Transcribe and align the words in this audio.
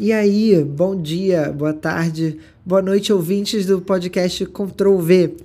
E 0.00 0.14
aí, 0.14 0.64
bom 0.64 0.96
dia, 0.96 1.52
boa 1.52 1.74
tarde, 1.74 2.38
boa 2.64 2.80
noite, 2.80 3.12
ouvintes 3.12 3.66
do 3.66 3.82
podcast 3.82 4.46
Ctrl 4.46 4.96
V. 4.96 5.36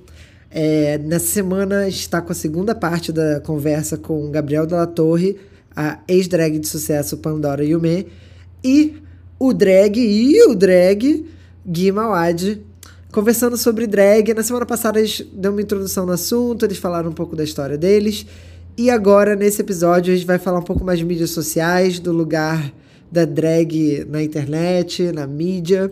É, 0.50 0.97
nessa 0.97 1.25
semana 1.25 1.89
está 1.89 2.21
com 2.21 2.31
a 2.31 2.35
segunda 2.35 2.73
parte 2.73 3.12
da 3.12 3.41
conversa 3.41 3.97
com 3.97 4.31
Gabriel 4.31 4.65
Della 4.65 4.88
Torre, 4.88 5.36
a 5.76 5.99
ex-drag 6.07 6.57
de 6.57 6.70
sucesso 6.70 7.18
Pandora 7.18 7.65
Yume, 7.65 8.07
e 8.63 8.94
o 9.38 9.52
drag 9.52 9.99
e 9.99 10.41
o 10.44 10.56
drag 10.56 11.26
Gui 11.68 11.92
Mawad, 11.92 12.62
conversando 13.12 13.58
sobre 13.58 13.86
drag. 13.86 14.34
Na 14.34 14.42
semana 14.42 14.66
passada 14.66 15.00
eles 15.00 15.22
deu 15.34 15.52
uma 15.52 15.62
introdução 15.62 16.06
no 16.06 16.14
assunto, 16.14 16.64
eles 16.64 16.78
falaram 16.78 17.10
um 17.10 17.14
pouco 17.14 17.36
da 17.36 17.44
história 17.44 17.78
deles. 17.78 18.26
E 18.78 18.90
agora, 18.90 19.36
nesse 19.36 19.60
episódio, 19.60 20.14
a 20.14 20.16
gente 20.16 20.26
vai 20.26 20.40
falar 20.40 20.60
um 20.60 20.64
pouco 20.64 20.86
mais 20.86 20.98
de 20.98 21.04
mídias 21.04 21.32
sociais, 21.32 22.00
do 22.00 22.14
lugar 22.14 22.72
da 23.12 23.26
drag 23.26 24.06
na 24.10 24.22
internet, 24.22 25.12
na 25.12 25.26
mídia. 25.26 25.92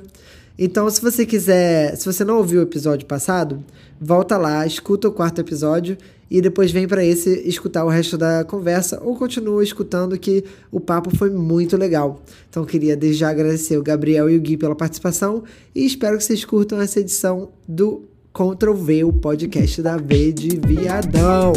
Então, 0.57 0.89
se 0.89 1.01
você 1.01 1.25
quiser, 1.25 1.95
se 1.95 2.05
você 2.05 2.23
não 2.23 2.37
ouviu 2.37 2.59
o 2.59 2.63
episódio 2.63 3.05
passado, 3.07 3.63
volta 3.99 4.37
lá, 4.37 4.65
escuta 4.65 5.07
o 5.07 5.11
quarto 5.11 5.41
episódio 5.41 5.97
e 6.29 6.41
depois 6.41 6.71
vem 6.71 6.87
para 6.87 7.03
esse 7.03 7.29
escutar 7.47 7.83
o 7.85 7.89
resto 7.89 8.17
da 8.17 8.43
conversa 8.43 9.01
ou 9.03 9.15
continua 9.15 9.63
escutando 9.63 10.17
que 10.17 10.43
o 10.71 10.79
papo 10.79 11.15
foi 11.15 11.29
muito 11.29 11.75
legal. 11.75 12.21
Então, 12.49 12.65
queria 12.65 12.95
desde 12.95 13.19
já 13.19 13.29
agradecer 13.29 13.77
o 13.77 13.83
Gabriel 13.83 14.29
e 14.29 14.37
o 14.37 14.41
Gui 14.41 14.57
pela 14.57 14.75
participação 14.75 15.43
e 15.73 15.85
espero 15.85 16.17
que 16.17 16.23
vocês 16.23 16.45
curtam 16.45 16.79
essa 16.79 16.99
edição 16.99 17.49
do 17.67 18.03
Ctrl 18.31 18.73
V, 18.73 19.03
o 19.03 19.13
podcast 19.13 19.81
da 19.81 19.97
V 19.97 20.31
de 20.31 20.59
Viadão. 20.59 21.53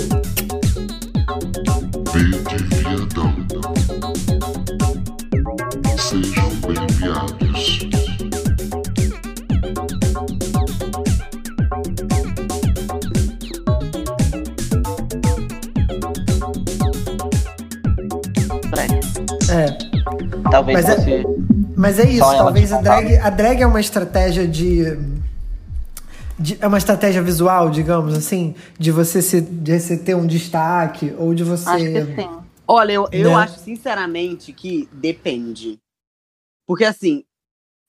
Talvez 20.50 20.84
mas 20.84 20.94
fosse. 20.96 21.12
É, 21.12 21.24
mas 21.76 21.98
é 21.98 22.08
isso, 22.08 22.20
talvez 22.20 22.72
a 22.72 22.80
drag, 22.80 23.16
a 23.18 23.30
drag 23.30 23.60
é 23.62 23.66
uma 23.66 23.80
estratégia 23.80 24.46
de, 24.48 24.84
de, 26.38 26.56
É 26.60 26.66
uma 26.66 26.78
estratégia 26.78 27.22
visual, 27.22 27.70
digamos 27.70 28.14
assim, 28.14 28.54
de 28.78 28.90
você, 28.90 29.20
se, 29.22 29.40
de 29.40 29.78
você 29.78 29.96
ter 29.96 30.14
um 30.14 30.26
destaque, 30.26 31.14
ou 31.18 31.34
de 31.34 31.44
você. 31.44 31.68
Acho 31.68 31.84
que 31.84 32.04
sim. 32.16 32.28
Olha, 32.68 32.92
eu, 32.92 33.08
eu 33.12 33.30
Né? 33.30 33.34
acho 33.36 33.58
sinceramente 33.60 34.52
que 34.52 34.88
depende. 34.92 35.78
Porque 36.66 36.84
assim, 36.84 37.22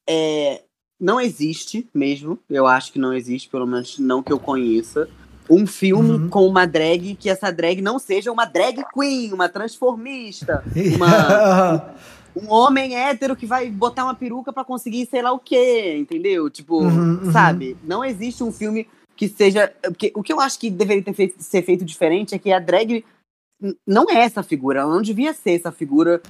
é, 0.08 0.62
não 1.00 1.20
existe 1.20 1.88
mesmo, 1.94 2.38
eu 2.50 2.68
acho 2.68 2.92
que 2.92 3.00
não 3.00 3.14
existe, 3.14 3.50
pelo 3.50 3.66
menos 3.66 3.98
não 3.98 4.22
que 4.22 4.32
eu 4.32 4.40
conheça, 4.40 5.08
um 5.50 5.66
filme 5.66 6.12
Uhum. 6.12 6.30
com 6.30 6.46
uma 6.48 6.68
drag 6.68 7.16
que 7.16 7.30
essa 7.30 7.52
drag 7.52 7.82
não 7.82 7.98
seja 7.98 8.32
uma 8.32 8.46
drag 8.46 8.84
queen, 8.94 9.34
uma 9.34 9.50
transformista, 9.50 10.64
uma, 10.96 11.96
um 12.38 12.52
homem 12.52 12.96
hétero 12.96 13.36
que 13.36 13.46
vai 13.46 13.70
botar 13.70 14.04
uma 14.04 14.14
peruca 14.16 14.54
pra 14.54 14.64
conseguir 14.64 15.06
sei 15.08 15.22
lá 15.22 15.32
o 15.32 15.40
quê, 15.40 15.96
entendeu? 15.98 16.50
Tipo, 16.50 16.84
Uhum, 16.84 17.20
uhum. 17.24 17.32
sabe? 17.32 17.76
Não 17.84 18.04
existe 18.04 18.44
um 18.44 18.52
filme 18.52 18.88
que 19.16 19.28
seja. 19.28 19.74
Porque, 19.82 20.12
o 20.16 20.22
que 20.22 20.32
eu 20.32 20.40
acho 20.40 20.60
que 20.60 20.70
deveria 20.70 21.04
ter 21.04 21.14
feito- 21.14 21.42
ser 21.42 21.62
feito 21.64 21.84
diferente 21.84 22.36
é 22.36 22.40
que 22.40 22.52
a 22.52 22.60
drag 22.60 23.04
não 23.88 24.06
é 24.10 24.18
essa 24.20 24.44
figura, 24.44 24.82
ela 24.82 24.94
não 24.94 25.02
devia 25.02 25.34
ser 25.34 25.52
essa 25.52 25.72
figura 25.72 26.22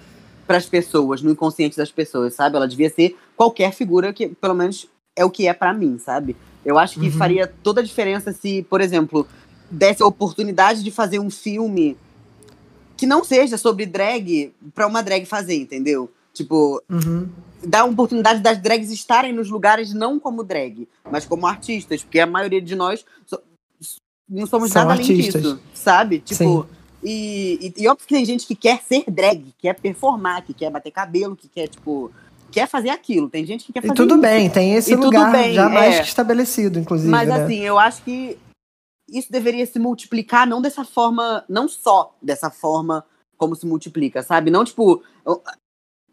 para 0.45 0.55
as 0.57 0.65
pessoas, 0.65 1.21
no 1.21 1.29
inconsciente 1.29 1.75
das 1.75 1.91
pessoas, 1.91 2.33
sabe? 2.33 2.55
Ela 2.55 2.67
devia 2.67 2.89
ser 2.89 3.17
qualquer 3.35 3.73
figura 3.73 4.13
que, 4.13 4.29
pelo 4.29 4.53
menos, 4.53 4.87
é 5.17 5.25
o 5.25 5.29
que 5.29 5.45
é 5.45 5.53
pra 5.53 5.73
mim, 5.73 5.99
sabe? 5.99 6.37
Eu 6.63 6.77
acho 6.79 6.97
que 6.99 7.07
Uhum. 7.07 7.11
faria 7.11 7.45
toda 7.61 7.81
a 7.81 7.83
diferença 7.83 8.31
se, 8.31 8.63
por 8.69 8.79
exemplo, 8.79 9.27
desse 9.69 10.01
a 10.01 10.05
oportunidade 10.05 10.81
de 10.83 10.89
fazer 10.91 11.19
um 11.19 11.29
filme 11.29 11.97
que 12.97 13.05
não 13.05 13.23
seja 13.23 13.57
sobre 13.57 13.85
drag 13.85 14.51
pra 14.73 14.87
uma 14.87 15.01
drag 15.03 15.25
fazer, 15.25 15.55
entendeu? 15.55 16.11
Tipo, 16.33 16.81
Uhum. 16.89 17.29
dar 17.63 17.81
a 17.81 17.85
oportunidade 17.85 18.41
das 18.41 18.57
drags 18.61 18.91
estarem 18.91 19.31
nos 19.33 19.49
lugares 19.49 19.93
não 19.93 20.19
como 20.19 20.43
drag, 20.43 20.87
mas 21.09 21.25
como 21.25 21.47
artistas, 21.47 22.03
porque 22.03 22.19
a 22.19 22.25
maioria 22.27 22.61
de 22.61 22.75
nós 22.75 23.05
so- 23.25 23.39
não 24.29 24.45
somos 24.45 24.71
São 24.71 24.81
nada 24.83 24.93
além 24.95 25.09
artistas. 25.09 25.41
disso, 25.41 25.59
sabe? 25.73 26.19
Tipo, 26.19 26.67
e, 27.03 27.73
e, 27.77 27.83
e 27.83 27.87
óbvio 27.87 28.05
que 28.07 28.13
tem 28.13 28.25
gente 28.25 28.45
que 28.45 28.55
quer 28.55 28.81
ser 28.81 29.03
drag, 29.09 29.45
quer 29.59 29.75
performar, 29.79 30.43
que 30.43 30.53
quer 30.53 30.69
bater 30.69 30.91
cabelo, 30.91 31.35
que 31.35 31.47
quer, 31.47 31.67
tipo, 31.67 32.11
quer 32.51 32.67
fazer 32.67 32.89
aquilo. 32.89 33.29
Tem 33.29 33.45
gente 33.45 33.65
que 33.65 33.71
quer 33.73 33.79
E 33.79 33.87
fazer 33.87 33.95
tudo 33.95 34.13
isso. 34.15 34.21
bem, 34.21 34.49
tem 34.49 34.73
esse 34.73 34.91
E 34.93 34.95
lugar 34.95 35.31
bem, 35.31 35.53
já 35.53 35.69
mais 35.69 35.95
é. 35.95 36.01
que 36.01 36.07
estabelecido, 36.07 36.77
inclusive. 36.79 37.09
Mas 37.09 37.29
né? 37.29 37.43
assim, 37.43 37.59
eu 37.59 37.77
acho 37.79 38.01
que 38.03 38.37
isso 39.09 39.31
deveria 39.31 39.65
se 39.65 39.79
multiplicar 39.79 40.47
não 40.47 40.61
dessa 40.61 40.83
forma, 40.83 41.43
não 41.47 41.67
só 41.67 42.15
dessa 42.21 42.49
forma 42.49 43.05
como 43.37 43.55
se 43.55 43.65
multiplica, 43.65 44.23
sabe? 44.23 44.49
Não 44.51 44.65
tipo, 44.65 45.03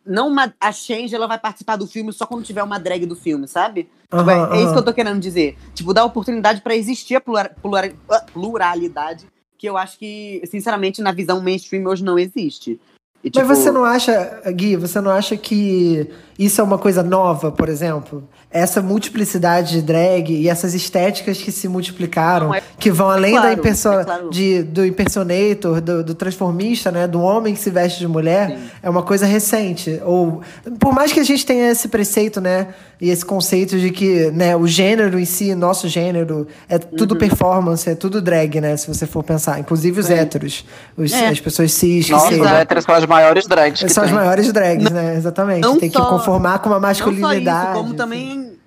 não 0.05 0.29
uma, 0.29 0.55
a 0.61 0.71
Change 0.73 1.15
ela 1.15 1.27
vai 1.27 1.39
participar 1.39 1.77
do 1.77 1.87
filme 1.87 2.13
só 2.13 2.27
quando 2.27 2.45
tiver 2.45 2.63
uma 2.63 2.79
drag 2.79 3.07
do 3.07 3.17
filme, 3.17 3.49
sabe? 3.49 3.85
Tipo, 4.03 4.31
é, 4.31 4.59
é 4.59 4.63
isso 4.63 4.73
que 4.73 4.79
eu 4.79 4.85
tô 4.85 4.93
querendo 4.93 5.19
dizer. 5.21 5.57
Tipo, 5.75 5.95
dar 5.95 6.05
oportunidade 6.05 6.61
pra 6.61 6.77
existir 6.77 7.17
a 7.17 7.21
plural- 7.21 7.51
plural- 7.63 7.91
ah, 8.11 8.21
pluralidade 8.33 9.27
que 9.57 9.69
eu 9.69 9.77
acho 9.79 9.99
que, 9.99 10.43
sinceramente, 10.47 11.01
na 11.01 11.11
visão 11.13 11.41
mainstream 11.41 11.87
hoje 11.87 12.05
não 12.05 12.19
existe. 12.19 12.79
E, 13.25 13.31
tipo, 13.31 13.47
Mas 13.47 13.59
você 13.59 13.71
não 13.71 13.85
acha, 13.85 14.43
Gui, 14.55 14.77
você 14.77 15.01
não 15.01 15.11
acha 15.11 15.35
que 15.35 16.11
isso 16.39 16.61
é 16.61 16.65
uma 16.65 16.77
coisa 16.77 17.03
nova, 17.03 17.51
por 17.51 17.71
exemplo? 17.71 18.23
Essa 18.51 18.83
multiplicidade 18.83 19.73
de 19.73 19.83
drag 19.83 20.31
e 20.31 20.47
essas 20.49 20.75
estéticas 20.75 21.39
que 21.39 21.51
se 21.51 21.67
multiplicaram, 21.67 22.49
Não, 22.49 22.55
é- 22.55 22.63
que 22.79 22.91
vão 22.91 23.09
além 23.09 23.35
da 23.35 23.41
claro, 23.41 23.59
imperso 23.59 23.89
é 23.89 24.05
claro. 24.05 24.31
de, 24.31 24.63
do 24.63 24.85
impersonator, 24.85 25.81
do, 25.81 26.05
do 26.05 26.15
transformista, 26.15 26.93
né? 26.93 27.07
Do 27.07 27.21
homem 27.23 27.55
que 27.55 27.61
se 27.61 27.71
veste 27.71 27.99
de 27.99 28.07
mulher, 28.07 28.51
Sim. 28.51 28.59
é 28.83 28.91
uma 28.91 29.03
coisa 29.03 29.25
recente. 29.25 29.99
Ou, 30.05 30.43
por 30.79 30.93
mais 30.93 31.11
que 31.11 31.19
a 31.19 31.25
gente 31.25 31.47
tenha 31.47 31.71
esse 31.71 31.89
preceito, 31.89 32.43
né? 32.43 32.69
E 33.05 33.11
esse 33.11 33.25
conceito 33.25 33.79
de 33.79 33.91
que 33.91 34.31
né, 34.31 34.57
o 34.57 34.67
gênero 34.67 35.19
em 35.19 35.27
si, 35.27 35.55
nosso 35.55 35.89
gênero, 35.89 36.49
é 36.69 36.79
tudo 36.79 37.17
performance, 37.17 37.89
é 37.91 37.95
tudo 37.95 38.23
drag, 38.23 38.61
né? 38.63 38.77
Se 38.79 38.87
você 38.89 39.07
for 39.07 39.23
pensar. 39.23 39.59
Inclusive 39.61 40.01
os 40.01 40.09
Uhum. 40.09 40.15
Sim. 40.17 40.21
héteros, 40.23 40.65
os- 40.97 41.13
É. 41.13 41.29
as 41.29 41.39
pessoas 41.39 41.71
cis, 41.73 42.07
que 42.07 42.13
Nossa, 42.13 42.29
se- 42.29 42.41
os 42.41 42.47
héteros 42.47 42.85
são 42.85 42.95
as 42.95 43.05
maiores 43.05 43.47
drags 43.47 43.83
que 43.83 43.89
são 43.91 44.05
as 44.05 44.09
tem. 44.11 44.19
maiores 44.19 44.53
drags, 44.53 44.91
né? 44.91 45.17
Exatamente. 45.17 45.61
não 45.61 45.79
Tem 45.79 45.91
que 45.91 45.99
só- 45.99 46.09
conformar 46.09 46.61
com 46.61 46.71
uma 46.71 46.77
Não 46.77 46.81
só 46.95 47.05
masculinidade. 47.05 47.65
isso, 47.67 47.73
como 47.75 47.89
assim. 47.89 47.97
também 47.97 48.59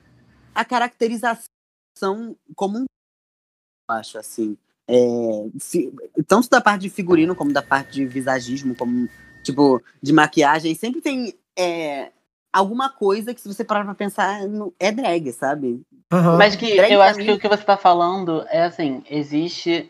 a 0.54 0.64
caracterização 0.64 1.40
como 2.56 2.78
um. 2.80 2.86
Acho 3.90 4.18
assim. 4.20 4.56
É, 4.88 4.98
fi- 5.60 5.92
tanto 6.28 6.48
da 6.50 6.62
parte 6.62 6.82
de 6.84 6.90
figurino, 6.90 7.36
como 7.36 7.52
da 7.52 7.62
parte 7.62 7.94
de 7.94 8.06
visagismo, 8.06 8.76
como 8.76 9.10
tipo, 9.44 9.82
de 10.02 10.14
maquiagem, 10.14 10.76
sempre 10.76 11.02
tem 11.02 11.34
é, 11.58 12.12
alguma 12.54 12.90
coisa 12.90 13.34
que, 13.34 13.42
se 13.42 13.48
você 13.48 13.64
parar 13.64 13.84
pra 13.86 13.96
pensar, 13.96 14.42
é 14.80 14.92
drag, 14.92 15.32
sabe? 15.32 15.82
Aham. 16.12 16.38
Mas 16.38 16.56
que 16.56 16.76
Drag 16.76 16.92
eu 16.92 17.02
acho 17.02 17.20
mim- 17.20 17.26
que 17.26 17.32
o 17.32 17.40
que 17.40 17.48
você 17.48 17.64
tá 17.64 17.78
falando 17.78 18.46
é 18.50 18.64
assim, 18.64 19.04
existe 19.10 19.90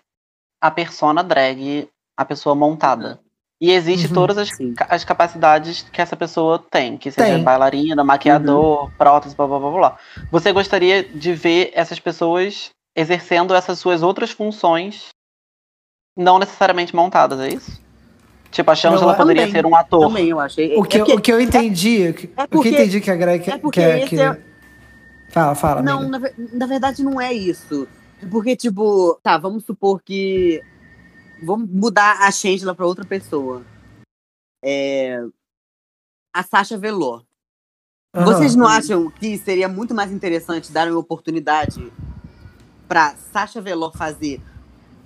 a 0.62 0.72
persona 0.72 1.23
drag, 1.23 1.88
a 2.18 2.25
pessoa 2.25 2.56
montada. 2.56 3.19
E 3.59 3.72
existe 3.72 4.07
Uhum, 4.07 4.13
todas 4.13 4.38
as, 4.38 4.50
sim. 4.50 4.73
as 4.88 5.03
capacidades 5.03 5.81
que 5.91 6.00
essa 6.01 6.16
pessoa 6.16 6.63
tem, 6.69 6.95
que 6.97 7.09
seja 7.09 7.35
Tem. 7.35 7.44
bailarina, 7.44 8.03
maquiador, 8.03 8.91
prótese, 8.97 9.35
blá 9.35 9.47
blá 9.47 9.59
blá 9.59 9.69
blá. 9.72 9.79
blá. 9.79 10.00
Você 10.31 10.51
gostaria 10.53 11.03
de 11.03 11.34
ver 11.34 11.72
essas 11.74 12.00
pessoas 12.00 12.69
exercendo 12.95 13.56
essas 13.56 13.79
suas 13.79 14.03
outras 14.03 14.29
funções, 14.31 15.09
não 16.16 16.39
necessariamente 16.39 16.95
montadas, 16.95 17.39
é 17.39 17.50
isso? 17.50 17.81
Tipo, 18.52 18.72
a 18.72 18.75
Shangela 18.75 19.12
eu 19.13 19.18
poderia 19.18 19.44
também, 19.47 19.62
ser 19.62 19.66
um 19.66 19.75
ator. 19.75 20.08
Também, 20.08 20.30
eu 20.30 20.40
acho. 20.40 20.59
É- 20.62 20.78
O 20.78 20.84
que, 20.84 20.97
é 20.97 21.02
eu- 21.02 21.06
porque- 21.06 21.13
o 21.18 21.22
que 21.22 21.31
eu 21.34 21.41
entendi, 21.41 22.08
o 22.09 22.13
que- 22.13 22.30
é 22.35 22.44
o 22.44 22.47
que 22.47 22.56
porque- 22.56 22.69
eu 22.69 22.74
entendi 22.74 23.02
que 23.02 23.12
a 23.12 23.16
Greg 23.16 23.41
é 23.50 23.53
que, 23.53 23.59
porque 23.59 23.80
é- 23.81 24.42
Fala, 25.30 25.54
fala. 25.56 25.81
Não, 25.81 26.07
na, 26.07 26.19
na 26.54 26.66
verdade 26.66 27.04
não 27.04 27.19
é 27.19 27.33
isso. 27.33 27.88
Porque, 28.31 28.56
tipo, 28.56 29.19
tá, 29.21 29.38
vamos 29.38 29.66
supor 29.66 30.01
que. 30.01 30.62
Vamos 31.44 31.69
mudar 31.69 32.21
a 32.25 32.31
Shangela 32.31 32.74
pra 32.74 32.86
outra 32.86 33.06
pessoa. 33.06 33.62
É. 34.63 35.21
A 36.33 36.42
Sasha 36.44 36.77
Velour. 36.77 37.24
Aham. 38.16 38.25
Vocês 38.25 38.56
não 38.56 38.66
acham 38.66 39.12
que 39.12 39.38
seria 39.38 39.68
muito 39.68 39.94
mais 39.94 40.12
interessante 40.12 40.71
dar 40.71 40.88
uma 40.88 41.00
oportunidade 41.00 41.92
pra 42.88 43.13
Sasha 43.31 43.62
Velour 43.62 43.95
fazer 43.95 44.42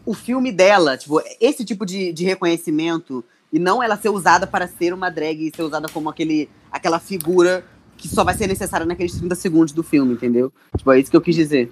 o 0.05 0.13
filme 0.13 0.51
dela, 0.51 0.97
tipo, 0.97 1.21
esse 1.39 1.65
tipo 1.65 1.85
de, 1.85 2.13
de 2.13 2.23
reconhecimento, 2.23 3.23
e 3.51 3.59
não 3.59 3.81
ela 3.83 3.97
ser 3.97 4.09
usada 4.09 4.45
para 4.47 4.67
ser 4.67 4.93
uma 4.93 5.09
drag 5.09 5.47
e 5.47 5.51
ser 5.55 5.63
usada 5.63 5.87
como 5.89 6.09
aquele, 6.09 6.49
aquela 6.71 6.99
figura 6.99 7.63
que 7.97 8.07
só 8.07 8.23
vai 8.23 8.33
ser 8.33 8.47
necessária 8.47 8.85
naqueles 8.85 9.13
30 9.13 9.35
segundos 9.35 9.73
do 9.73 9.83
filme, 9.83 10.13
entendeu? 10.13 10.51
Tipo, 10.77 10.91
é 10.91 10.99
isso 10.99 11.11
que 11.11 11.17
eu 11.17 11.21
quis 11.21 11.35
dizer. 11.35 11.71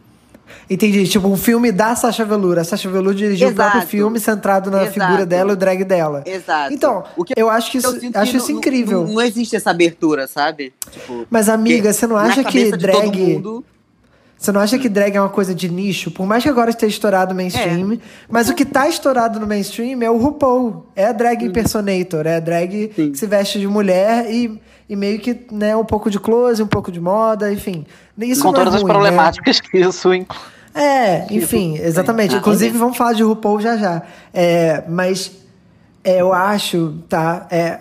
Entendi. 0.70 1.08
Tipo, 1.08 1.28
um 1.28 1.38
filme 1.38 1.72
da 1.72 1.96
Sasha 1.96 2.26
Velour. 2.26 2.58
A 2.58 2.64
Sasha 2.64 2.90
Velour 2.90 3.14
dirigiu 3.14 3.50
o 3.50 3.54
próprio 3.54 3.78
Exato. 3.80 3.92
filme 3.92 4.20
centrado 4.20 4.72
na 4.72 4.84
Exato. 4.84 4.94
figura 5.00 5.26
dela 5.26 5.52
e 5.52 5.54
o 5.54 5.56
drag 5.58 5.84
dela. 5.84 6.24
Exato. 6.26 6.74
Então, 6.74 7.04
O 7.16 7.24
que 7.24 7.34
eu 7.38 7.50
acho 7.50 7.72
que 7.72 7.78
isso, 7.78 7.88
eu 7.88 8.12
acho 8.16 8.32
que 8.32 8.38
isso 8.38 8.52
não- 8.52 8.58
incrível. 8.58 9.06
Não, 9.06 9.14
não 9.14 9.22
existe 9.22 9.56
essa 9.56 9.70
abertura, 9.70 10.28
sabe? 10.28 10.74
Tipo, 10.92 11.28
Mas, 11.30 11.50
amiga, 11.50 11.94
você 11.94 12.08
não 12.08 12.18
acha 12.18 12.44
que 12.44 12.72
drag. 12.72 13.44
Você 14.40 14.54
não 14.54 14.62
acha 14.62 14.80
que 14.80 14.88
drag 14.88 15.18
é 15.18 15.20
uma 15.20 15.28
coisa 15.28 15.54
de 15.54 15.68
nicho? 15.68 16.10
Por 16.12 16.26
mais 16.26 16.42
que 16.42 16.48
agora 16.50 16.70
esteja 16.70 16.94
estourado 16.94 17.34
no 17.34 17.36
mainstream, 17.36 18.00
mas 18.30 18.48
o 18.48 18.54
que 18.56 18.64
tá 18.64 18.88
estourado 18.88 19.38
no 19.38 19.46
mainstream 19.46 20.02
é 20.02 20.10
o 20.10 20.16
RuPaul. 20.16 20.86
É 20.96 21.08
a 21.08 21.12
drag 21.12 21.44
impersonator, 21.44 22.26
é 22.26 22.38
a 22.38 22.40
drag 22.40 22.74
Uhum. 22.74 22.90
Sim. 22.96 23.12
que 23.12 23.18
se 23.20 23.28
veste 23.28 23.60
de 23.60 23.68
mulher 23.68 24.32
e, 24.32 24.58
e 24.88 24.96
meio 24.96 25.20
que, 25.20 25.38
né, 25.52 25.76
um 25.76 25.84
pouco 25.84 26.10
de 26.10 26.18
close, 26.22 26.64
um 26.64 26.68
pouco 26.68 26.90
de 26.90 27.02
moda, 27.02 27.52
enfim. 27.52 27.86
Isso 28.18 28.42
Com 28.42 28.54
não 28.54 28.62
é 28.62 28.64
todas 28.64 28.76
as 28.76 28.82
ruim, 28.82 28.88
né? 28.94 28.94
problemáticas 28.98 29.60
que 29.60 29.78
isso 29.78 30.14
inclui. 30.14 30.40
É, 30.74 31.26
enfim, 31.32 31.78
exatamente. 31.78 32.34
Ah, 32.34 32.38
Inclusive, 32.38 32.78
é. 32.78 32.80
vamos 32.80 32.96
falar 32.96 33.12
de 33.12 33.24
RuPaul 33.24 33.60
já 33.60 33.76
já. 33.76 34.04
É, 34.34 34.84
mas 34.88 35.34
é, 36.02 36.22
eu 36.22 36.32
acho, 36.32 36.94
tá? 37.10 37.46
É, 37.52 37.78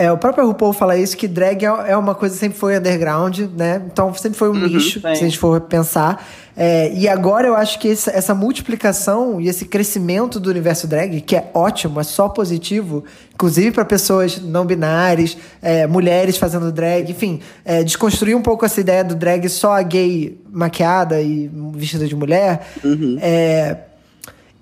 é, 0.00 0.10
o 0.10 0.16
próprio 0.16 0.46
RuPaul 0.46 0.72
fala 0.72 0.96
isso, 0.96 1.14
que 1.14 1.28
drag 1.28 1.62
é, 1.62 1.68
é 1.88 1.96
uma 1.96 2.14
coisa 2.14 2.34
que 2.34 2.40
sempre 2.40 2.58
foi 2.58 2.78
underground, 2.78 3.38
né? 3.54 3.82
Então 3.92 4.14
sempre 4.14 4.38
foi 4.38 4.48
um 4.48 4.54
nicho, 4.54 4.98
sim. 4.98 5.00
se 5.00 5.06
a 5.06 5.14
gente 5.14 5.38
for 5.38 5.60
pensar. 5.60 6.26
É, 6.56 6.90
e 6.94 7.06
agora 7.06 7.46
eu 7.46 7.54
acho 7.54 7.78
que 7.78 7.90
essa, 7.90 8.10
essa 8.10 8.34
multiplicação 8.34 9.38
e 9.38 9.46
esse 9.46 9.66
crescimento 9.66 10.40
do 10.40 10.48
universo 10.48 10.86
drag, 10.86 11.20
que 11.20 11.36
é 11.36 11.50
ótimo, 11.52 12.00
é 12.00 12.02
só 12.02 12.30
positivo, 12.30 13.04
inclusive 13.34 13.72
para 13.72 13.84
pessoas 13.84 14.40
não 14.40 14.64
binárias, 14.64 15.36
é, 15.60 15.86
mulheres 15.86 16.38
fazendo 16.38 16.72
drag, 16.72 17.10
enfim, 17.10 17.40
é, 17.62 17.84
desconstruir 17.84 18.34
um 18.34 18.42
pouco 18.42 18.64
essa 18.64 18.80
ideia 18.80 19.04
do 19.04 19.14
drag 19.14 19.46
só 19.50 19.74
a 19.74 19.82
gay 19.82 20.40
maquiada 20.50 21.20
e 21.20 21.50
vestida 21.74 22.06
de 22.06 22.16
mulher. 22.16 22.68
Uhum. 22.82 23.18
É, 23.20 23.76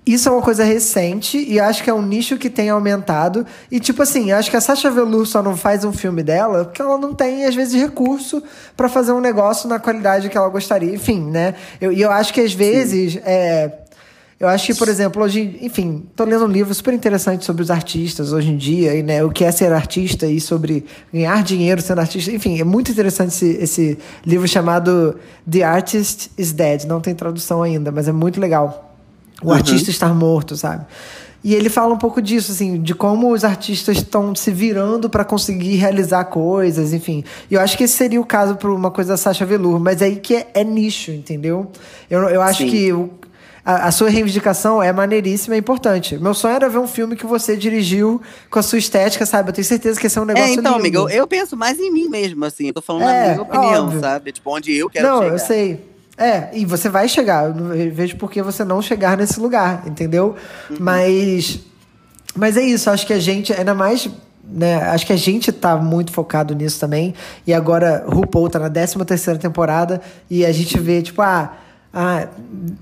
isso 0.05 0.27
é 0.27 0.31
uma 0.31 0.41
coisa 0.41 0.63
recente 0.63 1.37
e 1.37 1.59
acho 1.59 1.83
que 1.83 1.89
é 1.89 1.93
um 1.93 2.01
nicho 2.01 2.37
que 2.37 2.49
tem 2.49 2.69
aumentado. 2.69 3.45
E, 3.69 3.79
tipo 3.79 4.01
assim, 4.01 4.31
acho 4.31 4.49
que 4.49 4.57
a 4.57 4.61
Sasha 4.61 4.89
Velour 4.89 5.25
só 5.25 5.43
não 5.43 5.55
faz 5.55 5.83
um 5.83 5.91
filme 5.93 6.23
dela 6.23 6.65
porque 6.65 6.81
ela 6.81 6.97
não 6.97 7.13
tem, 7.13 7.45
às 7.45 7.53
vezes, 7.53 7.79
recurso 7.79 8.41
pra 8.75 8.89
fazer 8.89 9.11
um 9.11 9.19
negócio 9.21 9.69
na 9.69 9.77
qualidade 9.79 10.27
que 10.29 10.37
ela 10.37 10.49
gostaria. 10.49 10.93
Enfim, 10.95 11.21
né? 11.29 11.53
Eu- 11.79 11.91
E 11.91 12.01
eu, 12.01 12.11
acho 12.11 12.33
que, 12.33 12.41
às 12.41 12.53
vezes, 12.53 13.17
é, 13.23 13.71
eu 14.39 14.47
acho 14.47 14.65
que, 14.67 14.73
por 14.73 14.87
exemplo, 14.87 15.21
hoje, 15.21 15.59
enfim, 15.61 16.07
tô 16.15 16.23
lendo 16.23 16.45
um 16.45 16.47
livro 16.47 16.73
super 16.73 16.93
interessante 16.93 17.45
sobre 17.45 17.61
os 17.61 17.69
artistas 17.69 18.31
hoje 18.33 18.49
em 18.51 18.57
dia, 18.57 18.95
e, 18.95 19.03
né, 19.03 19.23
o 19.23 19.29
que 19.29 19.43
é 19.43 19.51
ser 19.51 19.71
artista 19.73 20.25
e 20.25 20.39
sobre 20.39 20.85
ganhar 21.13 21.43
dinheiro 21.43 21.81
sendo 21.81 21.99
artista. 21.99 22.31
Enfim, 22.31 22.59
é 22.59 22.63
muito 22.63 22.89
interessante 22.89 23.27
esse, 23.35 23.57
esse 23.61 23.97
livro 24.25 24.47
chamado 24.47 25.19
The 25.49 25.61
Artist 25.63 26.31
is 26.37 26.51
Dead. 26.51 26.85
Não 26.85 26.99
tem 26.99 27.13
tradução 27.13 27.61
ainda, 27.61 27.91
mas 27.91 28.07
é 28.07 28.11
muito 28.11 28.39
legal. 28.39 28.88
O 29.43 29.51
artista 29.51 29.89
estar 29.89 30.13
morto, 30.13 30.55
sabe? 30.57 30.85
E 31.41 31.55
ele 31.55 31.69
fala 31.69 31.93
um 31.93 31.97
pouco 31.97 32.21
disso, 32.21 32.51
assim, 32.51 32.81
de 32.81 32.93
como 32.93 33.31
os 33.31 33.45
artistas 33.45 33.95
estão 33.97 34.35
se 34.35 34.51
virando 34.51 35.09
para 35.09 35.23
conseguir 35.23 35.75
realizar 35.77 36.25
coisas, 36.25 36.91
enfim. 36.91 37.23
E 37.49 37.53
eu 37.53 37.61
acho 37.61 37.77
que 37.77 37.85
esse 37.85 37.95
seria 37.95 38.19
o 38.19 38.25
caso 38.25 38.55
para 38.57 38.69
uma 38.69 38.91
coisa 38.91 39.11
da 39.13 39.17
Sasha 39.17 39.45
Velour, 39.45 39.79
mas 39.79 40.01
aí 40.01 40.17
que 40.17 40.35
é, 40.35 40.47
é 40.53 40.63
nicho, 40.65 41.11
entendeu? 41.11 41.71
Eu, 42.09 42.23
eu 42.23 42.41
acho 42.41 42.63
Sim. 42.63 42.69
que 42.69 42.91
o- 42.91 43.09
a, 43.63 43.87
a 43.87 43.91
sua 43.91 44.09
reivindicação 44.09 44.83
é 44.83 44.91
maneiríssima 44.91 45.55
e 45.55 45.59
importante. 45.59 46.17
Meu 46.17 46.33
sonho 46.33 46.55
era 46.55 46.67
ver 46.67 46.77
um 46.79 46.87
filme 46.87 47.15
que 47.15 47.25
você 47.25 47.55
dirigiu 47.55 48.21
com 48.49 48.59
a 48.59 48.61
sua 48.61 48.77
estética, 48.79 49.25
sabe? 49.25 49.49
Eu 49.49 49.53
tenho 49.53 49.65
certeza 49.65 49.97
que 49.97 50.07
esse 50.07 50.17
é 50.17 50.21
um 50.21 50.25
negócio 50.25 50.49
É, 50.49 50.53
então, 50.53 50.73
lindo. 50.73 50.79
amiga, 50.79 50.97
eu, 50.99 51.09
eu 51.09 51.27
penso 51.27 51.55
mais 51.55 51.79
em 51.79 51.89
mim 51.91 52.09
mesmo, 52.09 52.43
assim. 52.43 52.67
Eu 52.67 52.73
tô 52.73 52.81
falando 52.81 53.03
É, 53.03 53.27
na 53.27 53.29
minha 53.29 53.41
opinião, 53.43 53.85
óbvio. 53.85 53.99
sabe? 54.01 54.31
Tipo, 54.33 54.53
onde 54.57 54.75
eu 54.75 54.89
quero 54.89 55.07
não, 55.07 55.19
chegar. 55.19 55.31
eu 55.33 55.39
sei. 55.39 55.85
É, 56.19 56.49
e 56.51 56.65
você 56.65 56.89
vai 56.89 57.07
chegar. 57.07 57.45
Eu 57.45 57.55
não 57.55 57.69
vejo 57.91 58.17
por 58.17 58.29
que 58.29 58.41
você 58.41 58.65
não 58.65 58.81
chegar 58.81 59.15
nesse 59.15 59.39
lugar, 59.39 59.83
entendeu? 59.87 60.35
Uhum. 60.69 60.75
Mas. 60.81 61.61
Mas 62.35 62.57
é 62.57 62.61
isso, 62.61 62.89
acho 62.89 63.07
que 63.07 63.13
a 63.13 63.19
gente, 63.19 63.53
ainda 63.53 63.73
mais. 63.73 64.09
Né, 64.51 64.75
acho 64.89 65.05
que 65.05 65.13
a 65.13 65.17
gente 65.17 65.51
tá 65.51 65.77
muito 65.77 66.11
focado 66.11 66.53
nisso 66.53 66.77
também. 66.79 67.13
E 67.47 67.53
agora 67.53 68.03
RuPaul 68.05 68.49
tá 68.49 68.59
na 68.59 68.69
13 68.69 68.97
terceira 69.05 69.39
temporada 69.39 70.01
e 70.29 70.45
a 70.45 70.51
gente 70.51 70.77
vê, 70.77 71.01
tipo, 71.01 71.21
ah. 71.21 71.53
Ah, 71.91 72.27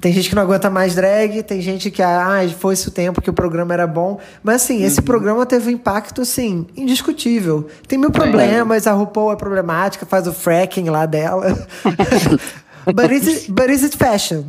tem 0.01 0.12
gente 0.12 0.28
que 0.28 0.36
não 0.36 0.44
aguenta 0.44 0.69
mais 0.69 0.94
drag, 0.94 1.42
tem 1.44 1.62
gente 1.62 1.90
que 1.90 2.04
ah, 2.04 2.42
foi 2.60 2.74
esse 2.74 2.90
o 2.90 2.92
tempo 2.92 3.22
que 3.22 3.30
o 3.30 3.33
programa 3.33 3.74
era 3.74 3.88
bom. 3.88 4.19
Mas 4.44 4.63
assim, 4.63 4.83
esse 4.83 5.01
programa 5.01 5.45
teve 5.45 5.69
um 5.69 5.72
impacto 5.72 6.24
assim, 6.24 6.68
indiscutível. 6.75 7.68
Tem 7.88 7.98
mil 7.98 8.12
problemas, 8.12 8.86
a 8.86 8.92
RuPaul 8.92 9.31
é 9.31 9.38
problemática, 9.38 10.06
faz 10.06 10.28
o 10.28 10.33
fracking 10.33 10.90
lá 10.90 11.06
dela. 11.06 11.57
but, 12.95 13.12
is 13.12 13.28
it, 13.28 13.51
but 13.51 13.69
is 13.69 13.84
it 13.84 13.98
fashion? 13.98 14.44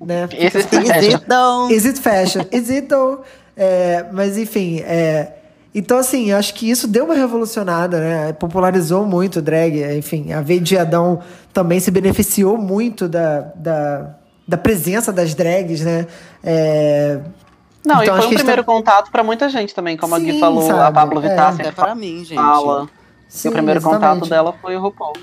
Né? 0.00 0.28
Esse 0.32 0.62
Fica- 0.62 0.76
é 0.76 0.84
fashion. 1.02 1.18
Então, 1.24 1.70
Is 1.70 1.84
it 1.86 2.00
fashion? 2.00 2.42
Is 2.52 2.70
it 2.70 2.86
though? 2.88 3.20
É, 3.56 4.06
mas 4.12 4.38
enfim, 4.38 4.78
é, 4.80 5.32
então 5.74 5.98
assim, 5.98 6.30
eu 6.30 6.36
acho 6.36 6.54
que 6.54 6.70
isso 6.70 6.86
deu 6.86 7.04
uma 7.04 7.14
revolucionada, 7.14 7.98
né? 7.98 8.32
Popularizou 8.32 9.04
muito 9.04 9.40
o 9.40 9.42
drag, 9.42 9.96
enfim, 9.98 10.32
a 10.32 10.40
V 10.40 10.60
de 10.60 10.78
Adão 10.78 11.20
também 11.52 11.80
se 11.80 11.90
beneficiou 11.90 12.56
muito 12.56 13.08
da, 13.08 13.40
da, 13.56 14.14
da 14.46 14.56
presença 14.56 15.12
das 15.12 15.34
drags, 15.34 15.80
né? 15.84 16.06
É, 16.44 17.18
Não, 17.84 18.00
Então, 18.02 18.04
e 18.04 18.06
foi 18.06 18.14
um 18.14 18.18
a 18.18 18.20
gente 18.22 18.34
primeiro 18.36 18.62
tá- 18.62 18.72
contato 18.72 19.10
pra 19.10 19.24
muita 19.24 19.48
gente 19.48 19.74
também, 19.74 19.96
como 19.96 20.14
a 20.14 20.18
Sim, 20.20 20.24
Gui 20.26 20.38
falou, 20.38 20.62
a 20.62 20.76
sabe, 20.76 20.94
Pablo 20.94 21.18
é. 21.18 21.22
Vittar 21.28 21.48
até 21.54 21.64
sempre 21.64 21.72
pra 21.74 21.94
mim, 21.96 22.24
gente. 22.24 22.34
fala. 22.36 22.88
sim, 23.28 23.48
e 23.48 23.50
o 23.50 23.52
primeiro 23.52 23.80
exatamente. 23.80 24.20
contato 24.20 24.30
dela 24.30 24.54
foi 24.62 24.76
o 24.76 24.80
RuPaul. 24.80 25.14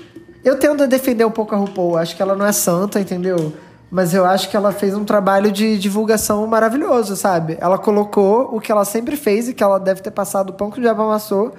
Eu 0.46 0.56
tendo 0.58 0.84
a 0.84 0.86
defender 0.86 1.24
um 1.24 1.30
pouco 1.30 1.54
a 1.54 1.58
RuPaul. 1.58 1.98
Acho 1.98 2.14
que 2.14 2.22
ela 2.22 2.36
não 2.36 2.46
é 2.46 2.52
santa, 2.52 3.00
entendeu? 3.00 3.52
Mas 3.90 4.14
eu 4.14 4.24
acho 4.24 4.48
que 4.48 4.56
ela 4.56 4.70
fez 4.72 4.94
um 4.94 5.04
trabalho 5.04 5.50
de 5.50 5.76
divulgação 5.76 6.46
maravilhoso, 6.46 7.16
sabe? 7.16 7.58
Ela 7.60 7.76
colocou 7.76 8.54
o 8.54 8.60
que 8.60 8.70
ela 8.70 8.84
sempre 8.84 9.16
fez 9.16 9.48
e 9.48 9.54
que 9.54 9.62
ela 9.62 9.78
deve 9.80 10.00
ter 10.02 10.12
passado 10.12 10.50
o 10.50 10.52
pão 10.52 10.70
que 10.70 10.78
o 10.78 10.80
diabo 10.80 11.02
amassou 11.02 11.52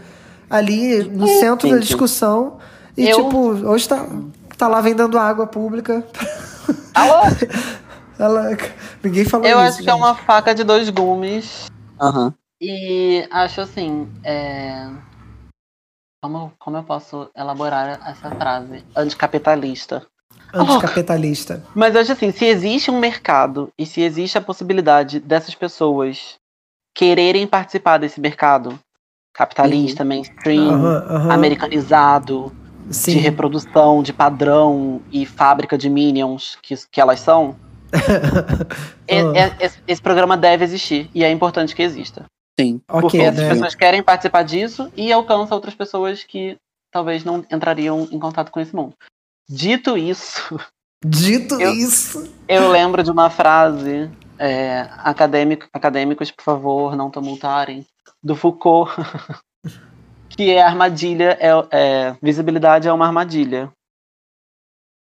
ali 0.50 1.04
no 1.04 1.28
centro 1.28 1.68
da 1.70 1.76
Gente. 1.76 1.88
discussão. 1.88 2.58
E, 2.96 3.10
Eu- 3.10 3.24
tipo, 3.26 3.38
hoje 3.70 3.90
tá, 3.90 4.06
tá 4.58 4.68
lá 4.70 4.80
vendendo 4.80 5.18
água 5.20 5.46
pública. 5.48 6.02
Alô? 6.96 7.24
Ela, 8.20 8.58
ninguém 9.04 9.26
falou 9.26 9.46
Eu 9.46 9.58
isso. 9.60 9.68
acho 9.68 9.78
que 9.84 9.90
é 9.90 9.92
gente. 9.94 10.02
uma 10.02 10.16
faca 10.16 10.56
de 10.56 10.64
dois 10.64 10.90
gumes. 10.90 11.68
Aham. 12.02 12.34
E 12.60 13.28
acho 13.30 13.62
assim, 13.62 14.08
é... 14.24 14.88
como, 16.28 16.52
como 16.60 16.78
eu 16.78 16.84
posso 16.84 17.30
elaborar 17.36 18.02
essa 18.06 18.30
frase? 18.32 18.84
Anticapitalista. 18.96 20.06
Anticapitalista. 20.54 21.64
Mas 21.74 21.96
eu 21.96 22.02
acho 22.02 22.12
assim, 22.12 22.32
se 22.32 22.46
existe 22.46 22.92
um 22.92 23.00
mercado 23.00 23.72
e 23.80 23.86
se 23.86 24.02
existe 24.02 24.38
a 24.38 24.42
possibilidade 24.42 25.22
dessas 25.22 25.56
pessoas 25.56 26.36
quererem 26.94 27.48
participar 27.48 27.98
desse 27.98 28.20
mercado 28.20 28.78
capitalista, 29.34 30.04
mainstream, 30.04 30.74
Aham, 30.74 31.06
aham. 31.10 31.34
americanizado, 31.34 32.52
de 32.88 32.94
Sim. 32.94 33.18
reprodução, 33.20 34.04
de 34.04 34.12
padrão 34.12 35.02
e 35.12 35.26
fábrica 35.26 35.78
de 35.78 35.90
minions 35.90 36.58
que, 36.62 36.76
que 36.92 37.00
elas 37.00 37.20
são, 37.20 37.56
é- 39.08 39.44
é- 39.44 39.56
esse, 39.60 39.78
esse 39.88 40.02
programa 40.02 40.36
deve 40.36 40.64
existir 40.64 41.10
e 41.14 41.24
é 41.24 41.32
importante 41.32 41.76
que 41.76 41.84
exista. 41.84 42.26
Sim. 42.60 42.82
porque 42.88 43.18
Ok, 43.18 43.22
essas 43.22 43.42
né? 43.44 43.50
pessoas 43.50 43.76
querem 43.76 44.02
participar 44.04 44.44
disso 44.44 44.92
e 44.96 45.12
alcança 45.12 45.54
outras 45.54 45.76
pessoas 45.76 46.24
que 46.24 46.58
talvez 46.92 47.24
não 47.24 47.46
entrariam 47.52 48.08
em 48.12 48.20
contato 48.20 48.52
com 48.52 48.60
esse 48.60 48.76
mundo. 48.76 48.96
Dito 49.50 49.98
isso, 49.98 50.60
Dito 51.06 51.62
Eu- 51.62 51.74
isso. 51.74 52.34
eu 52.48 52.70
lembro 52.72 53.04
de 53.04 53.12
uma 53.12 53.30
frase, 53.30 54.10
é, 54.40 54.90
acadêmico, 54.98 55.68
acadêmicos, 55.72 56.32
por 56.32 56.44
favor, 56.44 56.96
não 56.96 57.12
tumultarem, 57.12 57.86
do 58.24 58.36
Foucault, 58.36 58.92
que 60.30 60.50
é 60.52 60.62
armadilha, 60.62 61.38
é, 61.40 61.50
é, 61.72 62.16
visibilidade 62.22 62.88
é 62.88 62.94
uma 62.94 63.06
armadilha. 63.06 63.72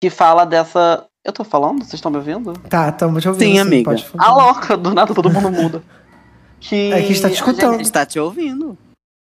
Que 0.02 0.10
fala 0.10 0.46
dessa. 0.46 1.06
Eu 1.24 1.32
tô 1.32 1.44
falando? 1.44 1.80
Vocês 1.80 1.94
estão 1.96 2.12
me 2.12 2.18
ouvindo? 2.18 2.54
Tá, 2.70 2.90
estamos 2.90 3.22
te 3.22 3.30
ouvindo. 3.30 3.44
Sim, 3.48 3.60
amiga. 3.60 3.96
A 4.18 4.32
louca, 4.34 4.76
do 4.78 4.94
nada 4.94 5.14
todo 5.14 5.30
mundo 5.32 5.52
muda. 5.52 5.84
Que 6.68 6.92
É 6.92 7.02
que 7.02 7.12
está 7.14 7.30
te 7.30 7.36
escutando. 7.36 7.82
Está 7.82 8.06
te 8.06 8.20
ouvindo. 8.20 8.78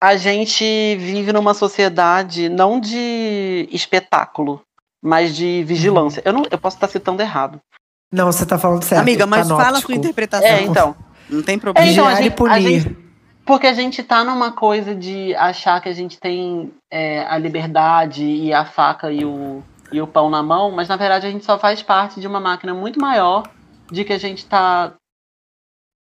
a 0.02 0.16
gente 0.16 0.64
vive 1.00 1.34
numa 1.34 1.54
sociedade 1.54 2.50
não 2.50 2.80
de 2.80 3.68
espetáculo, 3.72 4.62
mas 5.02 5.36
de 5.36 5.64
vigilância. 5.64 6.22
Eu, 6.24 6.34
não, 6.34 6.44
eu 6.52 6.58
posso 6.58 6.78
estar 6.78 6.88
citando 6.88 7.22
errado. 7.22 7.60
Não, 8.14 8.32
você 8.32 8.46
tá 8.46 8.58
falando 8.58 8.84
certo. 8.84 9.02
Amiga, 9.02 9.26
mas 9.26 9.48
fala 9.48 9.62
a 9.62 9.66
panóptico. 9.66 9.92
sua 9.92 9.98
interpretação. 9.98 10.48
É, 10.48 10.62
então. 10.62 10.96
Não 11.30 11.42
tem 11.44 11.60
problema. 11.60 11.88
É, 11.88 11.92
então, 11.92 12.06
a 12.08 12.14
e 12.14 12.24
gente- 12.24 12.44
a 12.50 12.60
gente- 12.60 12.98
Porque 13.46 13.68
a 13.68 13.74
gente 13.74 14.04
tá 14.04 14.24
numa 14.24 14.52
coisa 14.52 14.94
de 14.94 15.34
achar 15.36 15.82
que 15.82 15.90
a 15.90 15.94
gente 15.94 16.18
tem 16.20 16.72
é, 16.92 17.26
a 17.28 17.38
liberdade 17.38 18.24
e 18.24 18.54
a 18.54 18.66
faca 18.66 19.12
e 19.12 19.26
o, 19.26 19.64
e 19.92 20.02
o 20.02 20.08
pão 20.08 20.30
na 20.30 20.44
mão, 20.44 20.72
mas 20.72 20.88
na 20.90 20.96
verdade 20.96 21.26
a 21.28 21.32
gente 21.32 21.44
só 21.46 21.58
faz 21.58 21.82
parte 21.82 22.20
de 22.20 22.28
uma 22.28 22.40
máquina 22.40 22.74
muito 22.74 23.00
maior 23.00 23.44
de 23.92 24.04
que 24.04 24.14
a 24.14 24.18
gente 24.18 24.46
tá. 24.46 24.94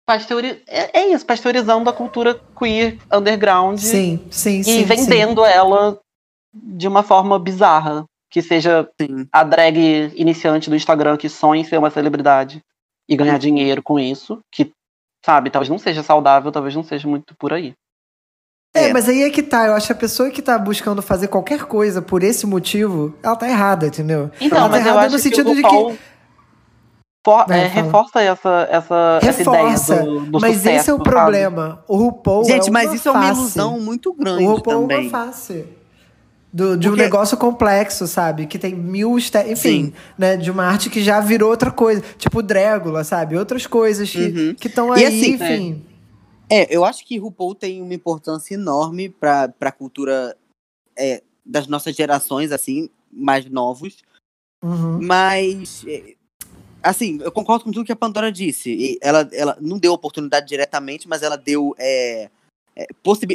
Pasteuri... 0.07 0.63
É, 0.65 0.99
é 1.01 1.07
isso, 1.09 1.25
pasteurizando 1.25 1.89
a 1.89 1.93
cultura 1.93 2.39
queer 2.57 2.97
underground 3.11 3.77
Sim, 3.77 4.25
sim, 4.31 4.63
sim. 4.63 4.79
e 4.79 4.83
vendendo 4.83 5.43
ela 5.43 5.99
de 6.53 6.87
uma 6.87 7.03
forma 7.03 7.37
bizarra. 7.37 8.05
que 8.31 8.41
seja 8.41 8.87
Sim. 8.99 9.27
a 9.31 9.43
drag 9.43 10.11
iniciante 10.15 10.69
do 10.69 10.75
Instagram 10.75 11.17
que 11.17 11.29
sonha 11.29 11.61
em 11.61 11.63
ser 11.65 11.77
uma 11.77 11.89
celebridade 11.89 12.61
e 13.07 13.15
ganhar 13.15 13.37
dinheiro 13.37 13.81
com 13.81 13.97
isso, 13.99 14.39
que, 14.53 14.71
sabe, 15.25 15.49
talvez 15.49 15.69
não 15.69 15.77
seja 15.77 16.03
saudável, 16.03 16.51
talvez 16.51 16.75
não 16.75 16.83
seja 16.83 17.07
muito 17.07 17.33
por 17.37 17.53
aí. 17.53 17.73
É, 18.75 18.89
É. 18.89 18.93
mas 18.93 19.07
aí 19.07 19.23
é 19.23 19.29
que 19.29 19.41
tá. 19.41 19.67
Eu 19.67 19.73
acho 19.75 19.87
que 19.87 19.93
a 19.93 19.95
pessoa 19.95 20.29
que 20.29 20.41
tá 20.41 20.57
buscando 20.59 21.01
fazer 21.01 21.29
qualquer 21.29 21.65
coisa 21.65 22.01
por 22.01 22.21
esse 22.21 22.45
motivo, 22.45 23.13
ela 23.23 23.35
tá 23.35 23.47
errada, 23.47 23.87
entendeu? 23.87 24.29
Então, 24.41 24.57
ela 24.57 24.69
mas 24.69 24.83
tá 24.83 24.89
eu 24.89 24.91
errada 24.91 25.05
acho 25.07 25.15
no 25.15 25.21
sentido 25.21 25.45
que 25.45 25.51
o 25.51 25.55
de 25.55 25.61
que. 25.95 25.99
For- 27.31 27.45
Vai, 27.47 27.59
é, 27.65 27.67
reforça 27.67 28.21
essa, 28.21 28.67
essa, 28.71 29.19
essa 29.21 29.37
Reforça. 29.39 29.95
ideia 29.95 30.05
do, 30.09 30.19
do 30.31 30.39
mas 30.39 30.55
sucesso, 30.57 30.75
esse 30.79 30.89
é 30.89 30.93
o 30.93 30.97
sabe? 30.97 31.09
problema. 31.09 31.83
O 31.87 31.97
RuPaul. 31.97 32.45
Gente, 32.45 32.69
é 32.69 32.71
mas 32.71 32.93
isso 32.93 33.09
é 33.09 33.11
uma 33.11 33.21
face. 33.23 33.39
ilusão 33.39 33.79
muito 33.81 34.13
grande 34.13 34.43
O 34.45 34.53
RuPaul 34.55 34.77
é 34.85 34.87
também. 34.87 35.09
uma 35.09 35.25
face. 35.25 35.65
Do, 36.53 36.77
de 36.77 36.87
um 36.87 36.91
Porque- 36.91 37.03
negócio 37.03 37.37
complexo, 37.37 38.07
sabe? 38.07 38.47
Que 38.47 38.57
tem 38.57 38.73
mil. 38.73 39.17
este- 39.17 39.37
Enfim, 39.51 39.85
Sim. 39.87 39.93
né? 40.17 40.37
De 40.37 40.49
uma 40.49 40.63
arte 40.63 40.89
que 40.89 41.03
já 41.03 41.19
virou 41.19 41.49
outra 41.49 41.69
coisa. 41.69 42.01
Tipo 42.17 42.41
Drégula, 42.41 43.03
sabe? 43.03 43.37
Outras 43.37 43.67
coisas 43.67 44.09
que 44.09 44.17
Uhum. 44.25 44.55
estão 44.63 44.97
E 44.97 45.03
aí, 45.03 45.05
assim, 45.05 45.31
enfim. 45.33 45.85
É, 46.49 46.73
eu 46.73 46.85
acho 46.85 47.05
que 47.05 47.17
RuPaul 47.17 47.53
tem 47.53 47.81
uma 47.81 47.93
importância 47.93 48.53
enorme 48.53 49.09
pra, 49.09 49.49
pra 49.49 49.69
cultura 49.71 50.35
é, 50.97 51.21
das 51.45 51.67
nossas 51.67 51.93
gerações, 51.93 52.51
assim, 52.53 52.89
mais 53.11 53.45
novos. 53.49 53.97
Uhum. 54.63 54.99
Mas, 55.03 55.83
é, 55.87 56.15
assim, 56.89 57.19
eu 57.21 57.31
concordo 57.31 57.63
com 57.65 57.71
tudo 57.71 57.85
que 57.85 57.91
a 57.91 57.95
Pandora 57.95 58.31
disse. 58.31 58.69
E 58.71 58.97
Ela, 59.01 59.27
ela 59.31 59.57
não 59.61 59.77
deu 59.77 59.93
oportunidade 59.93 60.47
diretamente, 60.47 61.07
mas 61.07 61.21
ela 61.23 61.35
deu. 61.37 61.75
é, 61.77 62.29
é, 62.75 62.87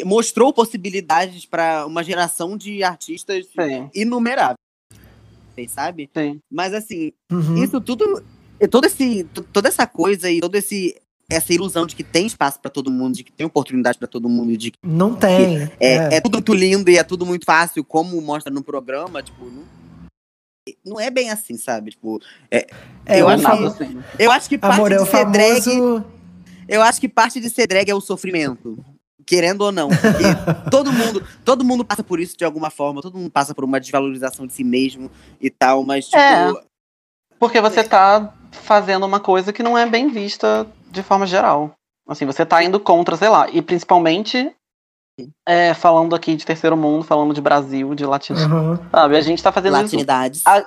mostrou 0.05 0.53
possibilidades 0.53 1.45
para 1.45 1.85
uma 1.87 2.03
geração 2.05 2.57
de 2.57 2.83
artistas 2.85 3.47
Sim, 3.47 3.91
inumeráveis, 3.95 4.57
sabe? 5.69 6.09
sim. 6.17 6.39
Mas, 6.51 6.73
assim, 6.75 7.13
Uhum. 7.31 7.57
isso 7.63 7.81
tudo. 7.81 8.23
é, 8.61 8.67
Todo 8.69 8.85
esse, 8.87 9.25
to- 9.25 9.43
toda 9.53 9.69
essa 9.69 9.87
coisa 9.87 10.31
e 10.31 10.39
toda 10.41 10.59
esse, 10.59 10.95
essa 11.29 11.53
ilusão 11.53 11.87
de 11.87 11.97
que 11.97 12.05
tem 12.05 12.27
espaço 12.27 12.61
para 12.61 12.71
todo 12.71 12.91
mundo, 12.91 13.17
de 13.17 13.25
que 13.25 13.33
tem 13.33 13.45
oportunidade 13.47 13.99
para 13.99 14.07
todo 14.07 14.29
mundo, 14.29 14.57
de 14.57 14.71
que 14.71 14.79
Não 14.85 15.15
tem. 15.17 15.63
é, 15.81 15.95
é. 15.97 16.15
é 16.17 16.21
tudo 16.21 16.35
muito 16.35 16.55
lindo 16.55 16.89
e 16.91 16.97
é 16.97 17.03
tudo 17.03 17.27
muito 17.27 17.45
fácil, 17.45 17.83
como 17.85 18.21
mostra 18.21 18.53
no 18.53 18.63
programa, 18.63 19.23
tipo, 19.23 19.45
não, 19.47 19.65
não 20.85 21.01
é 21.01 21.11
bem 21.11 21.31
assim, 21.31 21.57
sabe? 21.57 21.91
Tipo, 21.91 22.21
É, 22.51 22.67
eu 23.09 23.29
é 23.29 23.35
acho 23.35 23.43
nada 23.43 23.57
famo- 23.57 23.67
assim. 23.69 24.03
eu 24.19 24.31
acho 24.31 24.49
que 24.49 24.59
parte 24.59 24.77
Amor, 24.77 24.93
é 24.93 24.97
de 24.97 25.03
o 25.03 25.07
ser 25.07 25.25
drag, 25.27 25.61
famoso. 25.63 26.05
eu 26.69 26.83
acho 26.83 27.01
que 27.01 27.09
parte 27.09 27.41
de 27.41 27.51
ser 27.51 27.67
drag 27.67 27.89
é 27.91 27.95
o 27.95 28.01
sofrimento. 28.01 28.79
Querendo 29.25 29.63
ou 29.63 29.71
não, 29.73 29.89
porque 29.89 30.25
todo 30.71 30.93
mundo, 30.93 31.25
todo 31.45 31.65
mundo 31.65 31.85
passa 31.85 32.03
por 32.03 32.19
isso 32.19 32.37
de 32.37 32.45
alguma 32.45 32.71
forma, 32.71 33.01
todo 33.01 33.17
mundo 33.17 33.31
passa 33.31 33.55
por 33.55 33.63
uma 33.65 33.79
desvalorização 33.79 34.47
de 34.47 34.53
si 34.53 34.65
mesmo 34.65 35.11
e 35.41 35.49
tal, 35.49 35.85
mas 35.85 36.07
tipo, 36.07 36.17
É. 36.19 36.53
Porque 37.39 37.61
você 37.61 37.83
tá 37.85 38.33
fazendo 38.53 39.05
uma 39.07 39.19
coisa 39.21 39.53
que 39.53 39.63
não 39.63 39.77
é 39.79 39.85
bem 39.89 40.09
vista 40.09 40.67
de 40.91 41.03
forma 41.03 41.27
geral. 41.27 41.73
Assim, 42.07 42.27
você 42.27 42.45
tá 42.45 42.63
indo 42.63 42.79
contra, 42.81 43.17
sei 43.17 43.29
lá, 43.29 43.49
e 43.51 43.63
principalmente 43.63 44.53
é, 45.47 45.75
falando 45.75 46.15
aqui 46.15 46.35
de 46.37 46.45
terceiro 46.47 46.77
mundo, 46.77 47.05
falando 47.05 47.35
de 47.35 47.41
Brasil, 47.41 47.95
de 47.95 48.05
latino, 48.07 48.39
Uhum. 48.41 48.79
sabe? 48.91 49.17
A 49.17 49.21
gente 49.21 49.43
tá 49.43 49.53
fazendo 49.53 49.75
isso. 49.75 49.83
latinidades. 49.83 50.43
A- 50.47 50.65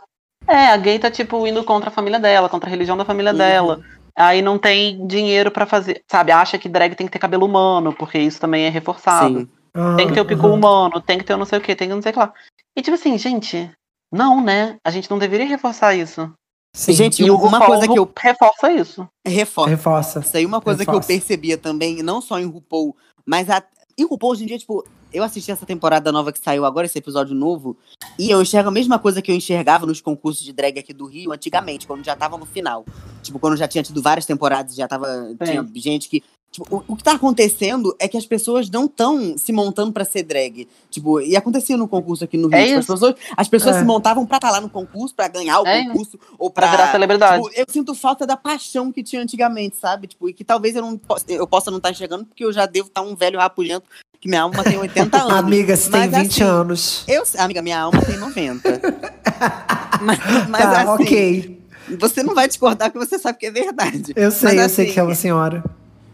É, 0.48 0.68
a 0.68 0.78
gay 0.78 1.00
tá, 1.00 1.10
tipo, 1.10 1.48
indo 1.48 1.64
contra 1.64 1.90
a 1.90 1.92
família 1.94 2.20
dela, 2.20 2.48
contra 2.48 2.70
a 2.70 2.72
religião 2.72 2.96
da 2.96 3.04
família 3.06 3.32
Uhum. 3.32 3.38
dela. 3.38 3.82
Aí 4.16 4.42
não 4.44 4.60
tem 4.60 5.06
dinheiro 5.08 5.50
pra 5.50 5.66
fazer, 5.66 6.04
sabe? 6.10 6.32
Acha 6.32 6.58
que 6.58 6.70
drag 6.70 6.94
tem 6.96 7.08
que 7.08 7.12
ter 7.14 7.18
cabelo 7.20 7.46
humano, 7.48 7.92
porque 7.92 8.20
isso 8.20 8.40
também 8.40 8.66
é 8.66 8.70
reforçado. 8.70 9.40
Sim. 9.40 9.50
Uhum. 9.76 9.96
Tem 9.98 10.08
que 10.08 10.14
ter 10.14 10.22
o 10.22 10.26
pico 10.26 10.46
Uhum. 10.48 10.54
humano, 10.54 11.02
tem 11.02 11.18
que 11.18 11.24
ter 11.24 11.34
o 11.34 11.38
não 11.38 11.46
sei 11.46 11.58
o 11.58 11.62
que, 11.62 11.76
tem 11.76 11.88
que 11.90 11.96
não 11.96 12.02
sei 12.02 12.12
o 12.12 12.14
que 12.14 12.20
lá. 12.20 12.32
E 12.78 12.82
tipo 12.82 12.94
assim, 12.96 13.18
gente, 13.18 13.70
não, 14.14 14.40
né? 14.42 14.78
A 14.86 14.92
gente 14.92 15.10
não 15.10 15.18
deveria 15.18 15.48
reforçar 15.48 15.96
isso. 15.96 16.32
Sim. 16.76 16.94
Gente, 16.94 17.24
E 17.24 17.32
o 17.32 17.38
uma 17.38 17.66
coisa 17.66 17.88
que 17.88 17.98
eu 17.98 18.10
reforça 18.18 18.72
isso. 18.72 19.08
reforço 19.26 19.70
Reforça. 19.70 20.20
Isso 20.20 20.38
aí, 20.38 20.46
uma 20.46 20.62
coisa 20.62 20.84
que 20.84 20.90
eu 20.90 20.94
Reforça. 20.94 21.08
percebia 21.08 21.58
também, 21.58 22.04
não 22.04 22.22
só 22.22 22.38
em 22.40 22.46
RuPaul, 22.46 22.96
mas 23.26 23.50
a... 23.50 23.64
em 23.98 24.06
RuPaul 24.06 24.34
hoje 24.34 24.44
em 24.44 24.48
dia, 24.48 24.58
tipo, 24.58 24.84
eu 25.14 25.24
assisti 25.24 25.52
essa 25.52 25.66
temporada 25.66 26.12
nova 26.12 26.32
que 26.34 26.40
saiu 26.40 26.66
agora, 26.66 26.86
esse 26.86 26.98
episódio 26.98 27.34
novo, 27.34 27.78
e 28.20 28.30
eu 28.30 28.42
enxergo 28.42 28.68
a 28.68 28.72
mesma 28.72 29.00
coisa 29.00 29.22
que 29.22 29.32
eu 29.32 29.36
enxergava 29.36 29.86
nos 29.86 30.02
concursos 30.02 30.44
de 30.44 30.52
drag 30.52 30.78
aqui 30.78 30.94
do 30.94 31.06
Rio 31.06 31.32
antigamente, 31.32 31.88
quando 31.88 32.04
já 32.04 32.16
tava 32.16 32.38
no 32.38 32.46
final. 32.46 32.86
Tipo, 33.24 33.40
quando 33.40 33.56
já 33.56 33.68
tinha 33.68 33.84
tido 33.84 34.02
várias 34.02 34.26
temporadas, 34.26 34.76
já 34.76 34.88
tava. 34.88 35.08
Tinha 35.44 35.66
gente 35.76 36.10
que. 36.10 36.22
Tipo, 36.52 36.74
o, 36.88 36.94
o 36.94 36.96
que 36.96 37.04
tá 37.04 37.12
acontecendo 37.14 37.94
é 38.00 38.08
que 38.08 38.18
as 38.18 38.26
pessoas 38.26 38.70
não 38.70 38.86
estão 38.86 39.38
se 39.38 39.52
montando 39.52 39.92
pra 39.92 40.06
ser 40.06 40.24
drag. 40.24 40.66
Tipo, 40.90 41.20
e 41.20 41.36
acontecia 41.36 41.76
no 41.76 41.86
concurso 41.86 42.24
aqui 42.24 42.38
no 42.38 42.48
Rio. 42.48 42.58
É 42.58 42.66
tipo, 42.66 42.80
as 42.80 42.86
pessoas, 42.86 43.16
as 43.36 43.48
pessoas 43.50 43.76
É. 43.76 43.80
se 43.80 43.86
montavam 43.86 44.26
pra 44.26 44.38
estar 44.38 44.52
lá 44.52 44.62
no 44.62 44.70
concurso, 44.70 45.14
pra 45.14 45.28
ganhar 45.28 45.60
o 45.60 45.68
É. 45.68 45.84
concurso, 45.86 46.18
ou 46.40 46.50
Pra 46.50 46.68
pra. 46.68 46.78
virar 46.78 46.92
celebridade. 46.94 47.44
Tipo, 47.44 47.60
eu 47.60 47.66
sinto 47.68 47.94
falta 47.94 48.26
da 48.26 48.38
paixão 48.38 48.90
que 48.90 49.04
tinha 49.04 49.22
antigamente, 49.22 49.76
sabe? 49.76 50.08
Tipo, 50.08 50.30
e 50.30 50.34
que 50.34 50.46
talvez 50.46 50.76
eu 50.78 50.82
não 50.82 50.98
possa, 50.98 51.26
eu 51.28 51.46
possa 51.46 51.70
não 51.70 51.78
estar 51.78 51.92
enxergando, 51.92 52.24
porque 52.26 52.46
eu 52.46 52.54
já 52.54 52.66
devo 52.66 52.88
estar 52.88 53.02
um 53.02 53.16
velho 53.18 53.38
rapulhento, 53.38 53.90
que 54.22 54.30
minha 54.30 54.44
alma 54.44 54.64
tem 54.64 54.78
80 54.78 55.18
anos. 55.22 55.34
Amiga, 55.34 55.76
você 55.76 55.92
tem 55.92 56.00
Mas, 56.10 56.22
20 56.24 56.32
assim, 56.32 56.44
anos. 56.44 57.04
Eu, 57.06 57.24
amiga, 57.38 57.62
minha 57.62 57.82
alma 57.82 58.02
tem 58.02 58.16
90. 58.18 58.80
mas 60.02 60.20
mas 60.48 60.62
tá, 60.62 60.94
assim, 60.94 61.04
ok. 61.04 61.62
você 62.00 62.24
não 62.24 62.34
vai 62.34 62.48
discordar 62.48 62.92
que 62.94 62.98
você 62.98 63.20
sabe 63.20 63.38
que 63.40 63.46
é 63.48 63.52
verdade. 63.52 64.14
Eu 64.16 64.32
sei, 64.32 64.54
mas, 64.56 64.62
eu 64.62 64.70
sei 64.70 64.86
assim, 64.86 64.94
que 64.94 65.00
é 65.02 65.04
uma 65.04 65.16
senhora. 65.16 65.62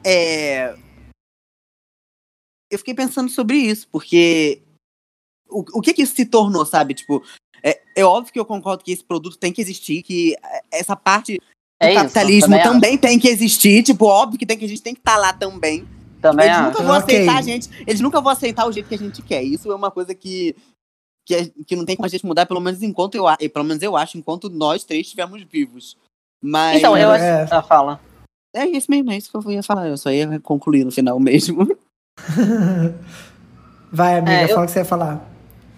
É... 0.04 0.76
Eu 2.70 2.78
fiquei 2.80 2.94
pensando 2.94 3.30
sobre 3.30 3.58
isso, 3.58 3.88
porque 3.90 4.62
o, 5.50 5.60
o 5.74 5.82
que 5.82 5.94
que 5.94 6.02
isso 6.04 6.16
se 6.16 6.26
tornou, 6.26 6.66
sabe? 6.66 6.94
Tipo, 6.94 7.22
é, 7.62 7.82
é 7.96 8.06
óbvio 8.06 8.32
que 8.32 8.40
eu 8.40 8.46
concordo 8.46 8.84
que 8.84 8.92
esse 8.92 9.04
produto 9.04 9.38
tem 9.38 9.52
que 9.52 9.62
existir, 9.62 10.02
que 10.02 10.36
essa 10.72 10.96
parte 10.96 11.34
do 11.38 11.40
É 11.80 11.94
isso, 11.94 12.02
capitalismo 12.04 12.50
também 12.50 12.64
também, 12.64 12.98
tem 12.98 13.20
que 13.20 13.28
existir, 13.28 13.84
tipo, 13.84 14.06
óbvio 14.06 14.40
que 14.40 14.46
tem 14.46 14.58
que 14.58 14.66
a 14.66 14.68
gente 14.68 14.82
tem 14.82 14.94
que 14.94 15.02
estar 15.02 15.18
lá 15.18 15.34
também. 15.34 15.86
Também 16.22 16.46
eles 16.46 16.58
acho. 16.58 16.68
nunca 16.68 16.84
vão 16.84 16.98
Ok. 16.98 17.16
aceitar 17.16 17.38
a 17.38 17.42
gente, 17.42 17.70
eles 17.86 18.00
nunca 18.00 18.22
vão 18.22 18.32
aceitar 18.32 18.68
o 18.68 18.72
jeito 18.72 18.88
que 18.88 18.96
a 18.96 19.00
gente 19.00 19.22
quer. 19.22 19.44
Isso 19.44 19.70
é 19.72 19.76
uma 19.76 19.92
coisa 19.92 20.16
que 20.16 20.56
que, 21.24 21.36
é- 21.36 21.50
que 21.68 21.76
não 21.76 21.86
tem 21.86 21.96
como 21.96 22.06
a 22.08 22.10
gente 22.10 22.26
mudar, 22.26 22.46
pelo 22.48 22.60
menos 22.60 22.82
enquanto 22.82 23.16
eu, 23.16 23.26
pelo 23.52 23.66
menos 23.66 23.82
eu 23.84 23.96
acho, 23.96 24.18
enquanto 24.18 24.50
nós 24.50 24.84
três 24.84 25.06
estivermos 25.06 25.44
vivos. 25.44 25.96
Mas 26.42 26.80
Então, 26.80 26.98
eu 26.98 27.12
acho. 27.12 27.24
É. 27.24 27.48
Ah, 27.52 27.62
fala. 27.62 28.02
É 28.54 28.66
isso 28.66 28.88
mesmo, 28.90 29.12
é 29.12 29.18
isso 29.18 29.32
que 29.32 29.38
eu 29.38 29.52
ia 29.52 29.64
falar. 29.64 29.88
Eu 29.88 29.98
só 29.98 30.10
ia 30.12 30.40
concluir 30.40 30.84
no 30.86 30.92
final 30.92 31.20
mesmo. 31.20 31.68
Vai, 33.92 34.18
amiga, 34.20 34.32
É, 34.32 34.44
eu- 34.46 34.50
fala 34.50 34.62
o 34.64 34.66
que 34.66 34.72
você 34.72 34.80
ia 34.80 34.86
falar. 34.86 35.22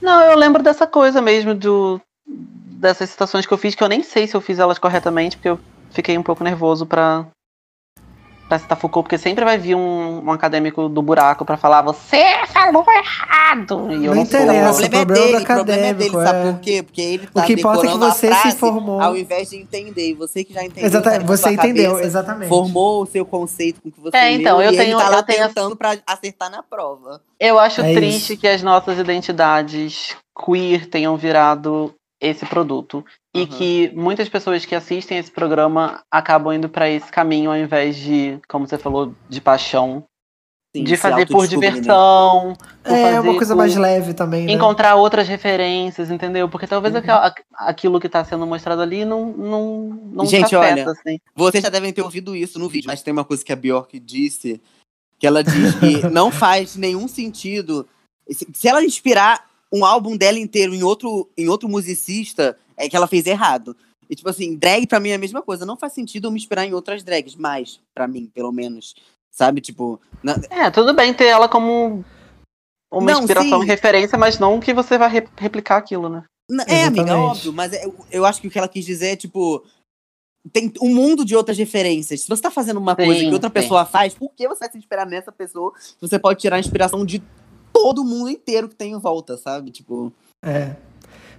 Não, 0.01 0.21
eu 0.21 0.37
lembro 0.37 0.61
dessa 0.61 0.85
coisa 0.85 1.21
mesmo, 1.21 1.55
do, 1.55 1.99
dessas 2.27 3.09
citações 3.09 3.45
que 3.45 3.53
eu 3.53 3.57
fiz, 3.57 3.73
que 3.73 3.83
eu 3.83 3.87
nem 3.89 4.03
sei 4.03 4.27
se 4.27 4.35
eu 4.35 4.41
fiz 4.41 4.59
elas 4.59 4.77
corretamente, 4.77 5.37
porque 5.37 5.49
eu 5.49 5.59
fiquei 5.91 6.17
um 6.17 6.23
pouco 6.23 6.43
nervoso 6.43 6.85
pra, 6.85 7.25
pra 8.53 8.59
citar 8.59 8.77
Foucault, 8.77 9.03
porque 9.05 9.17
sempre 9.17 9.43
vai 9.43 9.57
vir 9.57 9.75
um, 9.75 10.23
um 10.25 10.31
acadêmico 10.31 10.87
do 10.87 11.01
buraco 11.01 11.43
pra 11.43 11.57
falar, 11.57 11.81
você 11.81 12.23
falou 12.53 12.85
errado! 12.87 13.87
E 13.91 14.05
eu 14.05 14.13
Não 14.13 14.23
não, 14.23 14.25
sou. 14.25 14.39
interessa. 14.39 14.43
o 14.43 14.45
problema 14.45 14.85
é 14.85 14.89
problema 14.89 15.05
do 15.05 15.13
dele, 15.13 15.37
o 15.37 15.45
problema 15.45 15.61
é 15.87 15.93
dele, 15.93 16.09
acadêmico, 16.09 16.23
sabe 16.23 16.39
é. 16.39 16.51
por 16.51 16.59
quê? 16.61 16.83
Porque 16.83 17.01
ele 17.01 17.27
tá 17.27 17.41
O 17.41 17.45
que 17.45 17.53
importa 17.53 17.87
é 17.87 17.91
que 17.91 17.97
você 17.97 18.33
se 18.35 18.51
formou. 18.57 19.01
ao 19.01 19.17
invés 19.17 19.49
de 19.49 19.57
entender. 19.57 20.09
E 20.09 20.13
você 20.13 20.43
que 20.43 20.53
já 20.53 20.63
entendeu, 20.63 20.85
Exatamente, 20.85 21.25
você 21.25 21.49
entendeu, 21.51 21.91
cabeça, 21.91 22.07
exatamente. 22.07 22.49
formou 22.49 23.01
o 23.01 23.05
seu 23.05 23.25
conceito 23.25 23.81
com 23.81 23.89
o 23.89 23.91
que 23.91 23.99
você 23.99 24.15
É, 24.17 24.31
então, 24.33 24.57
leu, 24.57 24.67
eu 24.67 24.73
e 24.73 24.77
tenho- 24.77 24.97
ele 24.97 25.03
tá 25.03 25.09
lá 25.09 25.17
eu 25.17 25.23
tenho- 25.23 25.47
tentando 25.47 25.75
pra 25.75 25.97
acertar 26.05 26.51
na 26.51 26.61
prova. 26.61 27.21
Eu 27.39 27.57
acho 27.59 27.81
É 27.81 27.93
triste 27.93 28.33
isso. 28.33 28.41
que 28.41 28.47
as 28.47 28.61
nossas 28.61 28.97
identidades 28.99 30.15
queer 30.45 30.85
tenham 30.87 31.15
virado 31.17 31.93
esse 32.21 32.45
produto. 32.45 33.03
E 33.35 33.41
Uhum. 33.41 33.47
que 33.47 33.91
muitas 33.95 34.29
pessoas 34.29 34.63
que 34.63 34.75
assistem 34.75 35.17
esse 35.17 35.31
programa 35.31 36.03
acabam 36.11 36.53
indo 36.53 36.69
pra 36.69 36.87
esse 36.87 37.11
caminho 37.11 37.49
ao 37.49 37.57
invés 37.57 37.95
de, 37.95 38.39
como 38.47 38.67
você 38.67 38.77
falou, 38.77 39.15
de 39.27 39.41
paixão. 39.41 40.03
Sim, 40.75 40.83
de 40.85 40.97
fazer 40.97 41.27
por 41.27 41.43
né? 41.43 41.47
diversão. 41.47 42.55
por 42.83 42.93
É 42.93 43.03
fazer 43.03 43.19
uma 43.19 43.35
coisa 43.35 43.53
por 43.53 43.59
mais 43.59 43.75
leve 43.75 44.13
também, 44.15 44.45
né? 44.47 44.53
Encontrar 44.53 44.95
outras 44.95 45.27
referências, 45.27 46.09
entendeu? 46.09 46.49
Porque 46.49 46.65
talvez 46.65 46.93
Uhum. 46.95 47.01
aquilo 47.53 47.99
que 47.99 48.09
tá 48.09 48.25
sendo 48.25 48.47
mostrado 48.47 48.81
ali 48.81 49.05
não, 49.05 49.31
não, 49.33 49.99
não 50.11 50.25
Gente, 50.25 50.49
te 50.49 50.55
afeta, 50.55 50.81
olha, 50.81 50.91
assim. 50.91 51.19
Vocês 51.35 51.63
já 51.63 51.69
devem 51.69 51.93
ter 51.93 52.01
ouvido 52.01 52.35
isso 52.35 52.57
no 52.57 52.67
vídeo, 52.67 52.87
mas 52.87 53.03
tem 53.03 53.11
uma 53.11 53.23
coisa 53.23 53.45
que 53.45 53.53
a 53.53 53.55
Bjork 53.55 53.99
disse, 53.99 54.59
que 55.19 55.27
ela 55.27 55.43
diz 55.43 55.75
que 55.75 56.07
não 56.11 56.31
faz 56.31 56.75
nenhum 56.75 57.07
sentido. 57.07 57.87
Se, 58.27 58.47
se 58.51 58.67
ela 58.67 58.83
inspirar 58.83 59.47
um 59.71 59.85
álbum 59.85 60.17
dela 60.17 60.39
inteiro 60.39 60.73
em 60.73 60.81
outro, 60.81 61.29
em 61.37 61.47
outro 61.49 61.69
musicista, 61.69 62.57
é 62.77 62.89
que 62.89 62.95
ela 62.95 63.07
fez 63.07 63.25
errado. 63.25 63.75
E, 64.09 64.15
tipo 64.15 64.29
assim, 64.29 64.55
drag 64.55 64.85
pra 64.87 64.99
mim 64.99 65.09
é 65.09 65.15
a 65.15 65.19
mesma 65.19 65.41
coisa. 65.41 65.65
Não 65.65 65.77
faz 65.77 65.93
sentido 65.93 66.27
eu 66.27 66.31
me 66.31 66.37
inspirar 66.37 66.65
em 66.65 66.73
outras 66.73 67.03
drags, 67.03 67.35
mais, 67.35 67.79
pra 67.93 68.07
mim, 68.07 68.29
pelo 68.33 68.51
menos. 68.51 68.93
Sabe? 69.31 69.61
Tipo, 69.61 69.99
na- 70.21 70.39
É, 70.49 70.69
tudo 70.69 70.93
bem 70.93 71.13
ter 71.13 71.25
ela 71.25 71.47
como 71.49 72.03
uma 72.91 73.11
Não, 73.11 73.21
inspiração 73.21 73.61
sim. 73.61 73.65
referência, 73.67 74.17
mas 74.17 74.37
não 74.37 74.59
que 74.59 74.73
você 74.73 74.97
vai 74.97 75.09
re- 75.09 75.27
replicar 75.37 75.77
aquilo, 75.77 76.09
né? 76.09 76.23
É, 76.67 76.83
amiga, 76.83 77.17
óbvio, 77.17 77.51
mas 77.53 77.73
é- 77.73 77.85
eu, 77.85 77.95
eu 78.11 78.25
acho 78.25 78.39
que 78.41 78.47
o 78.47 78.51
que 78.51 78.59
ela 78.59 78.67
quis 78.67 78.85
dizer 78.85 79.13
é, 79.13 79.15
tipo, 79.15 79.65
tem 80.51 80.71
um 80.81 80.93
mundo 80.93 81.23
de 81.25 81.35
outras 81.35 81.57
referências. 81.57 82.21
Se 82.21 82.27
você 82.27 82.41
tá 82.41 82.51
fazendo 82.51 82.77
uma 82.77 82.95
coisa 82.95 83.21
Sim, 83.21 83.29
que 83.29 83.33
outra 83.33 83.49
sim. 83.49 83.53
pessoa 83.53 83.85
faz, 83.85 84.13
por 84.13 84.29
que 84.35 84.47
você 84.47 84.59
vai 84.59 84.71
se 84.71 84.77
inspirar 84.77 85.05
nessa 85.05 85.31
pessoa? 85.31 85.73
se 85.79 85.95
Você 86.01 86.19
pode 86.19 86.39
tirar 86.41 86.57
a 86.57 86.59
inspiração 86.59 87.05
de 87.05 87.23
todo 87.71 88.03
mundo 88.03 88.29
inteiro 88.29 88.69
que 88.69 88.75
tem 88.75 88.91
em 88.91 88.99
volta, 88.99 89.37
sabe? 89.37 89.71
Tipo, 89.71 90.11
É. 90.43 90.75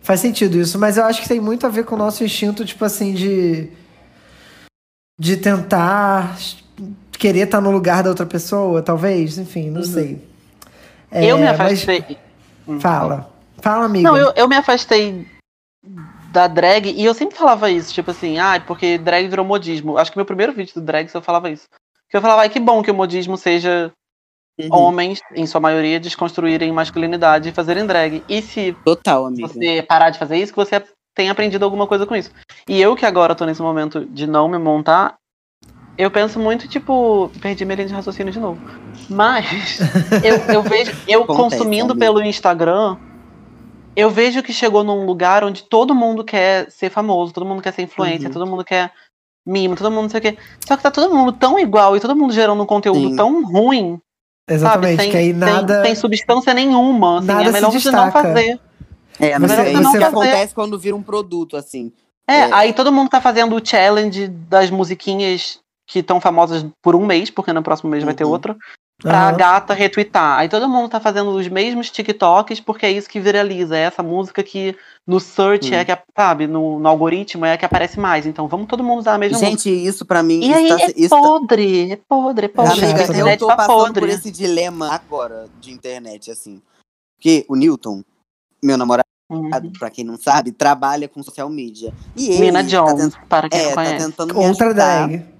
Faz 0.04 0.20
sentido 0.20 0.58
isso, 0.58 0.78
mas 0.78 0.96
eu 0.98 1.04
acho 1.04 1.20
que 1.22 1.28
tem 1.28 1.40
muito 1.40 1.66
a 1.66 1.70
ver 1.70 1.84
com 1.84 1.94
o 1.94 1.98
nosso 1.98 2.22
instinto, 2.22 2.64
tipo 2.64 2.84
assim, 2.84 3.12
de. 3.14 3.70
de 5.18 5.36
tentar 5.36 6.36
querer 7.12 7.46
estar 7.46 7.60
no 7.60 7.70
lugar 7.70 8.02
da 8.02 8.10
outra 8.10 8.26
pessoa, 8.26 8.82
talvez, 8.82 9.38
enfim, 9.38 9.70
não 9.70 9.80
Uhum. 9.80 9.86
sei. 9.86 10.28
eu 11.10 11.36
É, 11.36 11.40
me 11.40 11.46
mas- 11.46 11.60
afastei. 11.60 12.18
Fala. 12.80 13.30
Fala, 13.62 13.84
amiga. 13.86 14.08
Não, 14.10 14.16
eu, 14.16 14.32
eu 14.36 14.48
me 14.48 14.56
afastei 14.56 15.26
da 16.32 16.46
drag 16.48 16.90
e 16.90 17.04
eu 17.04 17.14
sempre 17.14 17.36
falava 17.38 17.70
isso, 17.70 17.94
tipo 17.94 18.10
assim, 18.10 18.38
ah, 18.38 18.60
porque 18.66 18.98
drag 18.98 19.28
virou 19.28 19.44
modismo. 19.46 19.96
Acho 19.96 20.10
que 20.10 20.18
meu 20.18 20.26
primeiro 20.26 20.52
vídeo 20.52 20.74
do 20.74 20.80
drag 20.82 21.08
eu 21.14 21.22
falava 21.22 21.48
isso. 21.50 21.64
Que 22.10 22.16
eu 22.16 22.20
falava, 22.20 22.42
ai, 22.42 22.48
que 22.50 22.58
bom 22.60 22.82
que 22.82 22.90
o 22.90 22.94
modismo 22.94 23.36
seja 23.38 23.90
Uhum. 24.60 24.68
homens, 24.70 25.20
em 25.34 25.46
sua 25.46 25.60
maioria, 25.60 25.98
desconstruírem 25.98 26.70
masculinidade 26.72 27.48
e 27.48 27.52
fazerem 27.52 27.86
drag. 27.86 28.22
E 28.28 28.40
se 28.40 28.72
Total, 28.84 29.26
amiga. 29.26 29.48
você 29.48 29.82
parar 29.82 30.10
de 30.10 30.18
fazer 30.18 30.36
isso, 30.38 30.52
que 30.52 30.58
você 30.58 30.82
tenha 31.14 31.32
aprendido 31.32 31.64
alguma 31.64 31.86
coisa 31.86 32.06
com 32.06 32.14
isso. 32.14 32.30
E 32.68 32.80
eu 32.80 32.94
que 32.94 33.04
agora 33.04 33.34
tô 33.34 33.44
nesse 33.44 33.60
momento 33.62 34.04
de 34.06 34.26
não 34.28 34.48
me 34.48 34.56
montar, 34.58 35.16
eu 35.98 36.10
penso 36.10 36.38
muito, 36.38 36.68
tipo, 36.68 37.30
perdi 37.40 37.64
minha 37.64 37.76
linha 37.76 37.88
de 37.88 37.94
raciocínio 37.94 38.32
de 38.32 38.38
novo. 38.38 38.60
Mas 39.10 39.78
eu, 40.24 40.36
eu 40.54 40.62
vejo, 40.62 40.92
eu 41.08 41.22
Acontece, 41.24 41.56
consumindo 41.56 41.92
amiga. 41.92 42.06
pelo 42.06 42.22
Instagram, 42.22 42.96
eu 43.96 44.08
vejo 44.10 44.42
que 44.42 44.52
chegou 44.52 44.82
num 44.84 45.04
lugar 45.04 45.42
onde 45.44 45.64
todo 45.64 45.94
mundo 45.94 46.22
quer 46.24 46.70
ser 46.70 46.90
famoso, 46.90 47.32
todo 47.32 47.46
mundo 47.46 47.62
quer 47.62 47.72
ser 47.72 47.82
influencer, 47.82 48.26
Uhum. 48.28 48.32
todo 48.32 48.46
mundo 48.46 48.64
quer 48.64 48.92
mimo, 49.46 49.74
todo 49.76 49.90
mundo 49.90 50.02
não 50.04 50.08
sei 50.10 50.18
o 50.18 50.22
quê. 50.22 50.38
Só 50.66 50.76
que 50.76 50.82
tá 50.82 50.90
todo 50.92 51.14
mundo 51.14 51.32
tão 51.32 51.58
igual 51.58 51.96
e 51.96 52.00
todo 52.00 52.14
mundo 52.16 52.32
gerando 52.32 52.62
um 52.62 52.66
conteúdo 52.66 53.08
Sim. 53.10 53.16
tão 53.16 53.44
ruim, 53.44 54.00
Exatamente, 54.48 54.96
sabe? 54.96 55.02
Sem, 55.02 55.10
que 55.10 55.16
aí 55.16 55.24
sem- 55.30 55.34
nada. 55.34 55.82
sem 55.84 55.94
substância 55.94 56.52
nenhuma. 56.54 57.18
Assim, 57.18 57.26
nada 57.26 57.42
é 57.42 57.46
se 57.46 57.52
melhor 57.52 57.72
você 57.72 57.90
não 57.90 58.10
fazer. 58.12 58.60
É, 59.20 59.32
Você- 59.32 59.38
mas 59.38 59.50
é 59.58 59.72
isso 59.72 59.82
você- 59.82 59.98
que 59.98 60.04
acontece 60.04 60.54
quando 60.54 60.78
vira 60.78 60.96
um 60.96 61.02
produto, 61.02 61.56
assim. 61.56 61.92
É, 62.26 62.40
É. 62.40 62.50
aí 62.52 62.72
todo 62.72 62.92
mundo 62.92 63.08
tá 63.08 63.20
fazendo 63.20 63.54
o 63.56 63.64
challenge 63.66 64.28
das 64.28 64.70
musiquinhas 64.70 65.60
que 65.86 66.00
estão 66.00 66.20
famosas 66.20 66.64
por 66.82 66.94
um 66.96 67.04
mês, 67.06 67.30
porque 67.30 67.52
no 67.52 67.62
próximo 67.62 67.90
mês 67.90 68.02
vai 68.02 68.14
ter 68.14 68.24
Uhum. 68.24 68.30
Pra 69.02 69.28
Aham. 69.28 69.36
gata 69.36 69.74
retweetar. 69.74 70.38
Aí 70.38 70.48
todo 70.48 70.68
mundo 70.68 70.88
tá 70.88 71.00
fazendo 71.00 71.30
os 71.30 71.46
mesmos 71.48 71.90
TikToks, 71.90 72.60
porque 72.60 72.86
é 72.86 72.90
isso 72.92 73.08
que 73.08 73.20
viraliza. 73.20 73.76
É 73.76 73.80
essa 73.82 74.02
música 74.02 74.42
que 74.42 74.76
no 75.06 75.20
search 75.20 75.70
Hum. 75.72 75.74
é 75.74 75.84
que, 75.84 75.98
sabe, 76.16 76.46
no, 76.46 76.78
no 76.78 76.88
algoritmo 76.88 77.44
é 77.44 77.52
a 77.52 77.56
que 77.58 77.64
aparece 77.64 77.98
mais. 78.00 78.24
Então 78.26 78.48
vamos 78.48 78.66
todo 78.66 78.82
mundo 78.84 79.00
usar 79.00 79.14
a 79.14 79.18
mesma 79.18 79.38
Gente, 79.38 79.68
isso 79.68 80.04
pra 80.06 80.22
mim. 80.22 80.38
música. 80.38 80.58
E 80.60 80.64
isso 80.64 80.74
aí 80.74 80.78
tá- 80.80 80.84
é 80.86 80.92
isso 80.96 81.10
tá- 81.10 81.20
podre, 81.20 81.92
é 81.92 81.96
podre, 82.08 82.46
é 82.46 82.48
podre. 82.48 82.72
Amiga, 82.72 82.86
a 82.86 82.92
né? 82.94 83.00
eu 83.00 83.04
internet 83.10 83.38
tô 83.40 83.46
tá 83.46 83.56
passando 83.56 83.76
podre. 83.76 84.00
por 84.00 84.08
esse 84.08 84.30
dilema 84.30 84.88
agora 84.94 85.46
de 85.60 85.70
internet, 85.72 86.30
assim. 86.30 86.62
Porque 87.16 87.44
o 87.48 87.56
Newton, 87.56 88.02
meu 88.62 88.76
namorado, 88.78 89.04
Uhum. 89.30 89.50
pra 89.78 89.88
quem 89.90 90.04
não 90.04 90.16
sabe, 90.18 90.52
trabalha 90.52 91.08
com 91.08 91.22
social 91.22 91.48
media. 91.48 91.92
E 92.14 92.28
ele 92.30 92.40
Nina 92.46 92.62
tá, 92.62 92.68
Jones, 92.68 93.14
tent- 93.14 93.26
para 93.28 93.48
quem 93.48 93.58
é, 93.58 93.64
não 93.64 93.70
tá 93.70 93.74
conhece. 93.84 94.04
tentando 94.06 94.38
Outra 94.38 94.66
ajudar. 94.66 95.08
drag. 95.08 95.33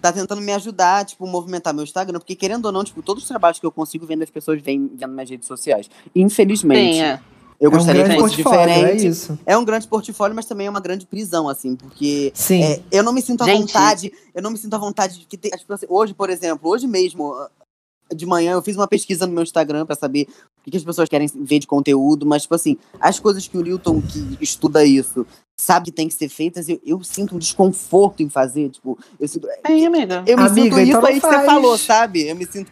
Tá 0.00 0.12
tentando 0.12 0.40
me 0.40 0.52
ajudar, 0.52 1.04
tipo, 1.04 1.26
movimentar 1.26 1.74
meu 1.74 1.84
Instagram. 1.84 2.18
Porque, 2.18 2.34
querendo 2.34 2.66
ou 2.66 2.72
não, 2.72 2.84
tipo, 2.84 3.02
todos 3.02 3.22
os 3.22 3.28
trabalhos 3.28 3.58
que 3.58 3.66
eu 3.66 3.72
consigo 3.72 4.06
vendo, 4.06 4.22
as 4.22 4.30
pessoas 4.30 4.60
vêm 4.60 4.90
vendo 4.94 5.14
nas 5.14 5.28
redes 5.28 5.48
sociais. 5.48 5.90
Infelizmente. 6.14 6.96
Sim, 6.96 7.02
é. 7.02 7.20
Eu 7.58 7.70
é 7.70 7.74
um 7.74 7.76
gostaria 7.76 8.02
grande 8.02 8.16
que 8.16 8.20
fosse 8.22 8.42
portfólio, 8.42 8.70
é 8.70 8.74
diferente. 8.74 9.06
isso. 9.06 9.38
É 9.46 9.56
um 9.56 9.64
grande 9.64 9.88
portfólio, 9.88 10.36
mas 10.36 10.44
também 10.44 10.66
é 10.66 10.70
uma 10.70 10.80
grande 10.80 11.06
prisão, 11.06 11.48
assim, 11.48 11.74
porque 11.74 12.30
Sim. 12.34 12.62
é, 12.62 12.82
eu 12.92 13.02
não 13.02 13.12
me 13.12 13.22
sinto 13.22 13.42
à 13.42 13.46
Gente. 13.46 13.60
vontade. 13.60 14.12
Eu 14.34 14.42
não 14.42 14.50
me 14.50 14.58
sinto 14.58 14.74
à 14.74 14.78
vontade 14.78 15.18
de 15.18 15.26
que 15.26 15.38
ter, 15.38 15.50
tipo 15.50 15.72
assim, 15.72 15.86
hoje, 15.88 16.12
por 16.12 16.28
exemplo, 16.28 16.68
hoje 16.68 16.86
mesmo, 16.86 17.34
de 18.14 18.26
manhã, 18.26 18.52
eu 18.52 18.62
fiz 18.62 18.76
uma 18.76 18.86
pesquisa 18.86 19.26
no 19.26 19.32
meu 19.32 19.42
Instagram 19.42 19.86
pra 19.86 19.96
saber 19.96 20.28
o 20.66 20.70
que, 20.70 20.76
as 20.76 20.84
pessoas 20.84 21.08
querem 21.08 21.28
ver 21.28 21.60
de 21.60 21.66
conteúdo, 21.66 22.26
mas, 22.26 22.42
tipo 22.42 22.54
assim, 22.54 22.76
as 23.00 23.20
coisas 23.20 23.46
que 23.46 23.56
o 23.56 23.62
Newton, 23.62 24.02
que 24.02 24.36
estuda 24.40 24.84
isso, 24.84 25.24
sabe 25.56 25.86
que 25.86 25.92
tem 25.92 26.08
que 26.08 26.14
ser 26.14 26.28
feitas, 26.28 26.68
eu, 26.68 26.80
eu 26.84 27.02
sinto 27.04 27.36
um 27.36 27.38
desconforto 27.38 28.22
em 28.22 28.28
fazer, 28.28 28.70
tipo, 28.70 28.98
eu 29.18 29.28
sinto. 29.28 29.48
Sim, 29.66 29.86
amiga. 29.86 30.24
Eu 30.26 30.36
me 30.36 30.42
Amiga, 30.44 30.54
sinto 30.54 30.66
então 30.66 30.82
isso 30.82 31.00
não 31.00 31.06
aí 31.06 31.20
que 31.20 31.26
você 31.26 31.44
falou, 31.44 31.78
sabe? 31.78 32.28
Eu 32.28 32.34
me 32.34 32.46
sinto. 32.46 32.70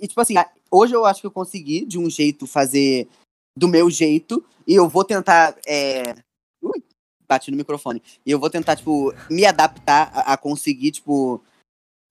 E, 0.00 0.06
tipo 0.06 0.20
assim, 0.20 0.34
hoje 0.70 0.94
eu 0.94 1.04
acho 1.04 1.20
que 1.20 1.26
eu 1.26 1.32
consegui, 1.32 1.84
de 1.84 1.98
um 1.98 2.08
jeito, 2.08 2.46
fazer 2.46 3.08
do 3.56 3.66
meu 3.66 3.90
jeito. 3.90 4.44
E 4.66 4.74
eu 4.74 4.88
vou 4.88 5.04
tentar. 5.04 5.56
É... 5.66 6.14
Ui, 6.62 6.82
bati 7.28 7.50
no 7.50 7.56
microfone. 7.56 8.00
E 8.24 8.30
eu 8.30 8.38
vou 8.38 8.48
tentar, 8.48 8.76
tipo, 8.76 9.12
me 9.28 9.44
adaptar 9.44 10.12
a, 10.14 10.32
a 10.32 10.36
conseguir, 10.36 10.92
tipo, 10.92 11.42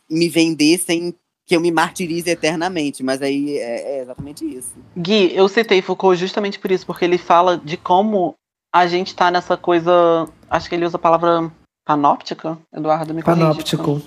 me 0.09 0.27
vender 0.27 0.77
sem 0.77 1.15
que 1.51 1.55
eu 1.57 1.59
me 1.59 1.69
martirize 1.69 2.29
eternamente. 2.29 3.03
Mas 3.03 3.21
aí 3.21 3.57
é, 3.57 3.97
é 3.97 4.01
exatamente 4.03 4.45
isso. 4.45 4.73
Gui, 4.95 5.35
eu 5.35 5.49
citei 5.49 5.81
Foucault 5.81 6.17
justamente 6.17 6.57
por 6.57 6.71
isso, 6.71 6.85
porque 6.85 7.03
ele 7.03 7.17
fala 7.17 7.57
de 7.57 7.75
como 7.75 8.35
a 8.73 8.87
gente 8.87 9.13
tá 9.13 9.29
nessa 9.29 9.57
coisa. 9.57 10.29
Acho 10.49 10.69
que 10.69 10.75
ele 10.75 10.85
usa 10.85 10.95
a 10.95 10.99
palavra 10.99 11.51
panóptica, 11.85 12.57
Eduardo, 12.73 13.13
me. 13.13 13.21
Panóptico. 13.21 14.01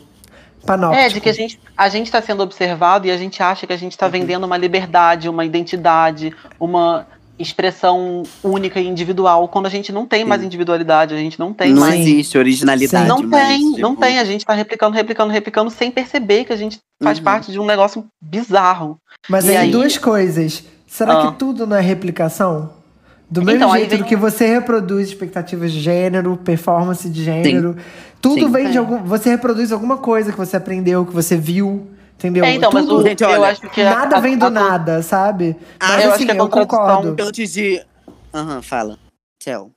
Panóptico. 0.65 1.05
É, 1.05 1.09
de 1.11 1.21
que 1.21 1.29
a 1.29 1.35
gente, 1.35 1.61
a 1.77 1.87
gente 1.91 2.11
tá 2.11 2.23
sendo 2.23 2.43
observado 2.43 3.07
e 3.07 3.11
a 3.11 3.17
gente 3.19 3.43
acha 3.43 3.67
que 3.67 3.75
a 3.75 3.77
gente 3.77 3.99
tá 3.99 4.09
vendendo 4.09 4.45
uma 4.45 4.57
liberdade, 4.57 5.29
uma 5.29 5.45
identidade, 5.45 6.35
uma 6.59 7.07
expressão 7.39 8.23
única 8.43 8.81
e 8.81 8.87
individual, 8.87 9.49
quando 9.49 9.67
a 9.67 9.69
gente 9.71 9.93
não 9.93 10.07
tem 10.07 10.25
mais 10.25 10.41
Sim. 10.41 10.47
individualidade, 10.47 11.15
a 11.15 11.17
gente 11.19 11.39
não 11.39 11.53
tem 11.53 11.73
não 11.73 11.81
mais. 11.81 12.01
existe 12.01 12.39
originalidade. 12.39 13.09
Não 13.09 13.23
mas, 13.23 13.49
tem, 13.49 13.63
não 13.79 13.91
tipo, 13.91 14.01
tem. 14.03 14.19
A 14.19 14.25
gente 14.25 14.45
tá 14.47 14.53
replicando, 14.53 14.95
replicando, 14.95 15.33
replicando, 15.33 15.71
sem 15.71 15.91
perceber 15.91 16.45
que 16.45 16.53
a 16.53 16.57
gente 16.57 16.79
faz 17.03 17.19
Uhum. 17.19 17.25
parte 17.25 17.51
de 17.53 17.59
um 17.59 17.67
negócio 17.67 18.05
bizarro. 18.23 18.99
Mas 19.29 19.49
aí, 19.49 19.57
aí- 19.57 19.71
duas 19.71 19.99
coisas. 19.99 20.65
Será 20.87 21.15
Ah. 21.23 21.27
que 21.33 21.39
tudo 21.39 21.67
não 21.67 21.77
é 21.77 21.81
replicação? 21.81 22.71
Do 23.29 23.43
mesmo 23.43 23.57
Então, 23.65 23.73
jeito 23.73 23.91
vem 23.91 23.99
do 23.99 24.05
que 24.05 24.15
você 24.15 24.47
reproduz 24.47 25.09
expectativas 25.09 25.73
de 25.73 25.81
gênero, 25.81 26.37
performance 26.37 27.09
de 27.11 27.25
gênero, 27.25 27.75
tudo 28.21 28.47
Sim. 28.47 28.53
vem 28.53 28.67
de 28.67 28.73
Sim. 28.73 28.79
algum. 28.79 28.99
Você 29.03 29.31
reproduz 29.31 29.73
alguma 29.73 29.97
coisa 29.97 30.31
que 30.31 30.39
você 30.39 30.57
aprendeu, 30.57 31.05
que 31.05 31.13
você 31.13 31.37
viu, 31.37 31.89
entendeu? 32.17 32.45
É, 32.45 32.55
então, 32.55 32.71
mas 32.73 32.85
tudo, 32.87 33.01
o, 33.01 33.03
Gente, 33.03 33.23
eu 33.23 33.29
olha, 33.31 33.49
acho 33.51 33.61
que 33.71 33.81
a- 33.81 33.91
nada 33.95 34.17
a- 34.17 34.21
vem 34.21 34.37
do 34.39 34.47
a- 34.47 34.51
nada, 34.51 35.03
sabe? 35.03 35.57
Ah, 35.81 35.89
Mas 35.89 36.05
eu 36.05 36.13
assim, 36.13 36.25
acho 36.25 36.25
que 36.27 36.31
a 36.31 36.35
eu 36.35 36.49
contradição- 36.49 37.03
concordo. 37.03 37.23
Antes 37.23 37.53
de. 37.53 37.85
Aham, 38.33 38.63
fala. 38.63 38.99
Tchau. 39.43 39.71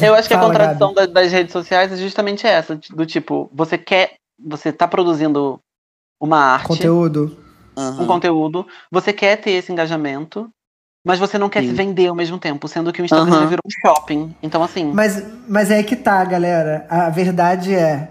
Eu 0.00 0.14
acho 0.14 0.26
que 0.26 0.34
a 0.34 0.38
Fala, 0.38 0.50
contradição 0.50 0.92
da- 0.92 1.06
das 1.06 1.30
redes 1.30 1.52
sociais 1.52 1.92
é 1.92 1.96
justamente 1.96 2.46
essa, 2.46 2.78
do 2.90 3.06
tipo, 3.06 3.48
você 3.52 3.78
quer, 3.78 4.14
você 4.44 4.72
tá 4.72 4.88
produzindo 4.88 5.60
uma 6.20 6.38
arte, 6.38 6.66
Conteúdo. 6.66 7.38
Um 7.76 8.06
conteúdo, 8.06 8.66
você 8.90 9.12
quer 9.12 9.36
ter 9.36 9.50
esse 9.52 9.70
engajamento, 9.72 10.48
mas 11.06 11.18
você 11.18 11.36
não 11.38 11.48
quer 11.48 11.60
Sim. 11.62 11.68
se 11.68 11.74
vender 11.74 12.06
ao 12.08 12.14
mesmo 12.14 12.38
tempo, 12.38 12.66
sendo 12.68 12.92
que 12.92 13.02
o 13.02 13.04
Instagram 13.04 13.32
já 13.40 13.46
virou 13.46 13.62
um 13.66 13.70
shopping. 13.88 14.34
Então, 14.42 14.62
assim, 14.62 14.92
Mas, 14.92 15.22
mas 15.48 15.70
é 15.70 15.82
que 15.82 15.96
tá, 15.96 16.24
galera. 16.24 16.86
A 16.88 17.10
verdade 17.10 17.74
é. 17.74 18.10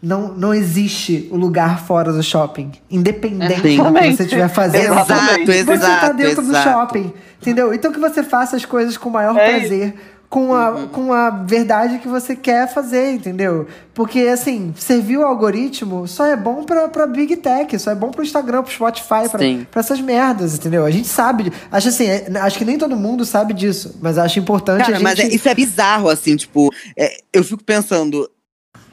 Não, 0.00 0.28
não 0.28 0.54
existe 0.54 1.28
o 1.32 1.36
lugar 1.36 1.84
fora 1.84 2.12
do 2.12 2.22
shopping. 2.22 2.70
Independente 2.90 3.56
do 3.76 3.92
que 3.92 4.16
você 4.16 4.22
estiver 4.22 4.48
fazendo. 4.48 4.92
Exatamente. 4.92 5.46
Você 5.46 5.64
tá 5.64 5.72
exato, 5.74 6.16
dentro 6.16 6.42
do 6.42 6.50
exato. 6.50 6.70
shopping. 6.70 7.12
Entendeu? 7.42 7.74
Então 7.74 7.92
que 7.92 7.98
você 8.00 8.22
faça 8.22 8.56
as 8.56 8.64
coisas 8.64 8.96
com 8.96 9.08
o 9.08 9.12
maior 9.12 9.36
É 9.36 9.58
prazer. 9.58 9.94
Com 10.30 10.52
a, 10.54 10.70
Uhum. 10.72 10.88
com 10.88 11.12
a 11.12 11.30
verdade 11.30 12.00
que 12.00 12.06
você 12.06 12.36
quer 12.36 12.68
fazer, 12.68 13.12
entendeu? 13.14 13.66
Porque, 13.94 14.20
assim, 14.20 14.74
servir 14.76 15.16
o 15.16 15.22
algoritmo 15.24 16.06
só 16.06 16.26
é 16.26 16.36
bom 16.36 16.64
pra, 16.64 16.86
pra 16.86 17.06
Big 17.06 17.34
Tech, 17.38 17.78
só 17.78 17.90
é 17.92 17.94
bom 17.94 18.10
pro 18.10 18.22
Instagram, 18.22 18.62
pro 18.62 18.70
Spotify, 18.70 19.26
pra, 19.30 19.38
pra 19.70 19.80
essas 19.80 20.02
merdas, 20.02 20.54
entendeu? 20.54 20.84
A 20.84 20.90
gente 20.90 21.08
sabe. 21.08 21.50
Acho 21.72 21.88
assim, 21.88 22.04
é- 22.04 22.28
acho 22.42 22.58
que 22.58 22.64
nem 22.66 22.76
todo 22.76 22.94
mundo 22.94 23.24
sabe 23.24 23.54
disso, 23.54 23.96
mas 24.02 24.18
acho 24.18 24.38
importante 24.38 24.80
Cara, 24.82 24.92
a 24.92 24.94
gente. 24.96 25.02
mas 25.02 25.18
é- 25.18 25.28
isso 25.34 25.48
é 25.48 25.54
bizarro, 25.54 26.10
assim, 26.10 26.36
tipo, 26.36 26.68
é, 26.94 27.16
eu 27.32 27.42
fico 27.42 27.64
pensando, 27.64 28.28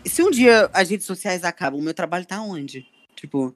se 0.06 0.24
um 0.24 0.30
dia 0.32 0.70
as 0.74 0.90
redes 0.90 1.06
sociais 1.06 1.44
acabam, 1.44 1.80
o 1.80 1.84
meu 1.84 1.94
trabalho 1.94 2.26
tá 2.26 2.42
onde? 2.42 2.86
Tipo, 3.16 3.54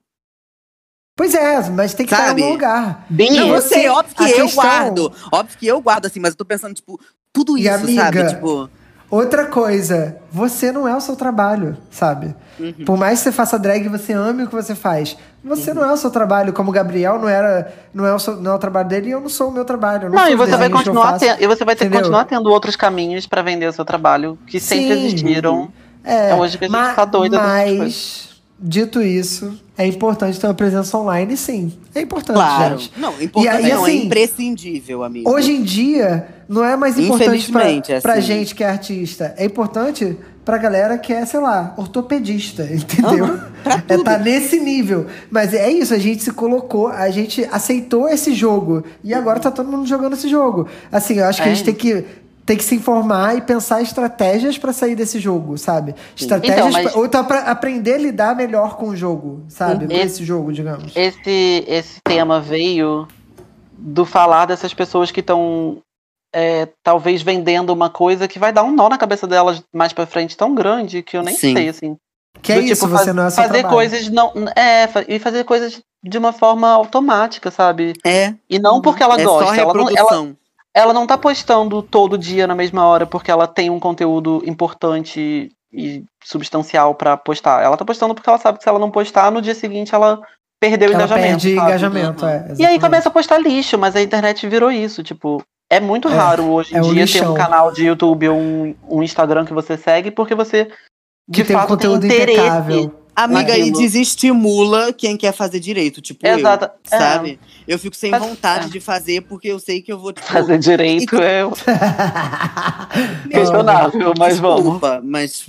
Pois 1.17 1.33
é, 1.35 1.69
mas 1.69 1.93
tem 1.93 2.05
que 2.05 2.13
estar 2.13 2.27
em 2.27 2.29
algum 2.43 2.53
lugar. 2.53 3.05
bem 3.09 3.33
não, 3.33 3.47
eu 3.49 3.61
você- 3.61 3.75
sei, 3.75 3.89
óbvio 3.89 4.15
que 4.15 4.23
eu 4.23 4.45
questão- 4.45 4.63
guardo, 4.63 5.11
óbvio 5.33 5.57
que 5.57 5.67
eu 5.67 5.81
guardo, 5.81 6.05
assim, 6.05 6.19
mas 6.19 6.31
eu 6.31 6.37
tô 6.37 6.45
pensando, 6.45 6.73
tipo, 6.73 6.97
tudo 7.33 7.57
E, 7.57 7.63
isso, 7.67 7.73
amiga, 7.73 8.01
sabe? 8.01 8.27
Tipo, 8.29 8.69
Outra 9.11 9.47
coisa, 9.47 10.21
você 10.31 10.71
não 10.71 10.87
é 10.87 10.95
o 10.95 11.01
seu 11.01 11.15
trabalho, 11.15 11.75
sabe? 11.89 12.35
Uhum. 12.59 12.85
Por 12.85 12.95
mais 12.95 13.17
que 13.17 13.23
você 13.23 13.31
faça 13.31 13.57
drag 13.57 13.83
e 13.83 13.89
você 13.89 14.13
ame 14.13 14.43
o 14.43 14.47
que 14.47 14.53
você 14.53 14.75
faz, 14.75 15.17
você 15.43 15.73
não 15.73 15.83
é 15.83 15.91
o 15.91 15.97
seu 15.97 16.11
trabalho, 16.11 16.53
como 16.53 16.69
o 16.69 16.71
Gabriel 16.71 17.17
não 17.17 17.27
era, 17.27 17.73
não 17.91 18.05
é 18.05 18.13
o, 18.13 18.19
seu- 18.19 18.35
não 18.39 18.51
é 18.51 18.53
o 18.53 18.59
trabalho 18.59 18.87
dele 18.87 19.07
e 19.09 19.11
eu 19.11 19.19
não 19.19 19.27
sou 19.27 19.49
o 19.49 19.51
meu 19.51 19.65
trabalho. 19.65 20.03
eu 20.05 20.09
Não, 20.11 20.19
não, 20.19 20.29
e 20.29 20.35
você 20.35 20.55
vai 20.55 20.69
continuar 20.69 21.13
faço. 21.13 21.25
tendo, 21.25 21.41
e 21.41 21.47
você 21.47 21.65
vai 21.65 21.75
ter 21.75 21.89
continuar 21.89 22.25
tendo 22.25 22.51
outros 22.51 22.75
caminhos 22.75 23.25
pra 23.25 23.41
vender 23.41 23.65
o 23.67 23.73
seu 23.73 23.83
trabalho, 23.83 24.37
que 24.45 24.59
sempre 24.59 24.93
Sim. 24.93 25.05
existiram. 25.07 25.73
É, 26.03 26.29
É 26.31 26.35
hoje 26.35 26.57
que 26.57 26.65
a 26.65 26.67
gente 26.67 26.75
ma- 26.77 26.93
tá 26.93 27.05
doida 27.05 27.37
mas, 27.41 28.29
dito 28.59 29.01
isso, 29.01 29.57
é 29.77 29.85
importante 29.85 30.39
ter 30.39 30.47
uma 30.47 30.53
presença 30.53 30.97
online, 30.97 31.35
sim. 31.37 31.73
É 31.93 32.01
importante, 32.01 32.35
Claro. 32.35 32.77
gente. 32.77 32.91
Não, 32.97 33.21
importante 33.21 33.45
E 33.45 33.47
aí, 33.65 33.71
não, 33.73 33.85
é 33.87 33.89
assim, 33.91 34.05
imprescindível, 34.05 35.03
amigo. 35.03 35.29
Hoje 35.29 35.51
em 35.53 35.61
dia, 35.63 36.27
não 36.47 36.63
é 36.63 36.75
mais 36.75 36.97
importante 36.97 37.51
pra, 37.51 37.61
pra 38.01 38.13
assim. 38.13 38.21
gente 38.21 38.55
que 38.55 38.63
é 38.63 38.69
artista. 38.69 39.33
É 39.37 39.45
importante 39.45 40.17
pra 40.45 40.57
galera 40.57 40.97
que 40.97 41.13
é, 41.13 41.25
sei 41.25 41.39
lá, 41.39 41.73
ortopedista, 41.77 42.63
entendeu? 42.71 43.39
Pra 43.63 43.83
é 43.87 43.97
tá 44.03 44.17
nesse 44.17 44.59
nível. 44.59 45.05
Mas 45.29 45.53
é 45.53 45.69
isso, 45.69 45.93
a 45.93 45.97
gente 45.99 46.23
se 46.23 46.31
colocou, 46.31 46.87
a 46.87 47.09
gente 47.11 47.47
aceitou 47.51 48.09
esse 48.09 48.33
jogo. 48.33 48.83
E 49.03 49.13
agora 49.13 49.39
tá 49.39 49.51
todo 49.51 49.69
mundo 49.71 49.85
jogando 49.87 50.13
esse 50.13 50.27
jogo. 50.29 50.67
Assim, 50.91 51.15
eu 51.19 51.25
acho 51.25 51.41
que 51.41 51.47
a 51.47 51.51
É. 51.51 51.55
gente 51.55 51.65
tem 51.65 51.73
que. 51.75 52.05
Tem 52.49 52.57
que 52.57 52.63
se 52.63 52.73
informar 52.73 53.37
e 53.37 53.41
pensar 53.43 53.79
estratégias 53.79 54.57
pra 54.57 54.73
sair 54.73 54.95
desse 54.95 55.19
jogo, 55.19 55.55
sabe? 55.55 55.93
Estratégias 56.17 56.57
Então, 56.57 56.71
mas- 56.71 56.91
pra- 56.91 56.99
ou 56.99 57.05
então 57.05 57.23
pra 57.23 57.41
aprender 57.41 57.93
a 57.93 57.97
lidar 57.99 58.35
melhor 58.35 58.75
com 58.75 58.87
o 58.89 58.95
jogo, 58.95 59.43
sabe? 59.47 59.85
Com 59.85 59.93
Esse- 59.93 60.01
esse 60.03 60.25
jogo, 60.25 60.51
digamos. 60.51 60.91
Esse, 60.95 61.63
esse 61.67 61.99
tema 62.03 62.41
veio 62.41 63.07
do 63.77 64.03
falar 64.03 64.47
dessas 64.47 64.73
pessoas 64.73 65.11
que 65.11 65.19
estão 65.19 65.77
talvez 66.83 67.21
vendendo 67.21 67.69
uma 67.71 67.87
coisa 67.87 68.27
que 68.27 68.39
vai 68.39 68.51
dar 68.51 68.63
um 68.63 68.71
nó 68.71 68.89
na 68.89 68.97
cabeça 68.97 69.27
delas 69.27 69.61
mais 69.71 69.93
pra 69.93 70.07
frente 70.07 70.35
tão 70.35 70.55
grande 70.55 71.03
que 71.03 71.15
eu 71.17 71.21
nem 71.21 71.35
Sim. 71.35 71.53
sei, 71.53 71.69
assim. 71.69 71.97
Que 72.41 72.51
é 72.53 72.55
Do 72.55 72.61
isso, 72.61 72.73
tipo, 72.85 72.87
você 72.97 73.03
faz- 73.05 73.15
não 73.15 73.23
é 73.25 73.29
seu 73.29 73.43
fazer 73.43 73.53
trabalho. 73.59 73.75
coisas 73.75 74.09
não 74.09 74.33
é 74.55 74.87
e 75.07 75.19
fazer 75.19 75.43
coisas 75.43 75.79
de 76.03 76.17
uma 76.17 76.33
forma 76.33 76.67
automática, 76.69 77.51
sabe? 77.51 77.93
É, 78.03 78.33
E 78.49 78.57
não 78.57 78.81
porque 78.81 79.03
ela 79.03 79.19
é 79.21 79.23
gosta, 79.23 79.45
só 79.49 79.53
ela 79.55 79.71
não, 79.73 79.81
ela, 79.81 79.89
reprodução. 79.89 80.35
Ela 80.79 80.93
não 80.93 81.05
tá 81.05 81.17
postando 81.17 81.81
todo 81.83 82.17
dia 82.17 82.47
na 82.47 82.55
mesma 82.55 82.85
hora 82.85 83.05
porque 83.05 83.29
ela 83.29 83.47
tem 83.47 83.69
um 83.69 83.79
conteúdo 83.79 84.41
importante 84.45 85.51
e 85.71 86.03
substancial 86.23 86.95
pra 86.95 87.15
postar. 87.17 87.61
Ela 87.63 87.77
tá 87.77 87.85
postando 87.85 88.15
porque 88.15 88.29
ela 88.29 88.39
sabe 88.39 88.57
que 88.57 88.63
se 88.63 88.69
ela 88.69 88.79
não 88.79 88.89
postar, 88.89 89.31
no 89.31 89.41
dia 89.41 89.53
seguinte 89.53 89.93
ela 89.93 90.19
perdeu 90.59 90.89
o 90.89 90.93
engajamento. 90.93 91.27
perde 91.27 91.55
sabe? 91.55 91.67
engajamento, 91.67 92.25
é. 92.25 92.29
E 92.29 92.33
aí 92.33 92.43
exatamente. 92.51 92.79
começa 92.79 93.09
a 93.09 93.11
postar 93.11 93.37
lixo, 93.37 93.77
mas 93.77 93.95
a 93.95 94.01
internet 94.01 94.47
virou 94.47 94.71
isso, 94.71 95.03
tipo. 95.03 95.43
É 95.71 95.79
muito 95.79 96.07
É, 96.09 96.13
raro 96.15 96.49
hoje 96.49 96.73
em 96.73 96.77
é 96.77 96.81
um 96.81 96.91
dia 96.93 97.05
ter 97.05 97.27
um 97.27 97.35
canal 97.35 97.71
de 97.71 97.85
YouTube 97.85 98.27
ou 98.29 98.35
um, 98.37 98.75
um 98.89 99.03
Instagram 99.03 99.45
que 99.45 99.53
você 99.53 99.77
segue, 99.77 100.09
porque 100.09 100.33
você 100.33 100.65
Que 101.31 101.43
de 101.43 101.43
tem 101.43 101.55
um 101.55 101.59
fato 101.59 101.69
conteúdo 101.69 102.01
tem 102.01 102.09
interesse. 102.09 102.39
impecável. 102.39 102.98
Amiga, 103.23 103.55
e 103.57 103.59
Naquilo. 103.59 103.77
desestimula 103.79 104.93
quem 104.93 105.17
quer 105.17 105.33
fazer 105.33 105.59
direito, 105.59 106.01
tipo 106.01 106.25
Exato, 106.25 106.65
eu, 106.65 106.71
é. 106.91 106.97
sabe? 106.97 107.39
Eu 107.67 107.77
fico 107.79 107.95
sem 107.95 108.09
Faz- 108.11 108.23
vontade 108.23 108.65
é. 108.67 108.69
de 108.69 108.79
fazer 108.79 109.21
porque 109.21 109.47
eu 109.49 109.59
sei 109.59 109.81
que 109.81 109.91
eu 109.91 109.99
vou, 109.99 110.13
tipo, 110.13 110.25
Fazer 110.27 110.57
direito 110.57 111.15
E- 111.15 111.21
é 111.21 111.43
questionável, 113.29 114.13
mas 114.17 114.39
vamos. 114.39 114.61
desculpa, 114.63 115.01
mas, 115.03 115.47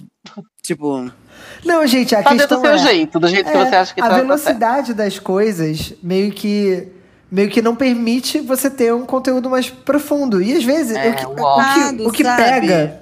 tipo, 0.62 1.10
Não, 1.64 1.86
gente, 1.86 2.14
a 2.14 2.22
Fazer 2.22 2.36
do 2.36 2.38
questão 2.40 2.60
seu 2.60 2.72
é, 2.72 2.78
jeito, 2.78 3.18
do 3.20 3.28
jeito 3.28 3.50
que 3.50 3.56
é, 3.56 3.64
você 3.66 3.76
acha 3.76 3.94
que 3.94 4.00
a 4.00 4.08
tá, 4.08 4.16
velocidade 4.18 4.94
das 4.94 5.18
coisas 5.18 5.92
meio 6.02 6.32
que 6.32 6.88
meio 7.30 7.48
que 7.48 7.62
não 7.62 7.76
permite 7.76 8.40
você 8.40 8.68
ter 8.68 8.92
um 8.92 9.06
conteúdo 9.06 9.48
mais 9.48 9.70
profundo. 9.70 10.42
E 10.42 10.52
às 10.56 10.64
vezes 10.64 10.96
É, 10.96 11.10
o 11.10 11.14
que, 11.14 11.24
o 11.26 11.32
que, 11.34 12.02
o 12.08 12.10
que 12.12 12.24
pega 12.24 13.00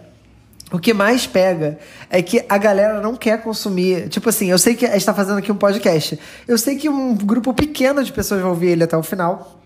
o 0.70 0.78
que 0.78 0.92
mais 0.92 1.26
pega 1.26 1.78
é 2.10 2.20
que 2.20 2.44
a 2.48 2.58
galera 2.58 3.00
não 3.00 3.16
quer 3.16 3.42
consumir. 3.42 4.08
Tipo 4.08 4.28
assim, 4.28 4.50
eu 4.50 4.58
sei 4.58 4.74
que 4.74 4.84
a 4.84 4.92
gente 4.92 5.06
tá 5.06 5.14
fazendo 5.14 5.38
aqui 5.38 5.50
um 5.50 5.56
podcast. 5.56 6.18
Eu 6.46 6.58
sei 6.58 6.76
que 6.76 6.88
um 6.88 7.14
grupo 7.14 7.54
pequeno 7.54 8.04
de 8.04 8.12
pessoas 8.12 8.40
vai 8.40 8.50
ouvir 8.50 8.68
ele 8.68 8.84
até 8.84 8.96
o 8.96 9.02
final. 9.02 9.58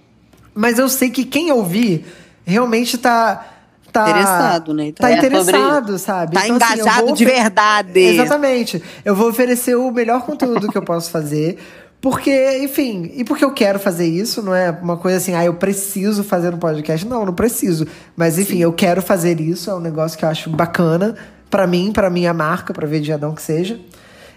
Mas 0.55 0.79
eu 0.79 0.89
sei 0.89 1.11
que 1.11 1.25
quem 1.25 1.51
ouvir 1.51 2.07
realmente 2.45 2.99
tá. 2.99 3.45
tá 3.93 4.03
interessado, 4.03 4.75
né? 4.75 4.93
Tá 4.93 5.11
É 5.11 5.15
interessado, 5.15 5.99
sabe? 5.99 6.35
Tá 6.35 6.47
Então, 6.47 6.57
assim, 6.57 6.75
engajado 6.75 7.07
vou 7.07 7.15
de 7.15 7.25
verdade. 7.25 7.99
Exatamente. 7.99 8.83
Eu 9.05 9.17
vou 9.17 9.29
oferecer 9.29 9.75
o 9.75 9.91
melhor 9.91 10.23
conteúdo 10.23 10.69
que 10.71 10.79
eu 10.79 10.83
posso 10.83 11.11
fazer. 11.11 11.59
Porque, 12.03 12.59
enfim, 12.59 13.13
e 13.15 13.23
porque 13.23 13.45
eu 13.45 13.53
quero 13.53 13.79
fazer 13.79 14.07
isso, 14.09 14.43
não 14.43 14.53
é 14.53 14.71
uma 14.73 14.97
coisa 14.97 15.19
assim, 15.19 15.35
ah, 15.37 15.45
eu 15.45 15.55
preciso 15.55 16.25
fazer 16.25 16.53
um 16.53 16.59
podcast. 16.59 17.07
Não, 17.07 17.25
não 17.25 17.33
preciso. 17.33 17.87
Mas, 18.17 18.39
enfim, 18.41 18.59
eu 18.59 18.73
quero 18.73 19.01
fazer 19.01 19.41
isso, 19.41 19.71
é 19.71 19.75
um 19.75 19.79
negócio 19.81 20.19
que 20.19 20.25
eu 20.25 20.29
acho 20.29 20.51
bacana 20.51 21.15
pra 21.49 21.65
mim, 21.65 21.93
pra 21.93 22.11
minha 22.11 22.35
marca, 22.35 22.73
pra 22.75 22.89
ver 22.89 23.01
de 23.01 23.13
Adão 23.13 23.33
que 23.37 23.41
seja. 23.41 23.79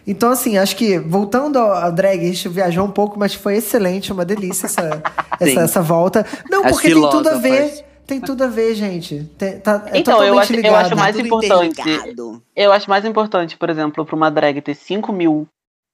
Então, 0.05 0.29
assim, 0.29 0.59
acho 0.59 0.75
que, 0.75 0.99
voltando 0.99 1.57
ao, 1.57 1.91
drag, 1.91 2.19
a 2.21 2.25
gente 2.27 2.47
viajou 2.47 2.85
um 2.85 2.91
pouco, 2.91 3.17
mas 3.17 3.33
foi 3.33 3.55
excelente, 3.57 4.13
uma 4.13 4.23
delícia 4.23 4.67
essa, 4.67 5.01
essa, 5.41 5.51
Sim. 5.51 5.57
essa 5.59 5.81
volta. 5.81 6.23
Não, 6.47 6.63
As 6.65 6.71
porque 6.71 6.91
tem 6.93 7.09
tudo 7.09 7.29
a 7.29 7.33
ver. 7.35 7.83
Tem 8.05 8.21
tudo 8.21 8.43
a 8.43 8.47
ver, 8.47 8.75
gente. 8.75 9.27
Tem- 9.35 9.57
tá, 9.59 9.83
é 9.87 9.97
Então, 9.97 10.23
eu 10.23 10.35
totalmente 10.35 10.43
acho- 10.43 10.53
eu 10.53 10.57
ligado. 10.57 10.85
acho 10.85 10.95
mais 10.95 11.15
Tudo 11.15 11.25
importante. 11.25 11.81
interligado. 11.81 12.43
Eu 12.55 12.71
acho 12.71 12.87
mais 12.87 13.03
importante, 13.03 13.57
por 13.57 13.67
exemplo, 13.71 14.05
pra 14.05 14.15
uma 14.15 14.29
drag 14.29 14.61
ter 14.61 14.75
5 14.75 15.11
mil 15.11 15.47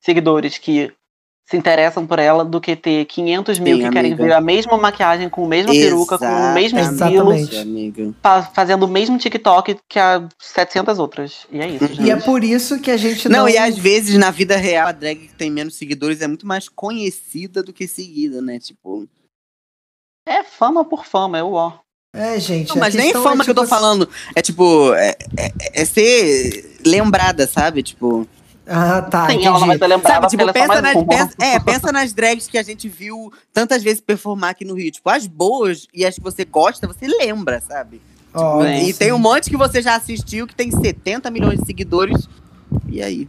seguidores 0.04 0.58
que 0.58 0.92
se 1.52 1.58
interessam 1.58 2.08
por 2.08 2.18
ela 2.18 2.46
do 2.46 2.62
que 2.62 2.78
ter 2.78 3.04
500 3.04 3.60
mil 3.60 3.76
Sim, 3.76 3.84
que 3.84 3.90
querem 3.90 4.14
amiga. 4.14 4.24
ver 4.24 4.34
a 4.34 4.40
mesma 4.40 4.78
maquiagem, 4.78 5.30
com 5.30 5.44
a 5.44 5.48
mesma 5.50 5.74
peruca, 5.74 6.18
com 6.18 6.26
o 6.26 6.54
mesmo 6.54 6.80
estilo, 6.80 8.16
fazendo 8.54 8.84
o 8.84 8.88
mesmo 8.88 9.18
TikTok 9.18 9.78
que 9.88 10.00
as 10.00 10.24
700 10.40 10.98
outras. 10.98 11.46
E 11.52 11.60
é 11.60 11.68
isso, 11.68 11.88
gente. 11.88 12.04
E 12.04 12.10
é 12.10 12.16
por 12.16 12.42
isso 12.42 12.80
que 12.80 12.90
a 12.90 12.96
gente 12.96 13.28
não. 13.28 13.40
Não, 13.40 13.50
e 13.50 13.58
às 13.58 13.78
vezes 13.78 14.18
na 14.18 14.32
vida 14.32 14.56
real 14.56 14.88
a 14.88 14.92
drag 14.94 15.28
que 15.28 15.36
tem 15.36 15.52
menos 15.52 15.76
seguidores 15.76 16.22
é 16.22 16.28
muito 16.28 16.48
mais 16.48 16.70
conhecida 16.70 17.62
do 17.62 17.74
que 17.74 17.86
seguida, 17.86 18.42
né? 18.42 18.58
Tipo. 18.58 19.06
É 20.26 20.44
fama 20.44 20.86
por 20.86 21.06
fama, 21.06 21.38
é 21.38 21.44
o 21.44 21.52
ó. 21.52 21.74
É, 22.16 22.40
gente. 22.40 22.70
Não, 22.70 22.78
a 22.78 22.80
mas 22.80 22.96
nem 22.96 23.12
fama 23.12 23.42
é, 23.42 23.46
que 23.46 23.52
eu 23.52 23.56
tô 23.56 23.64
tipo, 23.64 23.76
falando. 23.76 24.10
É 24.34 24.42
tipo. 24.42 24.94
É, 24.94 25.18
é- 25.38 25.82
é 25.82 25.86
ser 25.86 26.78
lembrada, 26.86 27.46
sabe? 27.46 27.84
Tipo. 27.84 28.26
Ah, 28.74 29.02
tá. 29.02 29.26
Sim, 29.28 29.34
entendi. 29.34 29.48
ela 29.48 29.60
não 29.60 29.68
vai 29.68 29.78
ser 29.78 29.88
lembrada 29.88 30.14
Sabe, 30.16 30.28
tipo, 30.30 30.50
é 30.50 30.54
pensa 30.54 30.68
mais 30.68 30.82
nas, 30.96 31.04
pensa, 31.06 31.36
é, 31.42 31.60
pensa 31.60 31.92
nas 31.92 32.14
drags 32.14 32.48
que 32.48 32.58
a 32.58 32.64
gente 32.64 32.88
viu 32.88 33.32
tantas 33.54 33.84
vezes 33.84 34.00
performar 34.00 34.52
aqui 34.52 34.64
no 34.64 34.74
Rio. 34.76 34.92
Tipo, 34.92 35.10
as 35.10 35.28
boas 35.28 35.88
e 35.94 36.06
as 36.06 36.16
que 36.16 36.22
você 36.22 36.46
gosta, 36.46 36.88
você 36.88 37.08
lembra, 37.08 37.60
sabe? 37.62 38.02
Ó, 38.34 38.64
Sim. 38.64 38.88
e 38.88 38.94
tem 38.94 39.12
um 39.12 39.20
monte 39.20 39.50
que 39.50 39.58
você 39.58 39.82
já 39.82 39.96
assistiu 39.96 40.48
que 40.48 40.56
tem 40.56 40.72
70 40.72 41.30
milhões 41.30 41.60
de 41.60 41.66
seguidores. 41.66 42.30
E 42.88 43.02
aí? 43.04 43.28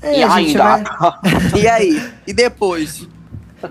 É, 0.00 0.20
e 0.20 0.22
a 0.22 0.28
gente 0.38 0.60
ainda. 0.60 0.84
vai- 0.84 1.20
E 1.60 1.66
aí? 1.66 2.10
E 2.26 2.32
depois? 2.32 3.08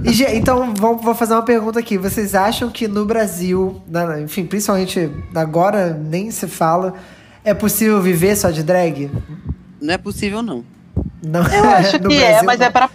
E, 0.03 0.23
então, 0.35 0.73
vou, 0.73 0.97
vou 0.97 1.15
fazer 1.15 1.33
uma 1.35 1.43
pergunta 1.43 1.79
aqui. 1.79 1.97
Vocês 1.97 2.35
acham 2.35 2.69
que 2.69 2.87
no 2.87 3.05
Brasil, 3.05 3.81
na- 3.87 4.19
enfim, 4.19 4.45
principalmente 4.45 5.09
agora 5.33 5.93
nem 5.93 6.31
se 6.31 6.47
fala, 6.47 6.95
é 7.43 7.53
possível 7.53 8.01
viver 8.01 8.35
só 8.35 8.49
de 8.49 8.61
drag? 8.63 9.09
Não 9.85 9.93
é 9.93 9.97
possível, 9.97 10.41
não. 10.41 10.63
Não, 11.23 11.41
Eu 11.47 11.63
acho 11.69 12.01
no 12.01 12.09
que 12.09 12.15
é, 12.17 12.27
Brasil, 12.29 12.45
mas 12.45 12.59
não. 12.59 12.65
é 12.65 12.69
para 12.69 12.89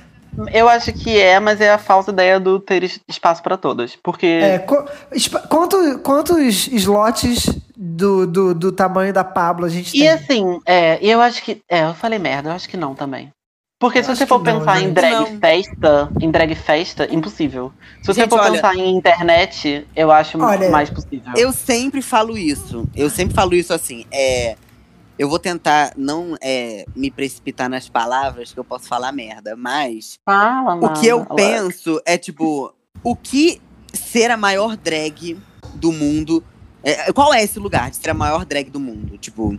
Eu 0.53 0.69
acho 0.69 0.93
que 0.93 1.19
é, 1.19 1.39
mas 1.41 1.61
é 1.61 1.71
a 1.73 1.79
falsa 1.79 2.11
ideia 2.11 2.39
do 2.41 2.59
ter 2.61 2.83
es- 2.85 3.01
espaço 3.09 3.43
pra 3.43 3.57
todas. 3.57 3.97
Porque. 4.03 4.27
É, 4.27 4.59
qu- 4.59 4.85
quanto- 5.49 5.99
quantos 6.01 6.69
slots 6.69 7.47
do, 7.77 8.27
do, 8.27 8.55
do 8.55 8.73
tamanho 8.73 9.13
da 9.13 9.25
Pablo 9.25 9.67
a 9.67 9.69
gente 9.69 9.97
E 9.97 10.01
tem? 10.01 10.09
assim, 10.09 10.61
é, 10.67 10.99
e 11.05 11.11
eu 11.11 11.21
acho 11.21 11.43
que. 11.43 11.61
É, 11.69 11.85
eu 11.85 11.95
falei 11.95 12.19
merda, 12.19 12.51
eu 12.51 12.55
acho 12.55 12.69
que 12.69 12.77
não 12.77 12.95
também. 12.95 13.31
Porque 13.79 13.99
Eu 14.01 14.05
se 14.05 14.11
acho 14.11 14.19
você 14.19 14.27
for 14.27 14.43
que 14.43 14.53
não, 14.53 14.59
pensar 14.61 14.83
em 14.83 14.93
drag 14.93 15.13
Não. 15.15 15.41
festa, 15.41 16.11
em 16.21 16.31
drag 16.31 16.55
festa, 16.55 17.09
impossível. 17.11 17.73
Se 18.03 18.09
você 18.09 18.21
Gente, 18.21 18.31
for 18.31 18.39
olha- 18.41 18.53
pensar 18.53 18.77
em 18.77 18.95
internet, 18.95 19.87
eu 19.97 20.11
acho 20.13 20.39
Olha, 20.39 20.69
mais 20.71 20.91
possível. 20.91 21.33
Eu 21.35 21.51
sempre 21.51 22.03
falo 22.03 22.37
isso. 22.37 22.87
Eu 22.95 23.09
sempre 23.09 23.35
falo 23.35 23.55
isso 23.55 23.73
assim. 23.73 24.05
É, 24.13 24.55
eu 25.21 25.29
vou 25.29 25.39
tentar 25.39 25.93
não 25.99 26.35
é, 26.41 26.87
me 26.97 27.11
precipitar 27.11 27.69
nas 27.69 27.91
palavras, 27.91 28.55
que 28.55 28.59
eu 28.59 28.65
posso 28.65 28.89
falar 28.89 29.13
merda, 29.13 29.55
mas 29.55 30.19
Fala, 30.25 30.77
o 30.77 30.95
que 30.95 31.07
eu 31.07 31.19
mano. 31.19 31.35
penso 31.37 32.01
é 32.07 32.17
tipo, 32.17 32.73
o 33.05 33.15
que 33.15 33.61
ser 33.93 34.31
a 34.31 34.37
maior 34.39 34.79
drag 34.79 35.39
do 35.75 35.93
mundo. 35.93 36.43
é, 36.83 37.13
qual 37.13 37.35
é 37.35 37.43
esse 37.43 37.59
lugar 37.59 37.91
de 37.91 37.97
ser 37.97 38.09
a 38.09 38.15
maior 38.15 38.47
drag 38.47 38.71
do 38.71 38.81
mundo? 38.81 39.19
Tipo, 39.19 39.55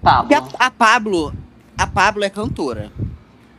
Pablo. 0.00 0.28
porque 0.28 0.56
a, 0.56 0.66
a 0.66 0.70
Pablo. 0.70 1.34
A 1.76 1.88
Pablo 1.88 2.22
é 2.22 2.30
cantora. 2.30 2.92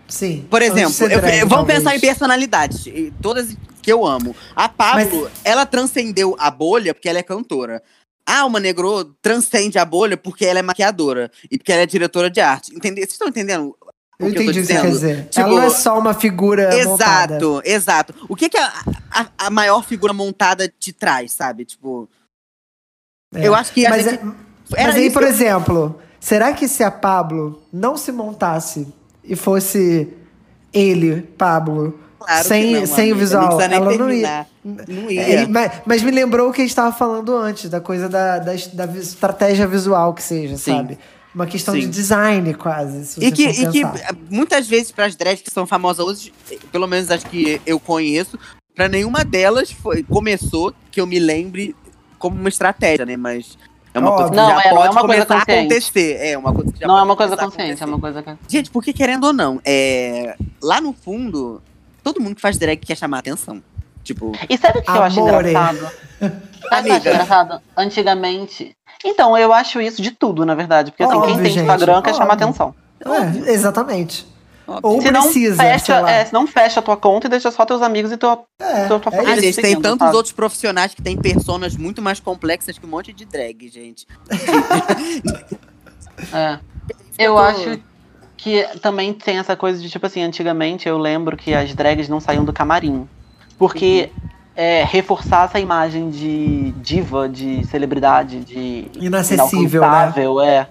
Sim. 0.07 0.47
Por 0.49 0.61
exemplo, 0.61 0.93
eu- 1.03 1.19
drag, 1.19 1.39
vamos 1.39 1.49
talvez. 1.49 1.79
pensar 1.79 1.95
em 1.97 1.99
personalidades. 1.99 2.85
e 2.87 3.11
Todas 3.21 3.57
que 3.81 3.91
eu 3.91 4.05
amo. 4.05 4.33
A 4.55 4.69
Pablo, 4.69 5.29
ela 5.43 5.65
transcendeu 5.65 6.33
a 6.39 6.49
bolha 6.49 6.93
porque 6.93 7.09
ela 7.09 7.19
é 7.19 7.23
cantora. 7.23 7.83
A 8.27 8.39
Alma 8.39 8.59
Negro 8.59 9.05
transcende 9.21 9.77
a 9.77 9.85
bolha 9.85 10.17
porque 10.17 10.45
ela 10.45 10.59
é 10.59 10.61
maquiadora. 10.63 11.31
E 11.51 11.57
porque 11.57 11.71
ela 11.71 11.81
é 11.83 11.85
diretora 11.85 12.29
de 12.29 12.39
arte. 12.41 12.73
Entende? 12.75 13.01
Vocês 13.01 13.11
estão 13.13 13.27
entendendo? 13.27 13.75
Eu 14.17 14.29
entendi 14.29 14.49
o 14.59 14.61
que 14.61 14.65
você 14.65 14.81
quer 14.81 14.89
dizer. 14.89 15.27
Tipo, 15.27 15.39
Ela 15.41 15.49
não 15.49 15.61
é 15.63 15.69
só 15.69 15.99
uma 15.99 16.13
figura 16.13 16.69
montada. 16.85 17.35
Exato, 17.35 17.61
exato. 17.65 18.15
O 18.29 18.35
que, 18.35 18.47
que 18.49 18.57
a, 18.57 18.71
a, 19.11 19.27
a 19.37 19.49
maior 19.49 19.83
figura 19.83 20.13
montada 20.13 20.67
te 20.79 20.93
traz, 20.93 21.33
sabe? 21.33 21.65
Tipo, 21.65 22.09
É. 23.33 23.45
eu 23.47 23.53
acho 23.53 23.73
que 23.73 23.87
Mas, 23.89 24.05
gente. 24.05 24.19
é- 24.23 24.83
mas 24.85 24.95
aí, 24.95 25.11
por 25.11 25.21
eu- 25.21 25.27
exemplo, 25.27 26.01
será 26.19 26.53
que 26.53 26.67
se 26.67 26.81
a 26.83 26.89
Pablo 26.89 27.61
não 27.73 27.97
se 27.97 28.11
montasse 28.11 28.87
e 29.23 29.35
fosse 29.35 30.07
ele, 30.73 31.21
Pablo, 31.37 31.99
Claro 32.25 32.41
que 32.41 32.47
sem, 32.47 32.73
não, 32.73 32.85
sem 32.85 33.11
amiga, 33.11 33.15
o 33.15 33.19
visual, 33.19 33.51
não 33.51 33.61
ela 33.61 33.97
não 33.97 34.11
ia. 34.11 34.47
Não 34.63 35.11
ia. 35.11 35.21
É, 35.21 35.47
mas, 35.47 35.71
mas 35.85 36.01
me 36.01 36.11
lembrou 36.11 36.49
o 36.49 36.53
que 36.53 36.61
a 36.61 36.63
gente 36.63 36.71
estava 36.71 36.95
falando 36.95 37.35
antes, 37.37 37.69
da 37.69 37.79
coisa 37.79 38.09
da, 38.09 38.39
da, 38.39 38.53
da 38.53 38.85
estratégia 38.97 39.67
visual 39.67 40.13
que 40.13 40.23
seja, 40.23 40.57
Sim. 40.57 40.77
sabe? 40.77 40.99
uma 41.35 41.45
questão 41.45 41.73
Sim. 41.73 41.81
de 41.81 41.87
design, 41.87 42.53
quase. 42.53 43.05
Se 43.05 43.23
E 43.23 43.29
que, 43.29 43.53
for 43.53 43.63
e 43.63 43.71
que 43.71 43.83
eh, 43.83 44.15
muitas 44.29 44.67
vezes 44.67 44.89
para 44.91 45.05
as 45.05 45.17
drags 45.17 45.41
que 45.41 45.51
são 45.51 45.67
famosas 45.67 46.05
hoje, 46.05 46.33
eh, 46.49 46.57
pelo 46.71 46.87
menos 46.87 47.11
as 47.11 47.25
que 47.25 47.61
eu 47.65 47.77
conheço, 47.77 48.39
para 48.73 48.87
nenhuma 48.87 49.25
delas 49.25 49.69
foi, 49.69 50.01
começou, 50.01 50.73
que 50.89 51.01
eu 51.01 51.05
me 51.05 51.19
lembre, 51.19 51.75
como 52.17 52.39
uma 52.39 52.47
estratégia, 52.47 53.05
né? 53.05 53.17
Mas 53.17 53.57
é 53.93 53.99
uma 53.99 54.15
coisa 54.15 54.29
que 54.29 54.35
Não, 54.35 54.49
já 54.49 54.61
é, 54.61 54.69
não 54.69 54.75
pode 54.75 54.87
é 54.87 54.91
uma 54.91 55.01
coisa 55.01 55.25
começar 55.25 55.35
a 55.35 55.41
acontecer. 55.41 56.17
É 56.19 56.37
uma 56.37 56.53
coisa 56.53 56.71
que 56.71 56.79
já 56.79 56.87
Não 56.87 56.97
é 56.97 57.03
uma 57.03 57.15
coisa 57.15 57.35
começar 57.35 57.47
a 57.47 57.57
consciente, 57.57 57.83
é 57.83 57.85
uma 57.85 57.99
coisa 57.99 58.23
que. 58.23 58.37
Gente, 58.47 58.71
porque 58.71 58.93
querendo 58.93 59.25
ou 59.25 59.33
não, 59.33 59.61
é... 59.65 60.37
lá 60.63 60.79
no 60.79 60.93
fundo, 60.93 61.61
todo 62.05 62.21
mundo 62.21 62.35
que 62.35 62.41
faz 62.41 62.57
drag 62.57 62.77
quer 62.77 62.95
chamar 62.95 63.19
atenção. 63.19 63.61
Tipo, 64.03 64.31
E 64.47 64.55
sabe 64.57 64.79
o 64.79 64.81
que 64.83 64.91
eu 64.91 65.01
acho 65.03 65.19
engraçado? 65.19 65.79
Sabe 66.21 66.29
o 66.29 66.59
que 66.61 66.65
eu 66.65 66.71
acho 66.71 66.89
Amiga. 66.91 67.09
engraçado? 67.11 67.61
Antigamente. 67.75 68.77
Então, 69.03 69.35
eu 69.37 69.51
acho 69.51 69.81
isso 69.81 70.01
de 70.01 70.11
tudo, 70.11 70.45
na 70.45 70.53
verdade. 70.55 70.91
Porque 70.91 71.03
assim, 71.03 71.15
Óbvio, 71.15 71.33
quem 71.33 71.43
tem 71.43 71.51
gente, 71.51 71.61
Instagram 71.63 72.01
quer 72.03 72.13
chamar 72.13 72.33
óbvio. 72.33 72.47
atenção. 72.49 72.75
É, 73.47 73.51
exatamente. 73.51 74.25
Ou 74.81 74.99
Se 75.01 75.11
não 75.11 75.21
precisa, 75.23 75.57
sei 75.61 75.71
fecha, 75.73 76.09
é, 76.09 76.25
se 76.25 76.33
não 76.33 76.47
fecha 76.47 76.79
a 76.79 76.83
tua 76.83 76.97
conta 76.97 77.27
e 77.27 77.29
deixa 77.29 77.51
só 77.51 77.65
teus 77.65 77.81
amigos 77.83 78.11
e 78.11 78.17
tua, 78.17 78.43
É, 78.59 78.87
tua, 78.87 78.99
tua 78.99 79.11
é 79.13 79.15
família. 79.17 79.33
a 79.33 79.37
te 79.37 79.41
gente 79.43 79.61
tem 79.61 79.79
tantos 79.79 80.05
sabe? 80.07 80.15
outros 80.17 80.33
profissionais 80.33 80.93
que 80.95 81.01
têm 81.03 81.15
personas 81.17 81.75
muito 81.75 82.01
mais 82.01 82.19
complexas 82.19 82.77
que 82.79 82.85
um 82.85 82.89
monte 82.89 83.13
de 83.13 83.25
drag, 83.25 83.67
gente. 83.69 84.07
É. 86.33 86.59
Eu 87.17 87.33
tô- 87.33 87.39
acho 87.39 87.79
que 88.37 88.63
também 88.81 89.13
tem 89.13 89.37
essa 89.37 89.55
coisa 89.55 89.81
de, 89.81 89.89
tipo 89.89 90.05
assim, 90.05 90.21
antigamente 90.21 90.87
eu 90.87 90.97
lembro 90.97 91.35
que 91.37 91.53
as 91.53 91.73
drags 91.73 92.09
não 92.09 92.19
saíam 92.19 92.43
do 92.45 92.51
camarim. 92.53 93.07
Porque 93.57 94.09
é, 94.55 94.83
reforçar 94.83 95.45
essa 95.45 95.59
imagem 95.59 96.09
de 96.09 96.71
diva, 96.81 97.27
de 97.29 97.65
celebridade, 97.67 98.39
de 98.41 98.87
Inacessível, 98.99 99.81
né? 99.81 100.13
é. 100.45 100.67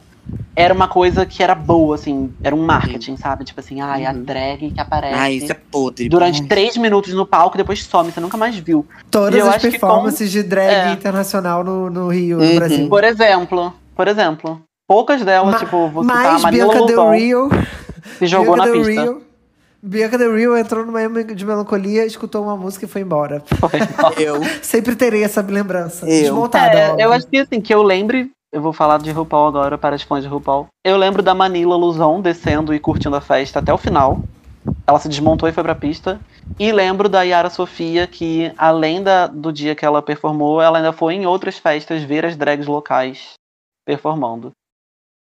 Era 0.57 0.73
uma 0.73 0.89
coisa 0.89 1.27
que 1.27 1.43
era 1.43 1.55
boa, 1.55 1.97
assim, 1.97 2.33
era 2.43 2.55
um 2.57 2.65
marketing, 2.65 3.17
sabe? 3.17 3.45
Tipo 3.45 3.61
assim, 3.61 3.81
ai, 3.81 4.07
a 4.07 4.13
Uhum. 4.13 4.23
drag 4.23 4.71
que 4.71 4.81
aparece 4.81 5.15
Ah, 5.19 5.31
isso 5.31 5.53
é 5.53 5.55
podre. 5.55 6.09
durante 6.09 6.41
Ai. 6.43 6.49
três 6.49 6.77
minutos 6.79 7.13
no 7.13 7.27
palco 7.27 7.57
e 7.57 7.59
depois 7.59 7.83
some, 7.85 8.11
você 8.11 8.21
nunca 8.21 8.37
mais 8.39 8.57
viu. 8.57 8.87
Todas 9.11 9.47
as 9.47 9.61
performances 9.61 10.31
de 10.31 10.43
drag 10.43 10.89
é. 10.91 10.93
internacional 10.93 11.63
no, 11.63 11.91
no 11.91 12.09
Rio, 12.09 12.39
Uhum. 12.39 12.49
no 12.49 12.55
Brasil. 12.55 12.89
Por 12.89 13.05
exemplo, 13.05 13.75
por 13.97 14.07
poucas 14.07 14.61
poucas 14.87 15.23
delas, 15.25 15.53
Ma- 15.55 15.59
tipo, 15.59 15.89
vou 15.89 16.03
citar 16.05 16.27
a 16.27 16.33
Mas 16.33 16.43
Manila 16.43 16.73
Bianca 16.75 16.87
Del 16.87 17.11
Rio, 17.11 17.49
que 18.19 18.27
jogou 18.27 18.55
Bianca 18.55 18.67
na 18.69 18.73
Del 18.75 18.85
pista. 18.85 19.03
Rio, 19.03 19.23
Bianca 19.83 20.19
Del 20.19 20.35
Rio 20.37 20.57
entrou 20.57 20.85
numa 20.87 21.01
época 21.03 21.35
de 21.35 21.45
melancolia, 21.45 22.07
escutou 22.07 22.43
uma 22.45 22.57
música 22.57 22.85
e 22.85 22.89
foi 22.89 23.03
embora. 23.03 23.43
Eu. 24.17 24.43
Sempre 24.63 24.97
terei 24.97 25.23
essa 25.23 25.43
lembrança. 25.43 26.07
Eu. 26.07 26.23
Desmontada, 26.23 26.79
É, 26.79 27.05
eu 27.05 27.13
acho 27.13 27.27
que 27.27 27.37
assim, 27.39 27.61
que 27.61 27.75
eu 27.75 27.83
lembre, 27.83 28.31
eu 28.53 28.63
vou 28.63 28.73
falar 28.73 28.99
de 28.99 29.11
RuPaul 29.11 29.47
agora 29.49 29.77
para 29.77 29.95
as 29.95 30.03
fãs 30.03 30.23
de 30.23 30.29
RuPaul. 30.29 30.69
Eu 30.85 30.97
lembro 30.97 31.23
da 31.23 31.35
Manila 31.35 31.77
Luzon 31.77 32.21
descendo 32.21 32.73
e 32.75 32.79
curtindo 32.79 33.17
a 33.17 33.21
festa 33.21 33.59
até 33.59 33.73
o 33.75 33.79
final. 33.79 34.21
Ela 34.87 34.99
se 34.99 35.09
desmontou 35.09 35.47
e 35.49 35.53
foi 35.53 35.63
pra 35.63 35.75
pista. 35.75 36.19
E 36.59 36.73
lembro 36.73 37.07
da 37.09 37.23
Yara 37.23 37.51
Sofia, 37.51 38.07
que 38.07 38.51
além 38.57 39.03
da, 39.03 39.27
do 39.27 39.53
dia 39.53 39.75
que 39.75 39.85
ela 39.85 40.01
performou, 40.01 40.63
ela 40.63 40.79
ainda 40.79 40.93
foi 40.93 41.15
em 41.15 41.27
outras 41.27 41.59
festas 41.59 42.03
ver 42.03 42.25
as 42.25 42.37
drags 42.37 42.67
locais 42.67 43.35
performando. 43.87 44.51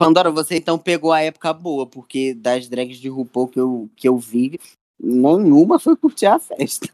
Pandora, 0.07 0.31
você 0.31 0.57
então 0.57 0.79
pegou 0.79 1.13
a 1.13 1.21
época 1.21 1.53
boa, 1.53 1.87
porque 1.87 2.35
das 2.35 2.69
drags 2.69 2.99
de 2.99 3.09
RuPaul 3.09 3.49
que 3.49 3.61
eu, 3.61 3.89
que 3.97 4.09
eu 4.09 4.19
vi, 4.19 4.59
nenhuma 5.03 5.79
foi 5.79 5.97
curtir 5.97 6.27
a 6.27 6.39
festa. 6.39 6.89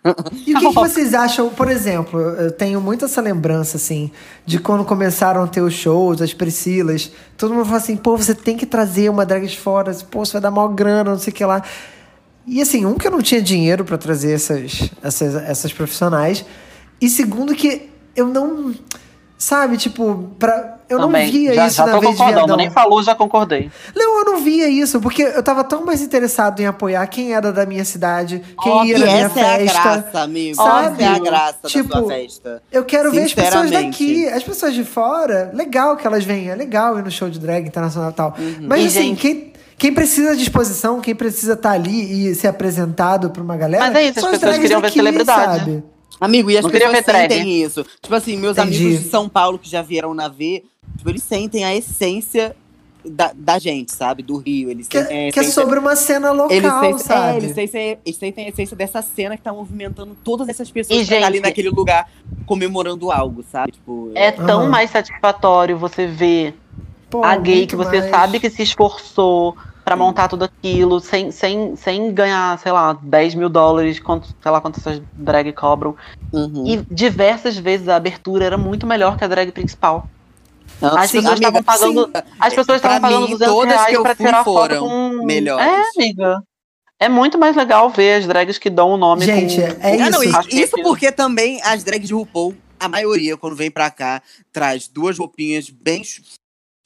E 0.47 0.55
o 0.55 0.59
que, 0.59 0.69
que 0.69 0.73
vocês 0.75 1.13
acham, 1.13 1.51
por 1.51 1.71
exemplo, 1.71 2.19
eu 2.19 2.51
tenho 2.51 2.81
muito 2.81 3.05
essa 3.05 3.21
lembrança, 3.21 3.77
assim, 3.77 4.11
de 4.47 4.59
quando 4.59 4.85
começaram 4.85 5.43
a 5.43 5.47
ter 5.47 5.61
os 5.61 5.75
shows, 5.75 6.23
as 6.23 6.33
Priscilas, 6.33 7.13
todo 7.37 7.53
mundo 7.53 7.67
fala 7.67 7.77
assim, 7.77 7.97
pô, 7.97 8.17
você 8.17 8.35
tem 8.35 8.57
que 8.57 8.65
trazer 8.65 9.11
uma 9.11 9.27
drag 9.27 9.47
de 9.47 9.59
fora, 9.59 9.93
pô, 10.11 10.25
você 10.25 10.33
vai 10.33 10.41
dar 10.41 10.51
maior 10.51 10.69
grana, 10.69 11.11
não 11.11 11.19
sei 11.19 11.33
o 11.33 11.37
que 11.37 11.45
lá. 11.45 11.63
E 12.47 12.63
assim, 12.63 12.87
um 12.87 12.95
que 12.95 13.07
eu 13.07 13.11
não 13.11 13.21
tinha 13.21 13.43
dinheiro 13.43 13.85
pra 13.85 13.99
trazer 13.99 14.33
essas, 14.33 14.91
essas, 15.03 15.35
essas 15.35 15.73
profissionais, 15.73 16.45
e 17.01 17.11
segundo 17.11 17.55
que 17.55 17.91
eu 18.17 18.27
não, 18.27 18.75
sabe, 19.39 19.77
tipo, 19.77 20.31
pra, 20.39 20.79
eu 20.89 20.99
Também. 20.99 21.25
não 21.27 21.33
via 21.33 21.55
já, 21.55 21.67
isso 21.69 21.77
já 21.77 21.87
na 21.87 21.93
tô 21.93 22.01
vez 22.01 22.13
de 22.13 22.19
concordando, 22.19 22.47
Viadão. 22.47 22.57
nem 22.57 22.71
falou, 22.71 23.03
já 23.03 23.15
concordei. 23.15 23.71
Não, 23.95 24.19
eu 24.19 24.25
não 24.25 24.39
via 24.39 24.69
isso, 24.69 25.01
porque 25.01 25.23
eu 25.23 25.43
tava 25.43 25.63
tão 25.63 25.85
mais 25.87 26.03
interessado 26.03 26.59
em 26.61 26.67
apoiar 26.67 27.07
quem 27.07 27.33
era 27.35 27.53
da 27.53 27.65
minha 27.65 27.85
cidade, 27.85 28.43
quem 28.61 28.73
Ó, 28.73 28.85
ia 28.85 28.99
na 28.99 29.07
minha 29.07 29.19
essa 29.27 29.41
é 29.41 29.55
a 29.55 29.59
festa. 29.59 29.83
graça, 29.83 30.21
amigo. 30.21 30.57
sabe? 30.57 30.87
Essa 30.95 31.03
é 31.03 31.07
a 31.15 31.19
graça 31.21 31.59
Tipo, 31.69 31.89
da 31.91 31.99
sua 32.01 32.09
festa. 32.09 32.63
Eu 32.73 32.85
quero 32.85 33.11
ver 33.13 33.23
as 33.23 33.33
pessoas 33.35 33.71
daqui. 33.71 34.27
As 34.29 34.43
pessoas 34.43 34.75
de 34.75 34.83
fora, 34.85 35.51
legal 35.55 35.97
que 35.97 36.07
elas 36.07 36.25
venham, 36.25 36.53
é 36.53 36.57
legal 36.57 36.99
ir 36.99 37.03
no 37.05 37.11
show 37.11 37.31
de 37.31 37.39
drag 37.39 37.67
internacional 37.67 38.11
e 38.11 38.15
tal. 38.15 38.35
Mas 38.63 38.83
E, 38.83 38.87
assim, 38.89 39.03
gente- 39.11 39.21
quem, 39.21 39.53
quem 39.77 39.95
precisa 39.95 40.35
de 40.35 40.43
exposição, 40.43 41.01
quem 41.01 41.15
precisa 41.15 41.53
estar 41.53 41.71
ali 41.71 42.29
e 42.31 42.35
ser 42.35 42.49
apresentado 42.49 43.31
pra 43.31 43.43
uma 43.43 43.57
galera. 43.57 43.85
Mas 43.87 43.95
é 43.95 44.03
isso, 44.03 44.19
as 44.19 44.21
são 44.23 44.31
pessoas 44.33 44.41
drags 44.41 44.61
queriam 44.63 44.81
ver 44.81 44.87
daqui, 44.89 44.99
celebridade. 44.99 45.59
sabe? 45.61 45.85
Amigo, 46.21 46.51
e 46.51 46.57
as 46.59 46.65
Não 46.65 46.71
pessoas 46.71 47.05
drag. 47.05 47.33
sentem 47.33 47.63
isso. 47.63 47.85
Tipo 48.03 48.15
assim, 48.15 48.37
meus 48.37 48.57
Entendi. 48.59 48.79
amigos 48.85 49.03
de 49.05 49.09
São 49.11 49.29
Paulo 49.29 49.59
que 49.59 49.69
já 49.71 49.83
vieram 49.83 50.13
na 50.15 50.29
V, 50.29 50.65
tipo, 50.97 51.09
eles 51.11 51.23
sentem 51.23 51.65
a 51.65 51.75
essência 51.75 52.57
da, 53.05 53.31
da 53.35 53.59
gente, 53.59 53.93
sabe? 53.93 54.23
Do 54.23 54.37
Rio. 54.39 54.69
Eles 54.71 54.89
Que, 54.89 54.99
sentem 54.99 55.29
a 55.29 55.33
que 55.33 55.39
é 55.39 55.43
essência- 55.43 55.63
sobre 55.63 55.79
uma 55.79 55.95
cena 55.97 56.33
local, 56.33 56.51
Eles 56.51 56.73
sentem, 56.73 56.99
sabe? 56.99 57.33
é, 57.33 57.37
eles, 57.39 57.55
sentem, 57.55 57.99
eles 58.05 58.19
sentem 58.19 58.45
a 58.47 58.49
essência 58.49 58.77
dessa 58.77 59.01
cena 59.01 59.37
que 59.37 59.43
tá 59.43 59.53
movimentando 59.53 60.17
todas 60.25 60.49
essas 60.49 60.71
pessoas 60.71 61.01
E, 61.01 61.05
que 61.05 61.11
tá 61.21 61.27
ali 61.27 61.37
gente- 61.37 61.45
naquele 61.47 61.71
lugar 61.71 62.11
comemorando 62.45 63.11
algo, 63.13 63.45
sabe? 63.51 63.73
Tipo, 63.73 64.11
É 64.15 64.33
tão 64.33 64.63
Aham. 64.63 64.69
mais 64.71 64.91
satisfatório 64.91 65.79
você 65.79 66.07
ver 66.07 66.55
Pô, 67.09 67.25
a 67.25 67.37
gay 67.37 67.67
que 67.67 67.77
você 67.77 68.01
mais. 68.01 68.11
sabe 68.11 68.41
que 68.41 68.51
se 68.51 68.63
esforçou 68.63 69.57
pra 69.89 69.97
montar 69.97 70.29
tudo 70.29 70.45
aquilo, 70.45 71.01
sem, 71.01 71.31
sem, 71.31 71.75
sem 71.77 72.13
ganhar, 72.13 72.59
sei 72.59 72.71
lá, 72.73 72.93
10 73.03 73.35
mil 73.35 73.49
dólares, 73.49 73.99
quanto, 73.99 74.29
sei 74.43 74.51
lá 74.51 74.61
quanto 74.61 74.79
essas 74.81 75.01
drag 75.15 75.53
cobram. 75.53 75.97
uhum. 76.33 76.65
E 76.67 76.77
diversas 76.95 77.57
vezes 77.57 77.89
a 77.89 77.97
abertura 77.97 78.45
era 78.45 78.59
muito 78.59 78.87
melhor 78.87 79.17
que 79.17 79.25
a 79.25 79.29
drag 79.29 79.51
principal. 79.53 80.07
Não, 80.81 80.97
As 80.97 81.11
sim, 81.11 81.17
pessoas 81.19 81.41
amiga, 81.41 81.59
estavam 81.59 81.63
pagando. 81.63 82.05
sim. 82.07 82.23
As 82.39 82.55
pessoas 82.55 82.77
estavam 82.77 83.01
pagando 83.01 83.23
mim, 83.27 83.33
200 83.33 83.55
todas 83.55 83.75
reais 83.75 83.97
fui 83.97 84.15
tirar 84.15 84.45
foto 84.45 84.61
foram 84.75 84.81
com. 84.89 85.25
melhores. 85.25 85.67
É, 85.67 85.83
amiga. 85.97 86.43
É 87.01 87.09
muito 87.09 87.39
mais 87.39 87.57
legal 87.57 87.89
ver 87.91 88.19
as 88.21 88.27
drags 88.27 88.59
que 88.59 88.69
dão 88.69 88.91
o 88.91 88.97
nome 88.97 89.25
Gente, 89.25 89.57
com. 89.57 89.63
é 89.63 89.97
com- 89.97 90.03
Ah, 90.05 90.11
não, 90.11 90.23
isso. 90.23 90.41
e- 90.51 90.61
isso 90.63 90.77
porque 90.83 91.11
também 91.11 91.61
as 91.65 91.83
drags 91.83 92.07
de 92.09 92.15
RuPaul, 92.15 92.55
a 92.79 92.89
maioria, 92.89 93.37
quando 93.37 93.57
vem 93.57 93.71
pra 93.71 93.91
cá, 93.91 94.21
traz 94.53 94.87
duas 94.89 95.17
roupinhas 95.19 95.71
bem 95.71 96.03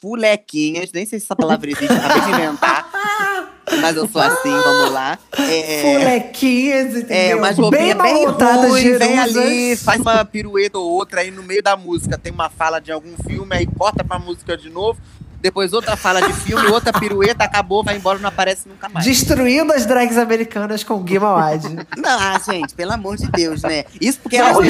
fulequinhas. 0.01 0.91
Nem 0.93 1.07
sei 1.07 1.19
se 1.19 1.25
essa 1.27 1.37
palavra 1.37 1.71
existe, 1.71 1.93
acabei 1.93 2.21
de 2.23 2.31
inventar. 2.31 2.91
Mas 3.81 3.97
eu 3.97 4.09
sou 4.09 4.21
assim, 4.21 4.51
vamos 4.51 4.93
lá. 4.93 5.19
É, 5.39 5.81
Fulequinhas, 5.83 6.97
entendeu? 6.97 7.17
é 7.17 7.35
umas 7.35 7.57
bem 7.71 7.95
bem 7.95 8.27
montadas, 8.27 8.71
ruins, 8.71 8.99
vem 8.99 9.19
ali, 9.19 9.77
faz 9.77 10.01
uma 10.01 10.25
pirueta 10.25 10.79
ou 10.79 10.91
outra 10.91 11.21
aí 11.21 11.31
no 11.31 11.43
meio 11.43 11.63
da 11.63 11.77
música. 11.77 12.19
Tem 12.19 12.33
uma 12.33 12.51
fala 12.51 12.81
de 12.81 12.93
algum 12.93 13.17
filme, 13.27 13.55
aí 13.55 13.67
corta 13.67 14.05
pra 14.05 14.19
música 14.19 14.57
de 14.57 14.69
novo. 14.69 15.01
Depois 15.43 15.73
outra 15.73 15.97
fala 15.97 16.23
de 16.23 16.33
filme, 16.33 16.69
outra 16.69 16.93
pirueta, 16.93 17.43
acabou, 17.43 17.83
vai 17.83 17.97
embora, 17.97 18.17
não 18.21 18.29
aparece 18.29 18.69
nunca 18.69 18.89
mais. 18.89 19.05
Destruindo 19.05 19.73
as 19.73 19.85
drags 19.85 20.17
americanas 20.17 20.85
com 20.85 21.03
Gui 21.03 21.19
Mawad. 21.19 21.65
Não, 21.99 22.19
ah, 22.21 22.39
gente, 22.39 22.73
pelo 22.75 22.93
amor 22.93 23.17
de 23.17 23.29
Deus, 23.29 23.61
né? 23.63 23.85
Isso 24.01 24.21
porque 24.21 24.39
Não, 24.39 24.63
elas 24.63 24.69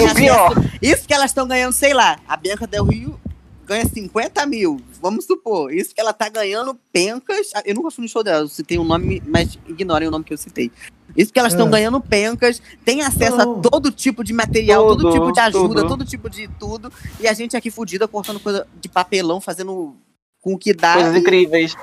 Isso 0.80 1.06
que 1.06 1.12
elas 1.12 1.30
estão 1.30 1.46
ganhando, 1.46 1.74
sei 1.74 1.92
lá, 1.92 2.16
a 2.26 2.38
Bianca 2.38 2.66
Del 2.66 2.84
Rio 2.84 3.20
ganha 3.72 3.86
50 3.86 4.46
mil, 4.46 4.80
vamos 5.00 5.24
supor. 5.24 5.72
Isso 5.72 5.94
que 5.94 6.00
ela 6.00 6.12
tá 6.12 6.28
ganhando 6.28 6.74
pencas. 6.92 7.50
ah, 7.54 7.62
Eu 7.64 7.74
nunca 7.74 7.90
fui 7.90 8.02
no 8.04 8.08
show 8.08 8.22
dela, 8.22 8.44
eu 8.44 8.48
citei 8.48 8.78
um 8.78 8.84
nome, 8.84 9.22
mas 9.26 9.58
ignorem 9.66 10.08
o 10.08 10.10
nome 10.10 10.24
que 10.24 10.32
eu 10.32 10.38
citei. 10.38 10.70
Isso 11.16 11.32
que 11.32 11.38
elas 11.38 11.52
estão 11.52 11.66
Ah. 11.66 11.70
ganhando 11.70 12.00
pencas, 12.00 12.60
tem 12.84 13.02
acesso 13.02 13.36
Não. 13.36 13.58
a 13.58 13.60
todo 13.60 13.90
tipo 13.90 14.22
de 14.24 14.32
material, 14.32 14.86
todo 14.86 15.02
Tudo, 15.02 15.12
tipo 15.12 15.32
de 15.32 15.40
ajuda, 15.40 15.74
tudo. 15.80 15.88
todo 15.88 16.04
tipo 16.04 16.30
de 16.30 16.48
tudo. 16.58 16.92
E 17.20 17.26
a 17.28 17.32
gente 17.32 17.56
aqui 17.56 17.70
fudida 17.70 18.06
cortando 18.08 18.40
coisa 18.40 18.66
de 18.80 18.88
papelão, 18.88 19.40
fazendo 19.40 19.96
com 20.40 20.54
o 20.54 20.58
que 20.58 20.72
dá. 20.72 20.94
Coisas 20.94 21.16
incríveis. 21.16 21.74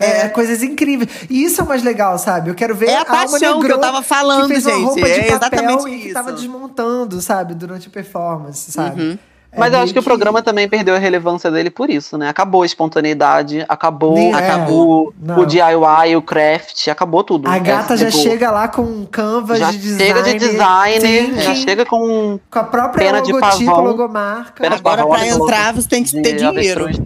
É, 0.00 0.28
coisas 0.30 0.64
incríveis. 0.64 1.08
E 1.30 1.44
isso 1.44 1.60
é 1.60 1.64
o 1.64 1.68
mais 1.68 1.80
legal, 1.84 2.18
sabe? 2.18 2.50
Eu 2.50 2.56
quero 2.56 2.74
ver 2.74 2.88
É 2.88 2.94
a 2.96 3.00
Alma 3.02 3.10
paixão 3.12 3.60
que 3.60 3.70
eu 3.70 3.78
tava 3.78 4.02
que 4.02 4.08
falando, 4.08 4.48
fez 4.48 4.66
uma 4.66 4.74
gente. 4.74 4.84
roupa 4.84 5.00
de 5.00 5.10
É 5.12 5.14
papel 5.16 5.36
exatamente 5.36 5.88
e 5.94 6.02
que 6.02 6.12
tava 6.12 6.32
desmontando, 6.32 7.20
sabe? 7.20 7.54
Durante 7.54 7.86
a 7.86 7.90
performance, 7.90 8.72
sabe? 8.72 9.00
Uhum. 9.00 9.18
É 9.54 9.60
Mas 9.60 9.72
eu 9.74 9.80
acho 9.80 9.92
que 9.92 9.98
o 9.98 10.02
programa 10.02 10.40
também 10.42 10.66
perdeu 10.66 10.94
a 10.94 10.98
relevância 10.98 11.50
dele 11.50 11.68
por 11.68 11.90
isso, 11.90 12.16
né? 12.16 12.26
Acabou 12.26 12.62
a 12.62 12.66
espontaneidade, 12.66 13.62
acabou, 13.68 14.16
é. 14.16 14.32
acabou 14.32 15.12
Não. 15.20 15.40
o 15.40 15.44
DIY, 15.46 16.16
o 16.16 16.22
craft, 16.22 16.88
acabou 16.88 17.22
tudo. 17.22 17.48
A 17.50 17.58
gata 17.58 17.92
É, 17.92 17.96
já 17.98 18.10
tipo, 18.10 18.22
chega 18.22 18.50
lá 18.50 18.66
com 18.68 19.04
canvas 19.04 19.58
já 19.58 19.70
de 19.70 19.76
design. 19.76 20.04
chega 20.06 20.22
de 20.22 20.38
thinking, 20.38 21.40
já 21.40 21.54
chega 21.54 21.84
com 21.84 22.40
com 22.50 22.58
a 22.58 22.64
própria 22.64 23.06
pena 23.08 23.20
de 23.20 23.30
logotipo, 23.30 23.70
pavão. 23.70 23.84
logomarca. 23.84 24.62
Pena 24.62 24.76
de 24.76 24.80
Agora, 24.80 24.96
pavão, 25.02 25.10
pra 25.12 25.20
olha 25.22 25.30
que 25.36 25.42
entrar, 25.42 25.74
você 25.74 25.88
tem 25.88 26.02
que 26.02 26.12
ter 26.22 26.32
de 26.34 26.50
dinheiro. 26.50 26.84
avestruz. 26.86 27.00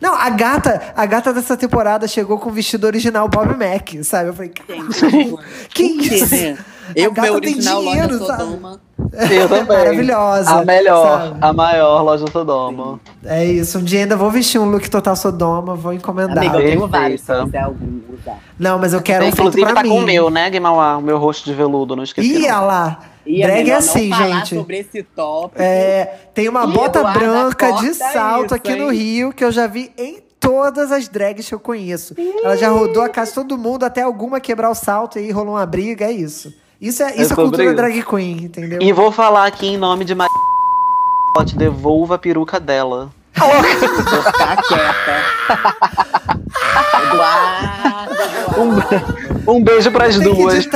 Não, 0.00 0.16
a 0.16 0.30
gata, 0.30 0.82
a 0.96 1.06
gata 1.06 1.32
dessa 1.32 1.56
temporada 1.56 2.08
chegou 2.08 2.36
com 2.40 2.50
o 2.50 2.52
vestido 2.52 2.88
original 2.88 3.28
Bob 3.28 3.50
Mac, 3.56 3.88
sabe? 4.02 4.30
Eu 4.30 4.34
falei, 4.34 4.50
"Caralho, 4.50 5.38
que 5.72 5.84
O 5.84 5.98
quê, 6.00 6.14
isso? 6.16 6.58
Eu, 6.94 7.12
gata 7.12 7.30
meu 7.30 7.40
tem 7.40 7.52
original 7.52 7.80
dinheiro, 7.80 8.12
loja 8.18 8.26
sabe? 8.26 8.42
Sodoma. 8.42 8.80
Eu 9.30 9.48
também. 9.48 9.66
Maravilhosa. 9.66 10.50
A 10.50 10.64
melhor, 10.64 11.20
sabe? 11.20 11.38
a 11.40 11.52
maior 11.52 12.02
loja 12.02 12.24
Sodoma. 12.30 13.00
É 13.24 13.44
isso. 13.44 13.78
Um 13.78 13.84
dia 13.84 14.00
ainda 14.00 14.16
vou 14.16 14.30
vestir 14.30 14.58
um 14.58 14.70
look 14.70 14.88
total 14.88 15.16
Sodoma, 15.16 15.74
vou 15.74 15.92
encomendar. 15.92 16.38
Amiga, 16.38 16.58
eu 16.58 16.66
tenho 16.66 16.88
vários, 16.88 17.20
se 17.20 17.32
quiser 17.44 17.58
algum 17.62 18.00
usar. 18.12 18.38
Não, 18.58 18.78
mas 18.78 18.92
eu 18.92 19.02
quero 19.02 19.24
um 19.24 19.26
feito 19.26 19.40
Inclusive 19.40 19.64
pra 19.64 19.74
tá 19.74 19.82
mim. 19.82 19.90
com 19.90 19.98
o 19.98 20.02
meu, 20.02 20.30
né, 20.30 20.48
Guimauá? 20.50 20.96
O 20.96 21.02
meu 21.02 21.18
rosto 21.18 21.44
de 21.44 21.54
veludo, 21.54 21.94
não 21.94 22.04
esqueci. 22.04 22.42
Ih, 22.42 22.48
lá. 22.48 23.00
E 23.24 23.42
é 23.42 23.46
Drag 23.46 23.70
é 23.70 23.74
assim, 23.74 24.08
não 24.08 24.18
falar 24.18 24.36
gente. 24.38 24.54
sobre 24.56 24.78
esse 24.78 25.02
tópico. 25.02 25.62
É, 25.62 26.06
tem 26.34 26.48
uma 26.48 26.64
Ih, 26.64 26.72
bota 26.72 27.04
branca 27.04 27.72
de 27.74 27.94
salto 27.94 28.46
isso, 28.46 28.54
aqui 28.54 28.74
no 28.74 28.92
hein? 28.92 28.98
Rio 28.98 29.32
que 29.32 29.44
eu 29.44 29.52
já 29.52 29.66
vi 29.66 29.92
em 29.96 30.20
todas 30.40 30.90
as 30.90 31.08
drags 31.08 31.48
que 31.48 31.54
eu 31.54 31.60
conheço. 31.60 32.16
Ela 32.42 32.56
já 32.56 32.68
rodou 32.68 33.02
a 33.02 33.08
casa 33.08 33.30
de 33.30 33.34
todo 33.36 33.56
mundo, 33.56 33.84
até 33.84 34.02
alguma 34.02 34.40
quebrar 34.40 34.70
o 34.70 34.74
salto 34.74 35.18
e 35.18 35.22
aí 35.22 35.30
rolou 35.30 35.54
uma 35.54 35.64
briga, 35.64 36.06
é 36.06 36.12
isso. 36.12 36.52
Isso 36.82 37.00
é, 37.00 37.14
isso 37.14 37.32
é, 37.32 37.36
cultura 37.36 37.64
isso. 37.64 37.76
drag 37.76 38.02
queen, 38.02 38.44
entendeu? 38.46 38.82
E 38.82 38.92
vou 38.92 39.12
falar 39.12 39.46
aqui 39.46 39.68
em 39.68 39.76
nome 39.76 40.04
de 40.04 40.16
Maria. 40.16 40.32
Devolva 41.56 42.16
a 42.16 42.18
peruca 42.18 42.58
dela. 42.58 43.08
Vou 43.38 44.22
ficar 44.24 44.56
quieta. 44.64 45.22
Eduardo, 47.04 48.14
Eduardo. 48.54 49.22
Um 49.46 49.62
beijo 49.62 49.90
pras 49.92 50.16
que 50.16 50.24
duas. 50.24 50.68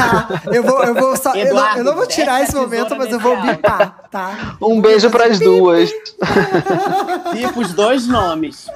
Eu 0.52 0.62
vou, 0.62 0.82
eu 0.84 0.94
vou 0.94 1.16
só, 1.16 1.34
eu, 1.34 1.52
não, 1.54 1.68
eu 1.76 1.84
não 1.84 1.94
vou 1.94 2.04
Eduardo, 2.04 2.06
tirar 2.06 2.42
esse 2.42 2.54
momento, 2.54 2.96
mas 2.96 3.10
eu 3.12 3.18
vou 3.20 3.36
bipar, 3.40 3.96
tá? 4.10 4.56
Um 4.62 4.80
beijo 4.80 5.10
pras 5.10 5.38
duas. 5.40 5.90
Tipo 7.34 7.60
os 7.60 7.72
dois 7.72 8.06
nomes. 8.06 8.66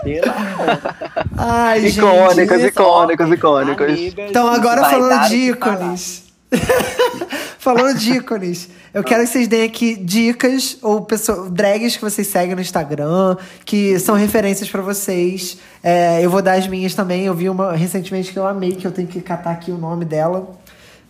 Ai, 1.38 1.81
gente. 1.83 1.99
Icônicas, 1.99 2.59
isso- 2.59 2.69
icônicas, 2.69 3.31
icônicas. 3.31 3.88
Amigas, 3.90 4.31
Então, 4.31 4.49
agora 4.49 4.85
falando 4.85 5.29
de 5.29 5.37
ícones. 5.37 6.30
falando 7.59 7.97
de 7.99 8.13
ícones, 8.15 8.69
eu 8.93 9.05
quero 9.05 9.23
que 9.25 9.29
vocês 9.31 9.47
deem 9.49 9.65
aqui 9.65 9.97
dicas 9.97 10.79
ou 10.83 11.03
pessoa, 11.03 11.49
drags 11.51 11.97
que 11.97 12.03
vocês 12.03 12.27
seguem 12.27 12.55
no 12.55 12.61
Instagram, 12.61 13.37
que 13.65 13.99
são 13.99 14.15
referências 14.15 14.69
pra 14.69 14.83
vocês. 14.83 15.59
É, 15.83 16.25
eu 16.25 16.31
vou 16.31 16.43
dar 16.43 16.55
as 16.55 16.67
minhas 16.67 16.95
também. 16.95 17.25
Eu 17.25 17.35
vi 17.35 17.49
uma 17.49 17.73
recentemente 17.73 18.33
que 18.33 18.39
eu 18.39 18.47
amei, 18.47 18.73
que 18.73 18.87
eu 18.87 18.93
tenho 18.93 19.09
que 19.09 19.21
catar 19.21 19.53
aqui 19.53 19.71
o 19.71 19.79
nome 19.79 20.05
dela. 20.05 20.51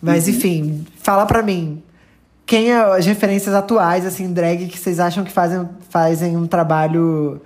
Mas, 0.01 0.27
Uhum. 0.27 0.33
enfim, 0.33 0.85
fala 1.01 1.25
pra 1.25 1.41
mim. 1.41 1.81
Quem 2.45 2.71
é 2.71 2.75
as 2.81 3.05
referências 3.05 3.55
atuais, 3.55 4.05
assim, 4.05 4.31
drag, 4.33 4.67
que 4.67 4.77
vocês 4.77 4.99
acham 4.99 5.23
que 5.23 5.31
fazem, 5.31 5.67
fazem 5.89 6.35
um 6.35 6.45
trabalho 6.47 7.39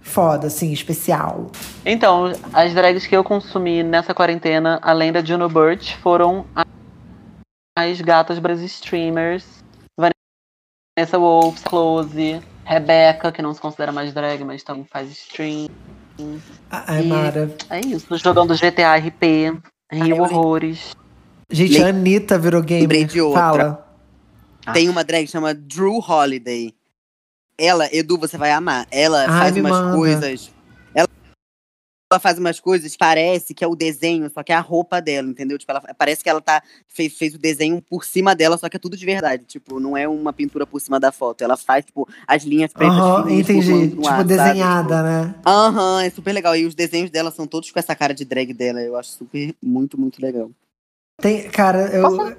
foda, 0.00 0.46
assim, 0.48 0.72
especial? 0.72 1.50
Então, 1.84 2.32
as 2.52 2.72
drags 2.74 3.06
que 3.06 3.14
eu 3.16 3.22
consumi 3.22 3.82
nessa 3.82 4.12
quarentena, 4.14 4.78
além 4.82 5.12
da 5.12 5.22
Juno 5.24 5.48
Birch, 5.48 5.96
foram 6.02 6.44
a- 6.56 6.64
as 7.78 8.00
gatas 8.00 8.38
Brasil 8.38 8.66
streamers. 8.66 9.44
Vanessa 9.98 11.18
Wolf, 11.18 11.62
Close, 11.64 12.40
Rebecca, 12.64 13.30
que 13.30 13.40
não 13.40 13.54
se 13.54 13.60
considera 13.60 13.92
mais 13.92 14.12
drag, 14.12 14.42
mas 14.44 14.62
também 14.62 14.84
faz 14.84 15.10
stream. 15.10 15.68
Ai, 16.70 17.02
E- 17.04 17.06
Mara. 17.08 17.56
É 17.70 17.80
isso, 17.80 18.16
jogando 18.18 18.54
GTA 18.54 18.96
RP, 18.96 19.22
Rio 19.92 20.16
lembro. 20.16 20.22
Horrores. 20.24 20.90
Gente, 21.50 21.74
Lem- 21.78 21.84
a 21.84 21.88
Anitta 21.88 22.38
virou 22.38 22.60
Lembrei 22.60 22.86
gamer. 22.86 23.06
de 23.06 23.20
outra. 23.20 23.40
Fala. 23.40 23.88
Tem 24.74 24.88
uma 24.88 25.02
drag 25.04 25.24
que 25.24 25.30
chama 25.30 25.54
Drew 25.54 25.98
Holiday. 25.98 26.74
Ela, 27.56 27.88
Edu, 27.94 28.18
você 28.18 28.36
vai 28.36 28.50
amar. 28.52 28.86
Ela 28.90 29.22
Ai, 29.22 29.26
faz 29.38 29.56
umas 29.56 29.70
manda. 29.72 29.96
coisas. 29.96 30.52
Ela, 32.10 32.16
ela 32.16 32.18
faz 32.20 32.38
umas 32.38 32.58
coisas, 32.58 32.96
parece 32.96 33.52
que 33.52 33.62
é 33.62 33.66
o 33.68 33.76
desenho, 33.76 34.30
só 34.30 34.42
que 34.42 34.50
é 34.50 34.54
a 34.54 34.60
roupa 34.60 34.98
dela, 35.00 35.28
entendeu? 35.28 35.58
Tipo, 35.58 35.72
ela, 35.72 35.82
parece 35.96 36.22
que 36.24 36.30
ela 36.30 36.40
tá, 36.40 36.62
fez, 36.86 37.12
fez 37.16 37.34
o 37.34 37.38
desenho 37.38 37.82
por 37.82 38.02
cima 38.04 38.34
dela, 38.34 38.56
só 38.56 38.66
que 38.68 38.76
é 38.76 38.80
tudo 38.80 38.96
de 38.96 39.04
verdade. 39.04 39.44
Tipo, 39.44 39.78
não 39.78 39.94
é 39.94 40.08
uma 40.08 40.32
pintura 40.32 40.66
por 40.66 40.80
cima 40.80 40.98
da 40.98 41.12
foto. 41.12 41.42
Ela 41.44 41.56
faz, 41.56 41.84
tipo, 41.84 42.08
as 42.26 42.44
linhas 42.44 42.72
pretas 42.72 42.96
fininhas 43.24 43.50
entendi. 43.50 43.72
no 43.72 43.90
Tipo, 43.90 44.08
ar, 44.08 44.24
desenhada, 44.24 45.02
né? 45.02 45.34
Tipo, 45.34 45.48
Aham, 45.48 46.02
é 46.02 46.10
super 46.10 46.32
legal. 46.32 46.56
E 46.56 46.64
os 46.64 46.74
desenhos 46.74 47.10
dela 47.10 47.30
são 47.30 47.46
todos 47.46 47.70
com 47.70 47.78
essa 47.78 47.94
cara 47.94 48.14
de 48.14 48.24
drag 48.24 48.54
dela. 48.54 48.80
Eu 48.80 48.96
acho 48.96 49.10
super, 49.10 49.54
muito, 49.62 50.00
muito 50.00 50.20
legal. 50.22 50.50
Tem, 51.20 51.48
cara, 51.50 51.88
eu. 51.94 52.02
Posso- 52.02 52.36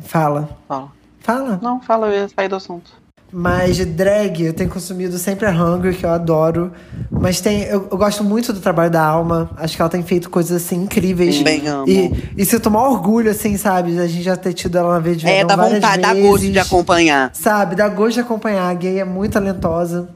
Fala. 0.00 0.58
Fala. 0.66 0.92
Fala. 1.20 1.58
Não, 1.62 1.82
fala, 1.82 2.06
eu 2.06 2.12
ia 2.22 2.28
sair 2.30 2.48
do 2.48 2.56
assunto. 2.56 2.90
Mas 3.38 3.76
de 3.76 3.84
drag, 3.84 4.44
eu 4.44 4.54
tenho 4.54 4.70
consumido 4.70 5.18
sempre 5.18 5.44
a 5.44 5.50
Hungry, 5.50 5.94
que 5.94 6.06
eu 6.06 6.10
adoro. 6.10 6.72
Mas 7.10 7.38
tem. 7.38 7.64
Eu, 7.64 7.86
eu 7.90 7.98
gosto 7.98 8.24
muito 8.24 8.50
do 8.50 8.60
trabalho 8.60 8.90
da 8.90 9.04
Alma. 9.04 9.50
Acho 9.58 9.76
que 9.76 9.82
ela 9.82 9.90
tem 9.90 10.02
feito 10.02 10.30
coisas 10.30 10.64
assim 10.64 10.84
incríveis. 10.84 11.36
Também 11.36 11.66
amo. 11.68 11.86
E, 11.86 12.32
e 12.34 12.46
sinto 12.46 12.70
maior 12.70 12.92
orgulho, 12.92 13.30
assim, 13.30 13.58
sabe? 13.58 13.98
A 13.98 14.06
gente 14.06 14.22
já 14.22 14.38
ter 14.38 14.54
tido 14.54 14.78
ela 14.78 14.94
na 14.94 15.00
vez 15.00 15.18
de 15.18 15.28
É, 15.28 15.44
dá 15.44 15.54
vontade, 15.54 16.00
dá 16.00 16.14
vezes. 16.14 16.30
gosto 16.30 16.50
de 16.50 16.58
acompanhar. 16.58 17.30
Sabe, 17.34 17.76
dá 17.76 17.86
gosto 17.90 18.14
de 18.14 18.20
acompanhar. 18.20 18.70
A 18.70 18.72
gay 18.72 19.00
é 19.00 19.04
muito 19.04 19.34
talentosa. 19.34 20.08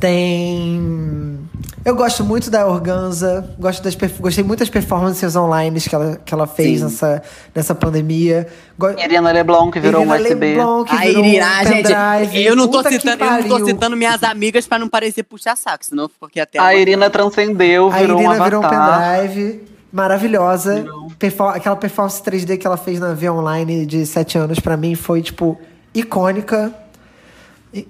Tem. 0.00 1.38
Eu 1.84 1.94
gosto 1.94 2.22
muito 2.22 2.50
da 2.50 2.66
Organza. 2.66 3.54
Gosto 3.58 3.82
das 3.82 3.96
Gostei 4.18 4.44
muito 4.44 4.60
das 4.60 4.68
performances 4.68 5.34
online 5.34 5.80
que 5.80 5.94
ela, 5.94 6.20
que 6.24 6.34
ela 6.34 6.46
fez 6.46 6.78
Sim. 6.78 6.84
nessa, 6.84 7.22
nessa 7.54 7.74
pandemia. 7.74 8.46
Go... 8.78 8.90
Irina 8.90 9.32
Leblon, 9.32 9.70
que 9.70 9.80
virou 9.80 10.02
um 10.02 10.14
Irina 10.14 10.28
USB. 10.28 10.34
Leblon, 10.54 10.84
que 10.84 10.96
virou 10.96 11.24
Irina, 11.24 11.46
um 11.46 11.66
gente, 11.66 11.88
pendrive. 11.88 12.44
eu 12.44 12.56
não, 12.56 12.68
tô 12.68 12.78
Puta 12.78 12.90
citando, 12.92 13.24
eu 13.24 13.30
não 13.42 13.48
tô 13.48 13.66
citando 13.66 13.96
minhas 13.96 14.22
amigas 14.22 14.66
pra 14.66 14.78
não 14.78 14.88
parecer 14.88 15.22
puxa-saco, 15.22 15.84
senão 15.84 16.04
eu 16.04 16.08
fico 16.08 16.26
aqui 16.26 16.40
até 16.40 16.58
A 16.58 16.62
amanhã. 16.62 16.78
Irina 16.80 17.10
transcendeu, 17.10 17.88
A 17.90 17.98
virou 17.98 18.18
Irina 18.18 18.34
um 18.34 18.44
virou 18.44 18.62
um 18.64 18.68
pendrive. 18.68 19.62
Maravilhosa. 19.90 20.84
Perfor- 21.18 21.56
Aquela 21.56 21.76
performance 21.76 22.22
3D 22.22 22.58
que 22.58 22.66
ela 22.66 22.76
fez 22.76 23.00
na 23.00 23.14
Via 23.14 23.32
Online 23.32 23.86
de 23.86 24.04
7 24.04 24.36
anos, 24.38 24.60
pra 24.60 24.76
mim, 24.76 24.94
foi, 24.94 25.22
tipo, 25.22 25.58
icônica. 25.94 26.72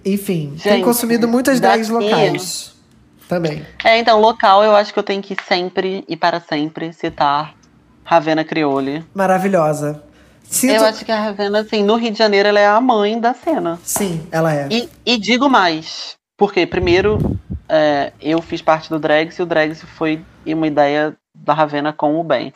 Enfim, 0.04 0.54
Gente, 0.56 0.84
consumido 0.84 1.28
muitas 1.28 1.60
drags 1.60 1.88
locais. 1.88 2.74
Também. 3.28 3.64
É, 3.84 3.98
então, 3.98 4.20
local 4.20 4.64
eu 4.64 4.74
acho 4.74 4.92
que 4.92 4.98
eu 4.98 5.02
tenho 5.02 5.22
que 5.22 5.36
sempre 5.46 6.04
e 6.08 6.16
para 6.16 6.40
sempre 6.40 6.92
citar 6.92 7.54
Ravena 8.02 8.42
Criole. 8.42 9.04
Maravilhosa. 9.14 10.02
Sinto... 10.42 10.74
Eu 10.74 10.84
acho 10.86 11.04
que 11.04 11.12
a 11.12 11.20
Ravena, 11.20 11.60
assim, 11.60 11.84
no 11.84 11.96
Rio 11.96 12.10
de 12.10 12.18
Janeiro, 12.18 12.48
ela 12.48 12.58
é 12.58 12.66
a 12.66 12.80
mãe 12.80 13.20
da 13.20 13.34
cena. 13.34 13.78
Sim, 13.82 14.26
ela 14.32 14.54
é. 14.54 14.66
E, 14.70 14.88
e 15.04 15.18
digo 15.18 15.48
mais, 15.48 16.16
porque 16.38 16.64
primeiro 16.64 17.38
é, 17.68 18.12
eu 18.20 18.40
fiz 18.40 18.62
parte 18.62 18.88
do 18.88 18.98
Drags 18.98 19.38
e 19.38 19.42
o 19.42 19.46
Drags 19.46 19.82
foi 19.82 20.24
uma 20.46 20.66
ideia 20.66 21.14
da 21.34 21.52
Ravena 21.52 21.92
com 21.92 22.18
o 22.18 22.24
bem. 22.24 22.54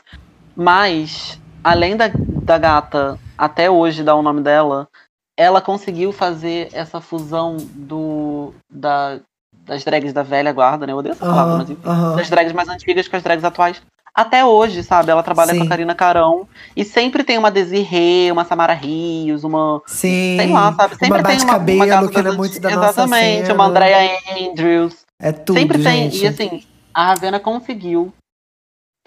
Mas, 0.56 1.38
além 1.62 1.96
da, 1.96 2.10
da 2.14 2.56
gata 2.56 3.18
até 3.36 3.70
hoje 3.70 4.02
dar 4.02 4.14
o 4.14 4.22
nome 4.22 4.40
dela, 4.40 4.88
ela 5.36 5.60
conseguiu 5.60 6.12
fazer 6.12 6.68
essa 6.72 7.00
fusão 7.00 7.56
do 7.56 8.52
da, 8.70 9.18
das 9.64 9.84
drags 9.84 10.12
da 10.12 10.22
velha 10.22 10.52
guarda, 10.52 10.86
né? 10.86 10.92
Eu 10.92 10.98
odeio 10.98 11.12
essa 11.12 11.24
palavra, 11.24 11.58
mas 11.58 11.70
enfim. 11.70 11.82
Das 12.16 12.30
drags 12.30 12.52
mais 12.52 12.68
antigas 12.68 13.08
com 13.08 13.16
as 13.16 13.22
drags 13.22 13.44
atuais. 13.44 13.82
Até 14.14 14.44
hoje, 14.44 14.82
sabe? 14.82 15.10
Ela 15.10 15.22
trabalha 15.22 15.52
Sim. 15.52 15.60
com 15.60 15.64
a 15.64 15.68
Karina 15.68 15.94
Carão. 15.94 16.46
E 16.76 16.84
sempre 16.84 17.24
tem 17.24 17.38
uma 17.38 17.50
Desirê, 17.50 18.30
uma 18.30 18.44
Samara 18.44 18.74
Rios, 18.74 19.42
uma 19.42 19.80
Sim. 19.86 20.36
sei 20.36 20.48
lá, 20.48 20.74
sabe? 20.74 20.96
Sempre 20.96 21.20
uma 21.20 21.22
tem 21.22 21.38
uma, 21.38 21.44
uma 21.44 21.58
bate-cabelo 21.58 21.86
gata 21.86 22.08
que 22.08 22.22
não 22.22 22.32
é 22.32 22.36
muito 22.36 22.60
da 22.60 22.70
nossa 22.70 22.88
Exatamente, 22.88 23.46
cena. 23.46 23.54
uma 23.54 23.64
Andrea 23.64 24.18
Andrews. 24.50 24.96
É 25.18 25.32
tudo, 25.32 25.58
sempre 25.58 25.82
tem. 25.82 26.10
gente. 26.10 26.24
E 26.24 26.26
assim, 26.26 26.62
a 26.92 27.06
Ravena 27.06 27.40
conseguiu 27.40 28.12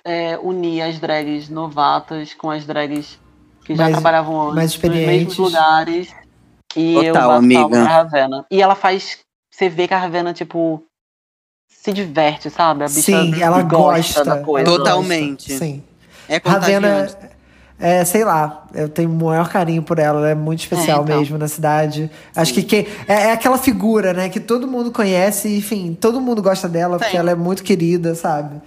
é, 0.03 0.39
unir 0.41 0.81
as 0.81 0.99
drags 0.99 1.49
novatas 1.49 2.33
com 2.33 2.49
as 2.49 2.65
drags 2.65 3.19
que 3.65 3.75
já 3.75 3.83
Mais- 3.83 3.93
trabalhavam 3.95 4.41
antes, 4.43 4.55
mais 4.55 4.75
nos 4.75 4.95
mesmos 5.07 5.37
lugares. 5.37 6.15
E 6.75 6.93
eu 6.95 7.13
Total, 7.13 7.27
bato 7.29 7.39
amiga. 7.39 7.67
pra 7.69 7.83
Ravena. 7.83 8.45
E 8.51 8.61
ela 8.61 8.75
faz. 8.75 9.19
Você 9.51 9.69
vê 9.69 9.87
que 9.87 9.93
a 9.93 9.97
Ravena, 9.97 10.33
tipo, 10.33 10.83
se 11.69 11.91
diverte, 11.93 12.49
sabe? 12.49 12.83
A 12.83 12.87
bicha 12.87 13.01
Sim, 13.01 13.41
ela 13.41 13.61
gosta. 13.61 14.23
da 14.23 14.41
coisa. 14.43 14.65
Totalmente. 14.69 15.47
gosta, 15.49 15.65
Sim. 15.65 15.83
É 16.27 16.41
Ravena. 16.43 17.07
É, 17.79 18.05
sei 18.05 18.23
lá, 18.23 18.65
eu 18.73 18.87
tenho 18.87 19.09
o 19.09 19.13
maior 19.13 19.49
carinho 19.49 19.83
por 19.83 19.99
ela, 19.99 20.19
ela 20.19 20.29
é 20.29 20.35
muito 20.35 20.59
especial 20.61 21.01
É, 21.01 21.03
então. 21.03 21.19
mesmo 21.19 21.37
na 21.37 21.47
cidade. 21.47 22.09
Acho 22.35 22.53
que, 22.53 22.63
que 22.63 22.87
é, 23.07 23.13
é 23.27 23.31
aquela 23.33 23.57
figura, 23.57 24.13
né, 24.13 24.29
que 24.29 24.39
todo 24.39 24.67
mundo 24.67 24.91
conhece, 24.91 25.49
e, 25.49 25.57
enfim, 25.57 25.97
todo 25.99 26.21
mundo 26.21 26.41
gosta 26.41 26.69
dela, 26.69 26.97
porque 26.97 27.11
Sim. 27.11 27.17
ela 27.17 27.31
é 27.31 27.35
muito 27.35 27.63
querida, 27.63 28.15
sabe? 28.15 28.61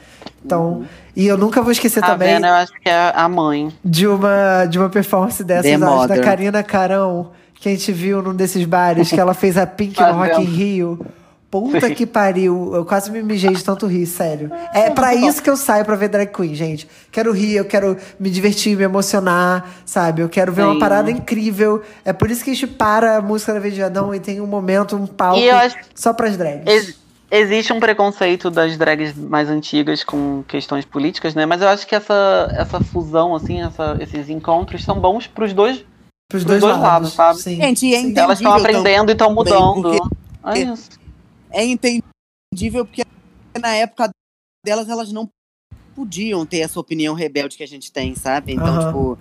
Então, 0.45 0.85
e 1.17 1.27
eu 1.27 1.37
nunca 1.39 1.63
vou 1.63 1.73
esquecer 1.73 2.05
A 2.05 2.07
também 2.07 2.29
Ravena, 2.29 2.49
eu 2.49 2.55
acho 2.55 2.73
que 2.73 2.89
é 2.89 3.13
a 3.15 3.29
mãe. 3.29 3.73
de 3.85 4.07
uma, 4.07 4.67
de 4.67 4.79
uma 4.79 4.89
performance 4.89 5.43
dessas, 5.43 5.83
acho, 5.83 6.09
da. 6.09 6.21
Karina 6.21 6.63
Carão, 6.63 7.31
que 7.55 7.69
a 7.69 7.73
gente 7.73 7.91
viu 7.93 8.23
num 8.23 8.35
desses 8.35 8.65
bares, 8.65 9.09
que 9.09 9.19
ela 9.19 9.35
fez 9.35 9.57
a 9.57 9.67
Pink 9.67 10.01
no 10.01 10.13
Rock 10.13 10.41
in. 10.43 10.45
Rio. 10.45 11.07
Puta 11.51 11.91
que 11.95 12.05
pariu, 12.05 12.73
eu 12.75 12.85
quase 12.85 13.11
me 13.11 13.23
mijei 13.23 13.51
de 13.55 13.65
tanto 13.65 13.87
rir, 13.87 14.05
sério. 14.07 14.51
É 14.75 14.91
pra 14.91 15.15
isso 15.15 15.43
que 15.43 15.49
eu 15.49 15.57
saio 15.57 15.83
pra 15.83 15.97
ver 15.97 16.09
drag 16.09 16.31
queen, 16.31 16.55
gente. 16.55 16.87
Quero 17.11 17.33
rir, 17.33 17.55
eu 17.57 17.65
quero 17.65 17.97
me 18.21 18.29
divertir, 18.29 18.77
me 18.77 18.83
emocionar, 18.85 19.67
sabe? 19.87 20.21
Eu 20.21 20.29
quero 20.29 20.53
ver 20.53 20.65
uma 20.65 20.75
Sim. 20.75 20.79
parada 20.79 21.11
incrível. 21.11 21.83
É 22.05 22.13
por 22.13 22.31
isso 22.31 22.45
que 22.45 22.51
a 22.51 22.55
gente 22.55 22.67
para 22.67 23.17
a 23.17 23.23
música 23.23 23.55
da 23.55 23.61
Vediadão 23.61 24.15
e 24.15 24.21
tem 24.21 24.43
um 24.43 24.47
momento, 24.47 24.95
um 24.95 25.07
palco 25.07 25.41
acho- 25.51 25.77
só 25.95 26.13
pras 26.13 26.37
drags. 26.37 26.67
Ex- 26.67 26.99
existe 27.31 27.73
um 27.73 27.81
preconceito 27.81 28.51
das 28.51 28.77
drags 28.77 29.15
mais 29.17 29.49
antigas 29.49 30.05
com 30.05 30.43
questões 30.47 30.85
políticas, 30.85 31.35
né? 31.35 31.47
Mas 31.47 31.63
eu 31.63 31.69
acho 31.69 31.87
que 31.87 31.95
essa, 31.95 32.55
essa 32.59 32.79
fusão, 32.81 33.35
assim, 33.35 33.63
essa, 33.63 33.97
esses 34.01 34.29
encontros 34.29 34.85
são 34.85 35.01
bons 35.01 35.27
pros 35.27 35.55
dois, 35.55 35.79
Pros 36.31 36.45
pros 36.45 36.45
dois, 36.45 36.61
dois, 36.61 36.75
lados, 36.77 36.85
lados, 36.85 37.13
sabe? 37.15 37.39
Sim. 37.41 37.57
Gente, 37.57 37.87
e 37.87 37.95
é 37.95 38.21
Elas 38.21 38.39
estão 38.39 38.53
aprendendo 38.53 39.11
e 39.11 39.13
estão 39.13 39.33
mudando. 39.35 39.83
porque- 39.83 39.99
É 40.45 40.59
isso. 40.61 40.91
É 41.51 41.65
entendível 41.65 42.85
porque 42.85 43.05
na 43.61 43.75
época 43.75 44.11
delas 44.65 44.89
elas 44.89 45.13
não 45.13 45.29
podiam 45.95 46.47
ter 46.47 46.59
essa 46.61 46.79
opinião 46.79 47.15
rebelde 47.15 47.57
que 47.57 47.63
a 47.63 47.69
gente 47.69 47.91
tem, 47.91 48.15
sabe? 48.15 48.53
Então, 48.53 48.67
Aham. 48.67 48.87
tipo, 48.87 49.19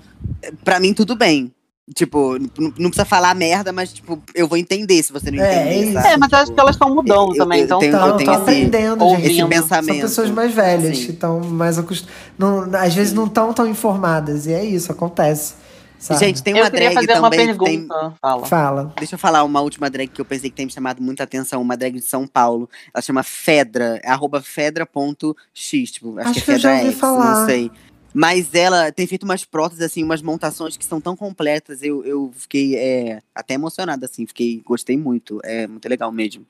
pra 0.63 0.79
mim 0.79 0.93
tudo 0.93 1.15
bem. 1.15 1.51
Tipo, 1.95 2.37
não 2.77 2.89
precisa 2.89 3.05
falar 3.05 3.33
merda, 3.33 3.71
mas, 3.71 3.93
tipo, 3.93 4.21
eu 4.35 4.45
vou 4.45 4.57
entender 4.57 5.01
se 5.01 5.13
você 5.13 5.31
não 5.31 5.41
É, 5.41 5.61
entender, 5.79 5.89
é 5.89 5.93
sabe? 5.93 6.07
É, 6.09 6.17
mas 6.17 6.31
eu 6.33 6.37
acho 6.39 6.53
que 6.53 6.59
elas 6.59 6.75
estão 6.75 6.93
mudando 6.93 7.31
eu- 7.31 7.37
também, 7.37 7.59
eu 7.59 7.65
então 7.65 7.79
tenho- 7.79 7.91
tá- 7.93 7.97
eu 7.99 8.03
Estão 8.07 8.17
tenho 8.17 8.31
esse- 8.33 8.41
aprendendo, 8.41 9.05
ouvindo. 9.05 9.27
gente. 9.29 9.39
Esse 9.39 9.47
pensamento. 9.49 9.93
São 9.99 10.01
pessoas 10.09 10.29
mais 10.31 10.53
velhas, 10.53 10.97
Sim. 10.97 11.05
que 11.05 11.11
estão 11.13 11.39
mais 11.39 11.79
acostumadas. 11.79 12.75
Às 12.81 12.93
vezes 12.93 13.13
não 13.13 13.25
estão 13.25 13.53
tão 13.53 13.65
informadas. 13.65 14.45
E 14.47 14.51
é 14.53 14.65
isso, 14.65 14.91
acontece. 14.91 15.53
Sabe? 15.99 16.19
Gente, 16.19 16.43
tem 16.43 16.53
uma 16.53 16.65
eu 16.65 16.69
drag 16.69 16.93
fazer 16.93 17.11
uma 17.13 17.29
também 17.29 17.39
tem 17.39 17.47
pergunta. 17.47 18.13
Fala. 18.21 18.45
Fala. 18.45 18.93
Deixa 18.97 19.15
eu 19.15 19.19
falar 19.19 19.43
uma 19.43 19.61
última 19.61 19.89
drag 19.89 20.07
que 20.07 20.21
eu 20.21 20.25
pensei 20.25 20.49
que 20.49 20.55
tem 20.55 20.65
me 20.67 20.71
chamado 20.71 21.01
muita 21.01 21.23
atenção, 21.23 21.61
uma 21.61 21.75
drag 21.75 21.95
de 21.95 22.01
São 22.01 22.27
Paulo. 22.27 22.69
Ela 22.93 23.01
chama 23.01 23.23
Fedra, 23.23 23.99
é 24.03 24.09
arroba 24.11 24.41
fedra.x, 24.41 25.91
tipo, 25.91 26.19
acho, 26.19 26.29
Acho 26.29 26.39
que 26.39 26.45
que 26.45 26.51
é 26.51 26.53
eu 26.53 26.59
já 26.59 26.69
Fedra 26.69 26.83
ouvi 26.83 26.91
X, 26.93 26.99
falar. 26.99 27.39
não 27.39 27.45
sei. 27.45 27.71
Mas 28.13 28.53
ela 28.53 28.91
tem 28.91 29.05
feito 29.05 29.23
umas 29.23 29.43
próteses, 29.43 29.83
assim, 29.83 30.03
umas 30.03 30.21
montações 30.21 30.77
que 30.77 30.85
são 30.85 31.01
tão 31.01 31.15
completas, 31.15 31.83
eu, 31.83 32.03
eu 32.03 32.31
fiquei 32.33 32.75
é, 32.75 33.21
até 33.35 33.53
emocionada, 33.55 34.05
assim, 34.05 34.25
fiquei, 34.25 34.61
gostei 34.65 34.97
muito, 34.97 35.39
é 35.43 35.67
muito 35.67 35.87
legal 35.87 36.11
mesmo. 36.11 36.45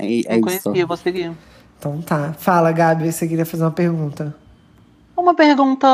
É, 0.00 0.04
é 0.04 0.06
não 0.40 0.48
isso. 0.48 0.62
conhecia, 0.62 0.86
vou 0.86 0.96
seguir. 0.96 1.32
Então 1.78 2.00
tá. 2.02 2.32
Fala, 2.34 2.72
Gabi, 2.72 3.10
você 3.10 3.26
queria 3.28 3.46
fazer 3.46 3.64
uma 3.64 3.70
pergunta. 3.70 4.34
Uma 5.16 5.34
pergunta 5.34 5.86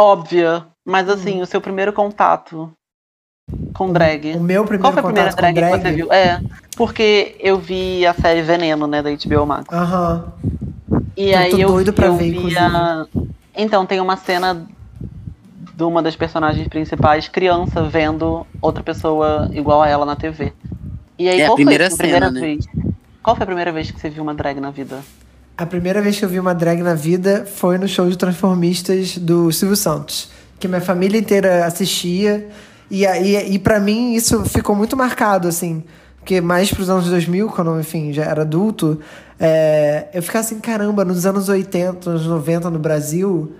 óbvia, 0.00 0.66
mas 0.84 1.08
Hum. 1.08 1.12
assim, 1.12 1.42
o 1.42 1.46
seu 1.46 1.60
primeiro 1.60 1.92
contato 1.92 2.70
com 3.74 3.92
drag. 3.92 4.36
O 4.36 4.40
meu 4.40 4.62
Qual 4.62 4.68
primeiro 4.68 4.92
foi 4.92 5.00
a 5.00 5.04
primeira 5.04 5.30
contato 5.30 5.36
com 5.36 5.52
drag, 5.54 5.54
drag. 5.54 5.82
que 5.82 5.88
você 5.88 5.92
viu? 5.94 6.12
É, 6.12 6.40
porque 6.76 7.36
eu 7.40 7.58
vi 7.58 8.06
a 8.06 8.14
série 8.14 8.42
Veneno, 8.42 8.86
né, 8.86 9.02
da 9.02 9.10
HBO 9.10 9.46
Max. 9.46 9.66
Aham. 9.72 10.32
E 11.16 11.32
Eu 11.32 11.38
aí 11.38 11.50
tô 11.50 11.56
eu, 11.58 11.68
doido 11.68 11.92
pra 11.92 12.06
eu 12.06 12.16
ver, 12.16 12.30
via... 12.32 13.06
Então, 13.56 13.84
tem 13.84 14.00
uma 14.00 14.16
cena 14.16 14.66
de 15.74 15.82
uma 15.84 16.02
das 16.02 16.14
personagens 16.16 16.66
principais, 16.68 17.28
criança, 17.28 17.82
vendo 17.82 18.46
outra 18.60 18.82
pessoa 18.82 19.48
igual 19.52 19.82
a 19.82 19.88
ela 19.88 20.06
na 20.06 20.14
TV. 20.16 20.52
E 21.18 21.28
aí, 21.28 21.40
É 21.40 21.44
a 21.44 21.46
qual 21.48 21.56
primeira 21.56 21.88
foi 21.88 21.94
a 21.94 21.98
primeira 21.98 22.26
cena, 22.26 22.40
né? 22.40 22.40
vez? 22.40 22.66
Qual 23.22 23.36
foi 23.36 23.42
a 23.42 23.46
primeira 23.46 23.72
vez 23.72 23.90
que 23.90 24.00
você 24.00 24.08
viu 24.08 24.22
uma 24.22 24.34
drag 24.34 24.60
na 24.60 24.70
vida? 24.70 25.02
A 25.60 25.66
primeira 25.66 26.00
vez 26.00 26.18
que 26.18 26.24
eu 26.24 26.28
vi 26.30 26.40
uma 26.40 26.54
drag 26.54 26.82
na 26.82 26.94
vida 26.94 27.44
foi 27.44 27.76
no 27.76 27.86
show 27.86 28.08
de 28.08 28.16
Transformistas 28.16 29.18
do 29.18 29.52
Silvio 29.52 29.76
Santos, 29.76 30.30
que 30.58 30.66
minha 30.66 30.80
família 30.80 31.18
inteira 31.18 31.66
assistia. 31.66 32.48
E, 32.90 33.04
e, 33.04 33.36
e 33.36 33.58
para 33.58 33.78
mim 33.78 34.14
isso 34.14 34.42
ficou 34.46 34.74
muito 34.74 34.96
marcado, 34.96 35.46
assim. 35.46 35.84
Porque 36.16 36.40
mais 36.40 36.72
pros 36.72 36.88
anos 36.88 37.10
2000, 37.10 37.48
quando, 37.48 37.78
enfim, 37.78 38.10
já 38.10 38.24
era 38.24 38.40
adulto, 38.40 39.00
é, 39.38 40.06
eu 40.14 40.22
ficava 40.22 40.42
assim, 40.42 40.58
caramba, 40.58 41.04
nos 41.04 41.26
anos 41.26 41.50
80, 41.50 42.08
anos 42.08 42.24
90 42.24 42.70
no 42.70 42.78
Brasil, 42.78 43.52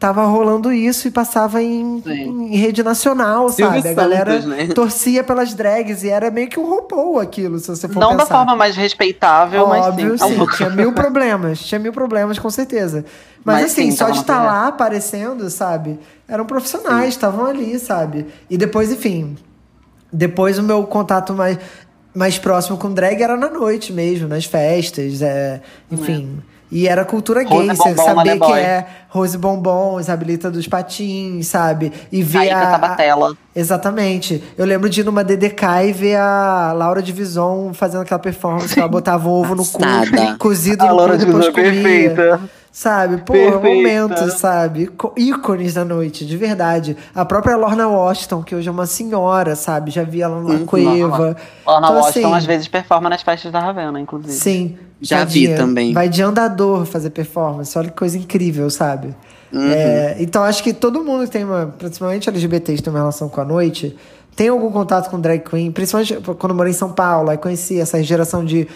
tava 0.00 0.24
rolando 0.24 0.72
isso 0.72 1.06
e 1.06 1.10
passava 1.10 1.62
em, 1.62 2.02
em 2.06 2.56
rede 2.56 2.82
nacional, 2.82 3.50
Silvio 3.50 3.82
sabe? 3.82 3.88
A 3.90 3.92
galera 3.92 4.32
Santos, 4.40 4.46
né? 4.46 4.66
torcia 4.68 5.22
pelas 5.22 5.52
drags 5.52 6.02
e 6.02 6.08
era 6.08 6.30
meio 6.30 6.48
que 6.48 6.58
um 6.58 6.64
RuPaul 6.64 7.20
aquilo, 7.20 7.58
se 7.58 7.68
você 7.68 7.86
for 7.86 8.00
Não 8.00 8.12
da 8.16 8.24
pensar. 8.24 8.38
forma 8.38 8.56
mais 8.56 8.74
respeitável, 8.76 9.64
Óbvio, 9.64 10.08
mas 10.08 10.20
sim. 10.22 10.34
sim. 10.38 10.46
Tinha 10.56 10.70
mil 10.70 10.92
problemas. 10.94 11.60
Tinha 11.60 11.78
mil 11.78 11.92
problemas, 11.92 12.38
com 12.38 12.48
certeza. 12.48 13.04
Mas, 13.44 13.56
Mas 13.62 13.72
assim, 13.72 13.90
sim, 13.90 13.96
só 13.96 14.08
de 14.08 14.18
estar 14.20 14.36
TV. 14.36 14.46
lá 14.46 14.68
aparecendo, 14.68 15.50
sabe? 15.50 16.00
Eram 16.26 16.46
profissionais, 16.46 17.10
estavam 17.10 17.44
ali, 17.44 17.78
sabe? 17.78 18.26
E 18.48 18.56
depois, 18.56 18.90
enfim. 18.90 19.36
Depois 20.10 20.58
o 20.58 20.62
meu 20.62 20.82
contato 20.84 21.34
mais, 21.34 21.58
mais 22.14 22.38
próximo 22.38 22.78
com 22.78 22.90
drag 22.92 23.22
era 23.22 23.36
na 23.36 23.50
noite 23.50 23.92
mesmo, 23.92 24.26
nas 24.26 24.46
festas, 24.46 25.20
é, 25.20 25.60
enfim. 25.90 26.38
E 26.70 26.86
era 26.86 27.04
cultura 27.04 27.42
Rose 27.42 27.66
gay, 27.66 27.76
você 27.76 27.94
Bombom, 27.94 28.04
saber 28.04 28.38
que 28.38 28.52
é 28.52 28.86
Rose 29.08 29.36
Bombom, 29.36 29.98
Isabelita 29.98 30.50
dos 30.50 30.68
Patins, 30.68 31.48
sabe? 31.48 31.92
E 32.12 32.22
ver 32.22 32.38
Caíca 32.38 32.56
a, 32.56 32.68
a, 32.68 32.70
Sabatella. 32.70 33.36
Exatamente. 33.54 34.42
Eu 34.56 34.64
lembro 34.64 34.88
de 34.88 35.00
ir 35.00 35.04
numa 35.04 35.24
DDK 35.24 35.62
e 35.88 35.92
ver 35.92 36.16
a 36.16 36.72
Laura 36.72 37.02
de 37.02 37.12
Vison 37.12 37.72
fazendo 37.74 38.02
aquela 38.02 38.20
performance 38.20 38.72
que 38.72 38.78
ela 38.78 38.86
botava 38.88 39.28
ovo 39.28 39.56
no 39.56 39.66
cu, 39.66 39.82
cozido 40.38 40.86
no 40.86 40.96
cu, 40.96 41.16
depois 41.16 41.48
comia. 41.48 42.40
Sabe? 42.72 43.18
Pô, 43.18 43.32
Perfeita. 43.32 43.60
momentos, 43.68 44.34
sabe? 44.34 44.86
Co- 44.86 45.12
ícones 45.16 45.74
da 45.74 45.84
noite, 45.84 46.24
de 46.24 46.36
verdade. 46.36 46.96
A 47.12 47.24
própria 47.24 47.56
Lorna 47.56 47.88
Washington, 47.88 48.42
que 48.44 48.54
hoje 48.54 48.68
é 48.68 48.70
uma 48.72 48.86
senhora, 48.86 49.56
sabe? 49.56 49.90
Já 49.90 50.04
vi 50.04 50.22
ela 50.22 50.40
na 50.40 50.50
Uhum. 50.54 50.66
Cueva. 50.66 51.36
Lorna 51.66 51.86
Então, 51.88 51.96
Washington 52.00 52.28
assim, 52.28 52.36
às 52.36 52.44
vezes 52.46 52.68
performa 52.68 53.10
nas 53.10 53.22
festas 53.22 53.50
da 53.50 53.58
Ravena, 53.58 53.98
inclusive. 53.98 54.32
Sim. 54.32 54.78
Já 55.00 55.24
vi 55.24 55.52
também. 55.56 55.92
Vai 55.92 56.08
de 56.08 56.22
andador 56.22 56.84
fazer 56.84 57.10
performance. 57.10 57.76
Olha 57.76 57.88
que 57.88 57.96
coisa 57.96 58.16
incrível, 58.16 58.70
sabe? 58.70 59.14
Uhum. 59.52 59.68
É, 59.72 60.16
então 60.20 60.44
acho 60.44 60.62
que 60.62 60.72
todo 60.72 61.02
mundo 61.02 61.24
que 61.24 61.30
tem 61.30 61.42
uma, 61.44 61.74
principalmente 61.76 62.28
LGBTs 62.28 62.76
que 62.76 62.82
tem 62.84 62.92
uma 62.92 63.00
relação 63.00 63.28
com 63.28 63.40
a 63.40 63.44
noite, 63.44 63.96
tem 64.36 64.46
algum 64.48 64.70
contato 64.70 65.10
com 65.10 65.18
drag 65.18 65.40
queen, 65.40 65.72
principalmente 65.72 66.14
quando 66.38 66.50
eu 66.50 66.54
morei 66.56 66.70
em 66.70 66.76
São 66.76 66.92
Paulo, 66.92 67.30
aí 67.30 67.36
conheci 67.36 67.80
essa 67.80 68.00
geração 68.00 68.44
de, 68.44 68.68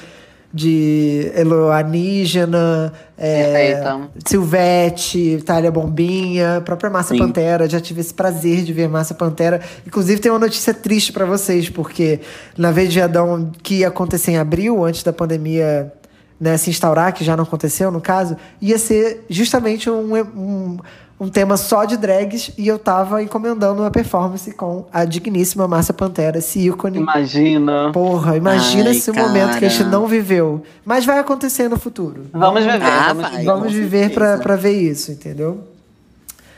de 0.55 1.33
Eloanígena, 1.35 2.93
é, 3.19 3.43
Perfeita. 3.43 4.01
Silvete, 4.25 5.43
Thalia 5.45 5.73
Bombinha, 5.73 6.63
própria 6.65 6.89
Márcia 6.89 7.17
Sim. 7.17 7.19
Pantera. 7.19 7.69
Já 7.69 7.81
tive 7.81 8.01
esse 8.01 8.15
prazer 8.15 8.63
de 8.63 8.73
ver 8.73 8.89
Márcia 8.89 9.17
Pantera. 9.17 9.61
Inclusive, 9.85 10.21
tem 10.21 10.31
uma 10.31 10.39
notícia 10.39 10.73
triste 10.73 11.13
pra 11.13 11.25
vocês, 11.25 11.69
porque 11.69 12.21
na 12.57 12.71
Vez 12.71 12.93
de 12.93 13.01
Adão, 13.01 13.51
que 13.65 13.81
ia 13.81 13.89
acontecer 13.89 14.31
em 14.31 14.39
abril, 14.39 14.85
antes 14.85 15.03
da 15.03 15.13
pandemia 15.13 15.93
né, 16.39 16.57
se 16.57 16.71
instaurar, 16.71 17.13
que 17.13 17.25
já 17.25 17.37
não 17.37 17.43
aconteceu 17.43 17.91
no 17.91 18.01
caso, 18.01 18.37
ia 18.61 18.79
ser 18.79 19.25
justamente 19.29 19.91
um, 19.91 20.15
um, 20.15 20.79
um 21.25 21.29
tema 21.31 21.57
só 21.57 21.85
de 21.87 21.97
drags 21.97 22.53
e 22.59 22.69
eu 22.69 22.79
tava 22.79 23.23
encomendando 23.23 23.81
uma 23.81 23.91
performance 23.91 24.53
com 24.53 24.87
a 24.93 25.05
digníssima 25.07 25.67
Márcia 25.67 25.95
Pantera, 25.95 26.39
esse 26.39 26.59
ícone. 26.69 26.99
Imagina. 26.99 27.91
Porra, 27.93 28.37
imagina 28.37 28.91
Ai, 28.91 28.97
esse 28.97 29.11
momento 29.11 29.59
que 29.59 29.65
a 29.65 29.69
gente 29.69 29.79
cara. 29.79 29.91
não 29.91 30.07
viveu. 30.07 30.63
Mas 30.85 31.07
vai 31.07 31.19
acontecer 31.19 31.69
no 31.69 31.79
futuro. 31.79 32.27
Vamos 32.33 32.63
viver. 32.63 32.83
Ah, 32.83 33.13
vamos 33.15 33.31
vai. 33.31 33.45
Vamos 33.45 33.73
viver 33.73 34.13
pra, 34.13 34.37
pra 34.39 34.55
ver 34.55 34.73
isso, 34.73 35.13
entendeu? 35.13 35.65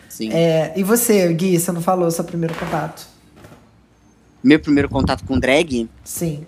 Sim. 0.08 0.30
É, 0.32 0.72
e 0.74 0.82
você, 0.82 1.32
Gui, 1.32 1.58
você 1.58 1.70
não 1.70 1.80
falou 1.80 2.10
seu 2.10 2.24
primeiro 2.24 2.54
contato? 2.54 3.06
Meu 4.42 4.58
primeiro 4.58 4.88
contato 4.88 5.24
com 5.24 5.38
drag, 5.38 5.88
Sim. 6.02 6.44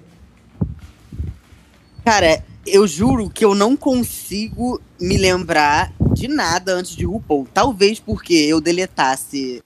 cara, 2.04 2.42
eu 2.66 2.86
juro 2.86 3.28
que 3.30 3.44
eu 3.44 3.54
não 3.54 3.76
consigo 3.76 4.80
me 5.00 5.16
lembrar 5.16 5.92
de 6.18 6.28
nada 6.28 6.72
antes 6.74 6.94
de 6.96 7.04
RuPaul. 7.04 7.46
Talvez 7.52 8.00
porque 8.00 8.34
eu 8.34 8.60
deletasse 8.60 9.62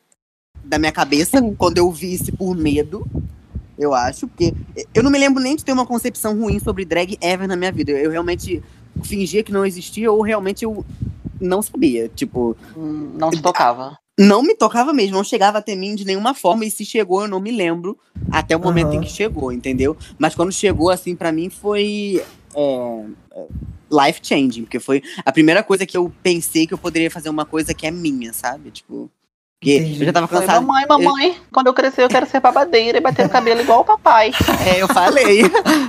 da 0.65 0.79
minha 0.79 0.93
cabeça 0.93 1.41
quando 1.57 1.79
eu 1.79 1.91
visse 1.91 2.31
por 2.31 2.55
medo. 2.57 3.07
Eu 3.79 3.95
acho, 3.95 4.29
porque 4.29 4.53
eu 4.95 5.03
não 5.03 5.11
me 5.11 5.19
lembro 5.19 5.43
nem 5.43 5.57
de 5.57 5.65
ter 5.65 5.73
uma 5.73 5.87
concepção 5.87 6.39
ruim 6.39 6.59
sobre 6.61 6.85
drag 6.85 7.17
ever 7.21 7.49
na 7.49 7.57
minha 7.57 7.73
vida. 7.73 7.91
Eu 7.93 8.11
realmente 8.11 8.63
fingia 9.03 9.43
que 9.43 9.51
não 9.51 9.65
existia 9.67 10.13
ou 10.13 10.21
realmente 10.23 10.65
eu 10.65 10.85
não 11.41 11.63
sabia. 11.63 12.09
Tipo, 12.09 12.57
Hum, 12.77 13.15
Não 13.19 13.31
te 13.31 13.41
tocava. 13.43 13.99
não 14.19 14.43
me 14.43 14.55
tocava 14.55 14.93
mesmo, 14.93 15.17
não 15.17 15.25
chegava 15.25 15.59
até 15.59 15.75
mim 15.75 15.95
de 15.95 16.05
nenhuma 16.05 16.35
forma, 16.35 16.65
e 16.67 16.71
se 16.71 16.85
chegou, 16.85 17.23
eu 17.23 17.29
não 17.29 17.41
me 17.41 17.51
lembro 17.51 17.99
até 18.31 18.55
o 18.55 18.61
momento 18.61 18.89
Aham. 18.89 18.97
em 18.97 19.01
que 19.01 19.11
chegou, 19.11 19.51
entendeu? 19.51 19.97
Mas 20.19 20.35
quando 20.35 20.53
chegou, 20.53 20.91
assim, 20.91 21.17
pra 21.17 21.33
mim 21.33 21.49
foi 21.49 22.23
é, 22.55 23.05
life 23.93 24.21
changing, 24.23 24.63
porque 24.63 24.81
foi 24.81 25.03
a 25.25 25.31
primeira 25.31 25.63
coisa 25.63 25.85
que 25.85 25.97
eu 25.97 26.13
pensei 26.23 26.67
que 26.67 26.75
eu 26.75 26.79
poderia 26.79 27.11
fazer 27.11 27.29
uma 27.29 27.45
coisa 27.45 27.75
que 27.75 27.87
é 27.87 27.91
minha, 27.91 28.33
sabe? 28.33 28.71
Tipo, 28.71 29.11
porque 29.63 29.97
eu 30.01 30.07
já 30.07 30.13
tava 30.13 30.27
Falei, 30.27 30.45
cansado. 30.45 30.67
mamãe, 30.67 30.85
mamãe, 30.89 31.37
quando 31.53 31.69
eu 31.69 31.75
crescer 31.75 32.03
eu 32.03 32.09
quero 32.09 32.27
ser 32.27 32.41
babadeira 32.41 32.99
e 32.99 33.01
bater 33.01 33.25
o 33.27 33.29
cabelo 33.29 33.61
igual 33.61 33.83
o 33.83 33.85
papai. 33.85 34.33
É, 34.67 34.83
eu 34.83 34.89
falei. 34.89 35.43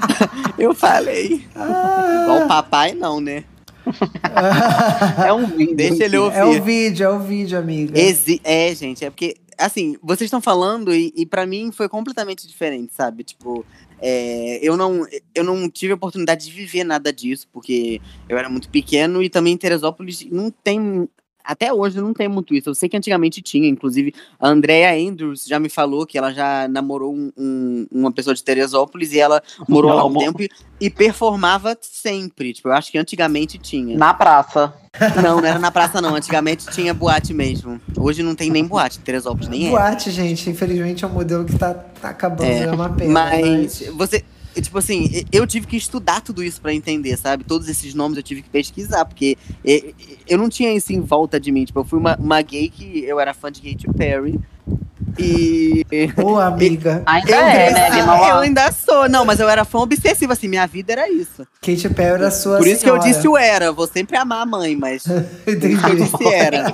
eu 0.60 0.76
falei. 0.76 1.44
Ah. 1.56 2.22
Igual 2.22 2.44
o 2.44 2.48
papai, 2.48 2.94
não, 2.94 3.20
né? 3.20 3.44
É 5.26 5.34
um 5.34 5.48
vídeo. 5.48 5.76
Deixa 5.76 6.06
ele 6.06 6.18
ouvir. 6.18 6.38
É 6.38 6.46
o 6.46 6.62
vídeo, 6.62 7.04
é 7.04 7.10
o 7.10 7.20
vídeo, 7.20 7.58
amiga. 7.58 8.00
Exi 8.00 8.40
é, 8.44 8.74
gente, 8.76 9.04
é 9.04 9.10
porque, 9.10 9.36
assim, 9.58 9.98
vocês 10.04 10.28
estão 10.28 10.40
falando 10.40 10.94
e, 10.94 11.12
e 11.16 11.26
para 11.26 11.46
mim 11.48 11.72
foi 11.72 11.90
completamente 11.90 12.48
diferente, 12.48 12.94
sabe? 12.94 13.24
Tipo, 13.24 13.66
é, 14.06 14.60
eu, 14.62 14.76
não, 14.76 15.08
eu 15.34 15.46
não 15.46 15.70
tive 15.70 15.94
a 15.94 15.96
oportunidade 15.96 16.46
de 16.46 16.52
viver 16.52 16.84
nada 16.84 17.14
disso, 17.14 17.48
porque 17.54 18.02
eu 18.28 18.38
era 18.38 18.50
muito 18.50 18.68
pequeno 18.68 19.24
e 19.24 19.30
também 19.30 19.54
em 19.54 19.58
Teresópolis 19.58 20.26
não 20.30 20.52
tem 20.52 21.08
até 21.44 21.74
hoje 21.74 22.00
não 22.00 22.14
tem 22.14 22.28
muito 22.28 22.54
isso. 22.54 22.70
Eu 22.70 22.76
sei 22.76 22.88
que 22.88 22.96
antigamente 22.96 23.42
tinha, 23.42 23.68
inclusive 23.68 24.14
a 24.40 24.48
Andrea 24.48 24.94
Andrews 24.94 25.46
já 25.46 25.60
me 25.60 25.70
falou 25.70 26.06
que 26.06 26.18
ela 26.18 26.34
já 26.34 26.68
namorou 26.68 27.14
um, 27.14 27.32
um, 27.38 27.88
uma 27.92 28.12
pessoa 28.12 28.34
de 28.34 28.44
Teresópolis 28.44 29.14
e 29.14 29.20
ela 29.20 29.42
morou 29.68 29.94
lá 29.94 30.06
um 30.06 30.14
tempo 30.14 30.42
e, 30.42 30.50
e, 30.80 30.90
performava 30.90 31.78
sempre. 31.82 32.54
Tipo, 32.54 32.70
eu 32.70 32.74
acho 32.74 32.92
que 32.92 32.98
antigamente 32.98 33.58
tinha. 33.58 33.98
Na 33.98 34.14
praça. 34.14 34.74
Não, 35.22 35.42
não 35.42 35.46
era 35.46 35.60
na 35.60 35.72
praça 35.72 36.00
não. 36.02 36.16
Antigamente 36.16 36.68
tinha 36.68 36.94
boate 36.94 37.34
mesmo. 37.34 37.82
Hoje 37.98 38.24
não 38.24 38.36
tem 38.36 38.50
nem 38.50 38.66
boate, 38.66 39.00
Teresópolis 39.00 39.50
nem 39.50 39.70
boate, 39.70 39.76
é. 39.76 39.90
Boate, 39.90 40.12
gente, 40.12 40.50
infelizmente 40.50 41.04
é 41.04 41.08
um 41.08 41.12
modelo 41.12 41.46
que 41.46 41.58
tá, 41.58 41.74
tá 41.74 42.10
acabando, 42.10 42.44
é, 42.44 42.64
é 42.64 42.72
uma 42.72 42.90
pena. 42.90 43.12
Mas, 43.12 43.82
mas... 43.82 43.96
você 43.96 44.24
tipo 44.62 44.78
assim, 44.78 45.24
eu 45.32 45.46
tive 45.48 45.68
que 45.68 45.76
estudar 45.76 46.22
tudo 46.22 46.44
isso 46.44 46.62
para 46.62 46.74
entender, 46.74 47.18
sabe? 47.18 47.44
Todos 47.44 47.68
esses 47.68 47.94
nomes 47.94 48.18
eu 48.18 48.24
tive 48.24 48.42
que 48.42 48.50
pesquisar, 48.50 49.06
porque 49.06 49.38
eu 50.28 50.38
não 50.38 50.50
tinha 50.50 50.74
isso 50.74 50.94
em 50.94 51.02
volta 51.02 51.40
de 51.40 51.52
mim. 51.52 51.66
Tipo, 51.66 51.80
eu 51.80 51.86
fui 51.86 52.00
uma, 52.00 52.16
uma 52.18 52.42
gay 52.42 52.70
que 52.70 53.04
eu 53.04 53.20
era 53.20 53.34
fã 53.34 53.52
de 53.52 53.62
Katy 53.62 53.88
Perry. 53.98 54.40
E. 55.18 55.86
Ô, 56.22 56.38
amiga. 56.38 57.04
Ainda 57.06 57.32
eu, 57.32 57.38
é, 57.38 57.72
né, 57.72 58.30
Eu 58.32 58.38
ainda 58.40 58.72
sou. 58.72 59.08
Não, 59.08 59.26
mas 59.26 59.40
eu 59.40 59.48
era 59.48 59.64
fã 59.64 59.80
obsessiva, 59.80 60.34
assim, 60.34 60.48
minha 60.48 60.66
vida 60.66 60.94
era 60.94 61.10
isso. 61.10 61.46
Katy 61.62 61.90
Perry 61.90 62.16
era 62.16 62.32
sua 62.32 62.58
Por 62.58 62.68
isso 62.68 62.82
senhora. 62.82 63.02
que 63.02 63.08
eu 63.08 63.14
disse 63.14 63.28
o 63.28 63.38
era. 63.38 63.72
Vou 63.72 63.88
sempre 63.88 64.18
amar 64.18 64.42
a 64.42 64.46
mãe, 64.46 64.76
mas. 64.76 65.06
Entendi. 65.48 65.76
eu 65.76 65.96
disse 65.96 66.28
era. 66.28 66.74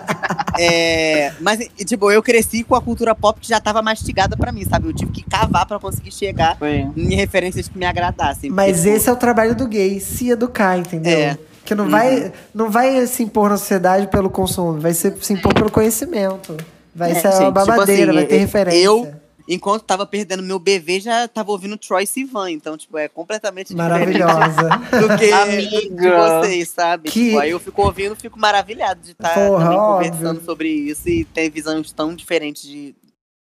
É, 0.58 1.34
mas, 1.40 1.60
tipo, 1.86 2.12
eu 2.12 2.22
cresci 2.22 2.64
com 2.64 2.76
a 2.76 2.82
cultura 2.82 3.14
pop 3.14 3.40
que 3.40 3.48
já 3.48 3.60
tava 3.60 3.82
mastigada 3.82 4.38
pra 4.38 4.52
mim, 4.52 4.64
sabe? 4.66 4.88
Eu 4.88 4.94
tive 4.94 5.12
que 5.12 5.24
cavar 5.24 5.66
pra 5.66 5.80
conseguir 5.80 6.12
chegar 6.12 6.58
Sim. 6.58 6.94
em 6.96 7.16
referências 7.16 7.68
que 7.68 7.78
me 7.78 7.86
agradassem. 7.86 8.50
Mas 8.50 8.78
porque, 8.78 8.90
esse 8.90 9.10
é 9.10 9.12
o 9.12 9.18
trabalho 9.18 9.56
do 9.56 9.68
gay, 9.68 10.00
se 10.00 10.30
educar, 10.30 10.78
entendeu? 10.78 11.12
É. 11.12 11.38
Que 11.66 11.76
não, 11.76 11.86
uhum. 11.86 11.92
vai, 11.92 12.32
não 12.54 12.70
vai 12.72 13.06
se 13.06 13.22
impor 13.22 13.50
na 13.50 13.58
sociedade 13.58 14.08
pelo 14.08 14.30
consumo, 14.30 14.80
vai 14.80 14.94
se, 14.94 15.14
se 15.22 15.34
impor 15.34 15.54
pelo 15.54 15.70
conhecimento. 15.70 16.58
Vai 17.00 17.12
é, 17.12 17.16
ser 17.16 17.32
gente, 17.32 17.42
uma 17.44 17.52
babadeira, 17.52 17.88
tipo 17.88 18.10
assim, 18.10 18.14
vai 18.14 18.26
ter 18.26 18.38
referência. 18.40 18.78
Eu, 18.78 19.14
enquanto 19.48 19.84
tava 19.84 20.06
perdendo 20.06 20.44
meu 20.44 20.60
bebê, 20.60 21.00
já 21.00 21.30
tava 21.30 21.50
ouvindo 21.52 21.78
Troy 21.78 22.06
Sivan. 22.06 22.52
Então, 22.52 22.76
tipo, 22.76 22.98
é 22.98 23.08
completamente 23.08 23.74
Maravilhosa. 23.74 24.68
do 25.00 25.18
que 25.18 25.32
Amiga. 25.32 25.96
de 25.96 26.10
vocês, 26.10 26.68
sabe? 26.68 27.10
Que... 27.10 27.28
Tipo, 27.28 27.40
aí 27.40 27.52
eu 27.52 27.60
fico 27.60 27.82
ouvindo, 27.82 28.18
fico 28.18 28.38
maravilhado 28.38 29.00
de 29.00 29.12
estar 29.12 29.34
tá 29.34 29.36
também 29.36 29.78
conversando 29.78 30.44
sobre 30.44 30.68
isso 30.68 31.08
e 31.08 31.24
ter 31.24 31.50
visões 31.50 31.90
tão 31.94 32.14
diferentes 32.14 32.64
de, 32.64 32.94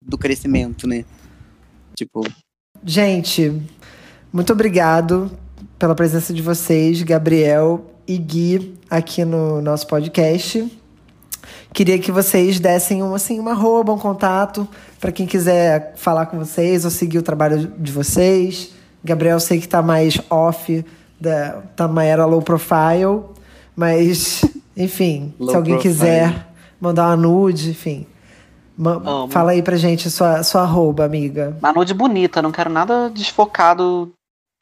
do 0.03 0.19
crescimento, 0.19 0.89
né? 0.89 1.05
Tipo. 1.97 2.27
Gente, 2.85 3.63
muito 4.33 4.53
obrigado 4.53 5.31
pela 5.79 5.95
presença 5.95 6.35
de 6.35 6.43
vocês, 6.43 7.01
Gabriel 7.03 7.89
e 8.07 8.19
Gui, 8.19 8.75
aqui 8.91 9.25
no 9.25 9.63
nosso 9.63 9.87
podcast. 9.87 10.69
Queria 11.75 11.99
que 11.99 12.13
vocês 12.13 12.61
dessem 12.61 13.03
um, 13.03 13.17
assim, 13.17 13.41
uma 13.41 13.51
arroba, 13.51 13.93
um 13.93 13.99
contato, 13.99 14.67
para 15.01 15.11
quem 15.11 15.27
quiser 15.27 15.93
falar 15.97 16.27
com 16.27 16.39
vocês 16.39 16.85
ou 16.85 16.91
seguir 16.91 17.19
o 17.19 17.23
trabalho 17.23 17.67
de 17.77 17.91
vocês. 17.91 18.71
Gabriel, 19.03 19.41
sei 19.41 19.59
que 19.59 19.67
está 19.67 19.83
mais 19.83 20.17
off, 20.31 20.87
da, 21.21 21.63
tá 21.75 21.89
numa 21.89 22.05
era 22.05 22.25
low 22.25 22.41
profile, 22.41 23.23
mas, 23.75 24.45
enfim, 24.77 25.35
low 25.37 25.51
se 25.51 25.57
alguém 25.57 25.75
profile. 25.75 25.95
quiser 25.95 26.47
mandar 26.81 27.09
uma 27.09 27.17
nude, 27.17 27.71
enfim. 27.71 28.07
Ma 28.79 29.27
fala 29.29 29.51
aí 29.51 29.61
pra 29.61 29.77
gente 29.77 30.09
sua, 30.11 30.45
sua 30.45 30.63
arroba, 30.63 31.05
amiga. 31.05 31.57
Uma 31.59 31.73
nude 31.73 31.93
bonita, 31.93 32.41
não 32.41 32.53
quero 32.53 32.71
nada 32.71 33.11
desfocado 33.11 34.13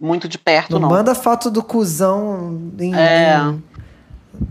muito 0.01 0.27
de 0.27 0.39
perto, 0.39 0.73
não. 0.73 0.81
Não 0.81 0.89
manda 0.89 1.15
foto 1.15 1.51
do 1.51 1.63
cuzão 1.63 2.73
em, 2.79 2.95
é. 2.95 3.37
em 3.37 3.63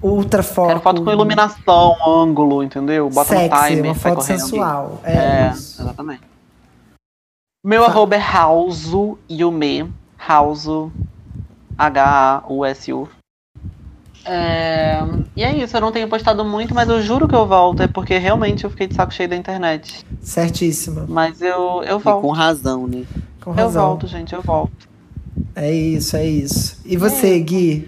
ultra 0.02 0.44
foco. 0.44 0.68
Quero 0.68 0.82
foto 0.82 1.04
com 1.04 1.12
iluminação, 1.12 1.96
ângulo, 2.06 2.64
entendeu? 2.64 3.10
Bota 3.10 3.30
Sexy, 3.30 3.50
no 3.50 3.68
timer, 3.68 3.86
uma 3.86 3.96
foto 3.96 4.22
sensual. 4.22 5.00
É, 5.04 5.14
é 5.14 5.52
exatamente. 5.52 6.22
Meu 7.64 7.84
tá. 7.84 7.90
arroba 7.90 8.16
é 8.16 8.22
Hauso 8.22 9.18
Yume. 9.30 9.92
Hauso 10.28 10.92
H-A-U-S-U. 11.78 13.10
É... 14.24 15.00
E 15.36 15.44
é 15.44 15.56
isso, 15.56 15.76
eu 15.76 15.82
não 15.82 15.92
tenho 15.92 16.08
postado 16.08 16.46
muito, 16.46 16.76
mas 16.76 16.88
eu 16.90 17.02
juro 17.02 17.28
que 17.28 17.36
eu 17.36 17.48
volto. 17.48 17.82
É 17.82 17.88
porque 17.88 18.18
realmente 18.18 18.64
eu 18.64 18.70
fiquei 18.70 18.88
de 18.88 18.96
saco 18.96 19.14
cheio 19.14 19.30
da 19.30 19.36
internet. 19.36 20.06
Certíssima. 20.22 21.06
Mas 21.08 21.42
eu, 21.42 21.84
eu 21.84 22.00
volto. 22.00 22.20
E 22.20 22.22
com 22.22 22.32
razão, 22.32 22.88
né? 22.88 23.04
Com 23.42 23.52
razão. 23.52 23.82
Eu 23.82 23.88
volto, 23.90 24.08
gente, 24.08 24.34
eu 24.34 24.42
volto. 24.42 24.90
É 25.56 25.72
isso, 25.72 26.16
é 26.16 26.26
isso. 26.26 26.80
E 26.86 26.98
você, 26.98 27.38
é. 27.38 27.40
Gui? 27.40 27.88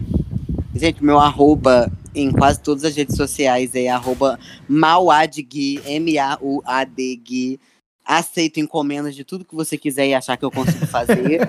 Gente, 0.83 1.01
meu 1.01 1.17
arroba 1.17 1.89
em 2.13 2.29
quase 2.29 2.59
todas 2.59 2.83
as 2.83 2.93
redes 2.93 3.15
sociais 3.15 3.73
é 3.73 3.87
arroba 3.87 4.37
mauadgui, 4.67 5.79
M-A-U-A-D-Gui. 5.85 7.57
Aceito 8.03 8.59
encomendas 8.59 9.15
de 9.15 9.23
tudo 9.23 9.45
que 9.45 9.55
você 9.55 9.77
quiser 9.77 10.07
e 10.07 10.13
achar 10.13 10.35
que 10.35 10.43
eu 10.43 10.51
consigo 10.51 10.85
fazer. 10.85 11.39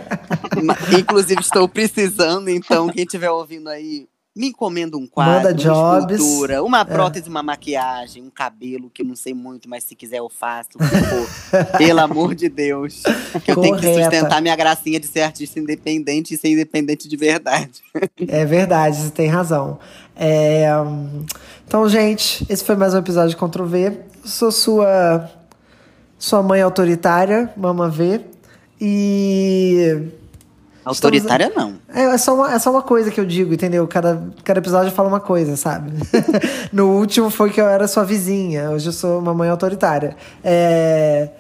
Inclusive, 0.97 1.41
estou 1.41 1.69
precisando, 1.69 2.49
então, 2.49 2.89
quem 2.89 3.03
estiver 3.03 3.29
ouvindo 3.29 3.69
aí, 3.69 4.07
me 4.35 4.49
encomenda 4.49 4.97
um 4.97 5.07
quadro, 5.07 5.45
Manda 5.45 5.73
uma 5.73 6.13
escultura, 6.13 6.63
uma 6.65 6.81
é. 6.81 6.85
prótese, 6.85 7.29
é. 7.29 7.31
uma 7.31 7.43
maquiagem, 7.43 8.21
um 8.21 8.31
cabelo, 8.31 8.91
que 8.91 9.03
eu 9.03 9.07
não 9.07 9.15
sei 9.15 9.33
muito, 9.33 9.69
mas 9.69 9.85
se 9.85 9.95
quiser 9.95 10.19
eu 10.19 10.29
faço. 10.29 10.71
Pelo 11.79 12.01
amor 12.01 12.35
de 12.35 12.49
Deus. 12.49 13.03
Que 13.45 13.53
eu 13.53 13.61
tenho 13.61 13.77
que 13.77 13.95
sustentar 13.95 14.43
minha 14.43 14.57
gracinha 14.57 14.99
de 14.99 15.07
ser 15.07 15.21
artista 15.21 15.61
independente 15.61 16.35
e 16.35 16.37
ser 16.37 16.49
independente 16.49 17.09
de 17.09 17.17
verdade. 17.17 17.83
É 18.27 18.45
verdade, 18.45 18.97
você 18.97 19.11
tem 19.11 19.29
razão. 19.29 19.79
É... 20.17 20.67
Então, 21.67 21.89
gente, 21.89 22.45
esse 22.49 22.65
foi 22.65 22.75
mais 22.75 22.95
um 22.95 22.99
episódio 22.99 23.31
de 23.31 23.37
Ctrl 23.37 23.65
V. 23.65 23.87
Eu 23.87 24.03
sou 24.25 24.51
sua, 24.51 25.31
sua 26.19 26.43
mãe 26.43 26.61
autoritária, 26.61 27.53
Mama 27.57 27.89
V. 27.89 28.21
E 28.81 30.09
Autoritária 30.85 31.47
Estamos... 31.47 31.75
não. 31.89 31.95
É, 31.95 32.15
é, 32.15 32.19
só 32.19 32.35
uma, 32.35 32.53
é 32.53 32.59
só 32.59 32.71
uma 32.71 32.83
coisa 32.83 33.11
que 33.11 33.19
eu 33.19 33.25
digo, 33.25 33.55
entendeu? 33.55 33.87
Cada, 33.89 34.23
cada 34.45 34.61
episódio 34.61 34.93
fala 34.93 35.09
uma 35.09 35.21
coisa, 35.21 35.57
sabe? 35.57 35.93
no 36.73 36.91
último 36.91 37.31
foi 37.31 37.51
que 37.51 37.61
eu 37.61 37.67
era 37.67 37.89
sua 37.89 38.05
vizinha, 38.05 38.71
hoje 38.71 38.89
eu 38.89 38.93
sou 38.93 39.19
uma 39.19 39.33
mãe 39.33 39.49
autoritária. 39.49 40.17
É... 40.43 41.31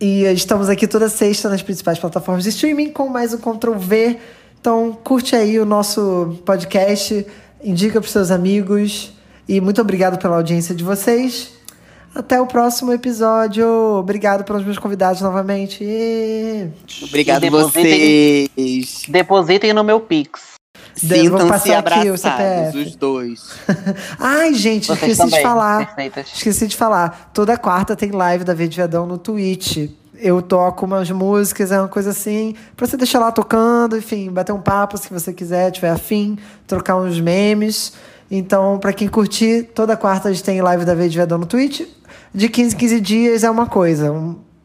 E 0.00 0.24
estamos 0.24 0.68
aqui 0.68 0.86
toda 0.86 1.08
sexta 1.08 1.48
nas 1.48 1.62
principais 1.62 1.98
plataformas 1.98 2.44
de 2.44 2.50
streaming 2.50 2.90
com 2.90 3.08
mais 3.08 3.34
um 3.34 3.38
Ctrl 3.38 3.74
V. 3.76 4.18
Então 4.60 4.96
curte 5.02 5.34
aí 5.34 5.58
o 5.58 5.64
nosso 5.64 6.38
podcast, 6.44 7.26
indica 7.62 8.00
para 8.00 8.10
seus 8.10 8.30
amigos 8.30 9.12
e 9.48 9.60
muito 9.60 9.80
obrigado 9.80 10.18
pela 10.18 10.36
audiência 10.36 10.74
de 10.74 10.84
vocês. 10.84 11.57
Até 12.18 12.40
o 12.40 12.46
próximo 12.46 12.92
episódio. 12.92 13.64
Obrigado 13.96 14.42
pelos 14.42 14.64
meus 14.64 14.76
convidados 14.76 15.20
novamente. 15.20 15.84
E... 15.84 16.68
Obrigado 17.04 17.44
a 17.44 17.50
vocês. 17.50 18.48
Depositem 19.08 19.72
no 19.72 19.84
meu 19.84 20.00
Pix. 20.00 20.54
Sintam-se 20.96 21.72
abraçados, 21.72 22.74
os 22.74 22.96
dois. 22.96 23.52
Ai, 24.18 24.52
gente, 24.52 24.88
Vocês 24.88 25.12
esqueci 25.12 25.18
também. 25.18 25.36
de 25.36 25.42
falar. 25.42 25.86
Perfeitas. 25.86 26.26
Esqueci 26.34 26.66
de 26.66 26.76
falar. 26.76 27.30
Toda 27.32 27.56
quarta 27.56 27.94
tem 27.94 28.10
live 28.10 28.42
da 28.42 28.52
Verde 28.52 28.76
Vedão 28.76 29.06
no 29.06 29.16
Twitch. 29.16 29.88
Eu 30.16 30.42
toco 30.42 30.86
umas 30.86 31.08
músicas, 31.12 31.70
é 31.70 31.78
uma 31.78 31.86
coisa 31.86 32.10
assim, 32.10 32.56
pra 32.76 32.84
você 32.84 32.96
deixar 32.96 33.20
lá 33.20 33.30
tocando, 33.30 33.96
enfim, 33.96 34.28
bater 34.28 34.50
um 34.50 34.60
papo 34.60 34.98
se 34.98 35.08
você 35.08 35.32
quiser, 35.32 35.70
tiver 35.70 35.90
afim, 35.90 36.36
trocar 36.66 36.96
uns 36.96 37.20
memes. 37.20 37.92
Então, 38.28 38.76
para 38.80 38.92
quem 38.92 39.06
curtir, 39.06 39.70
toda 39.72 39.96
quarta 39.96 40.28
a 40.28 40.32
gente 40.32 40.42
tem 40.42 40.60
live 40.60 40.84
da 40.84 40.96
Verde 40.96 41.16
Vedão 41.16 41.38
no 41.38 41.46
Twitch 41.46 41.82
de 42.34 42.48
15 42.48 42.74
em 42.74 42.78
15 42.78 43.00
dias 43.00 43.44
é 43.44 43.50
uma 43.50 43.66
coisa. 43.66 44.12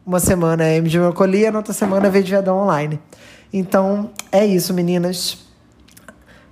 Uma 0.06 0.20
semana 0.20 0.66
é 0.66 0.78
M 0.78 0.90
de 0.90 1.00
Melancolia, 1.00 1.52
na 1.52 1.60
outra 1.60 1.74
semana 1.74 2.08
é 2.08 2.10
V 2.10 2.24
de 2.24 2.32
Vedão 2.32 2.58
Online. 2.60 3.00
Então, 3.52 4.12
é 4.32 4.46
isso, 4.46 4.74
meninas. 4.74 5.38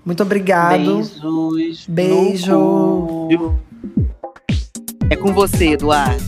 Muito 0.05 0.23
obrigado. 0.23 0.95
Beijos. 0.95 1.85
Beijo. 1.87 3.27
É 5.09 5.15
com 5.15 5.33
você, 5.33 5.71
Eduardo. 5.71 6.23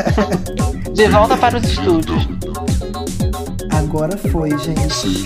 de 0.94 1.08
volta 1.08 1.36
para 1.36 1.58
os 1.58 1.64
estúdios. 1.64 2.26
Agora 3.70 4.16
foi, 4.16 4.50
gente. 4.58 5.24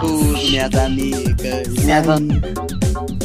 Tudo, 0.00 0.32
minhas 0.32 0.74
amigas. 0.74 1.68
Minhas 1.68 2.08
amigas. 2.08 3.15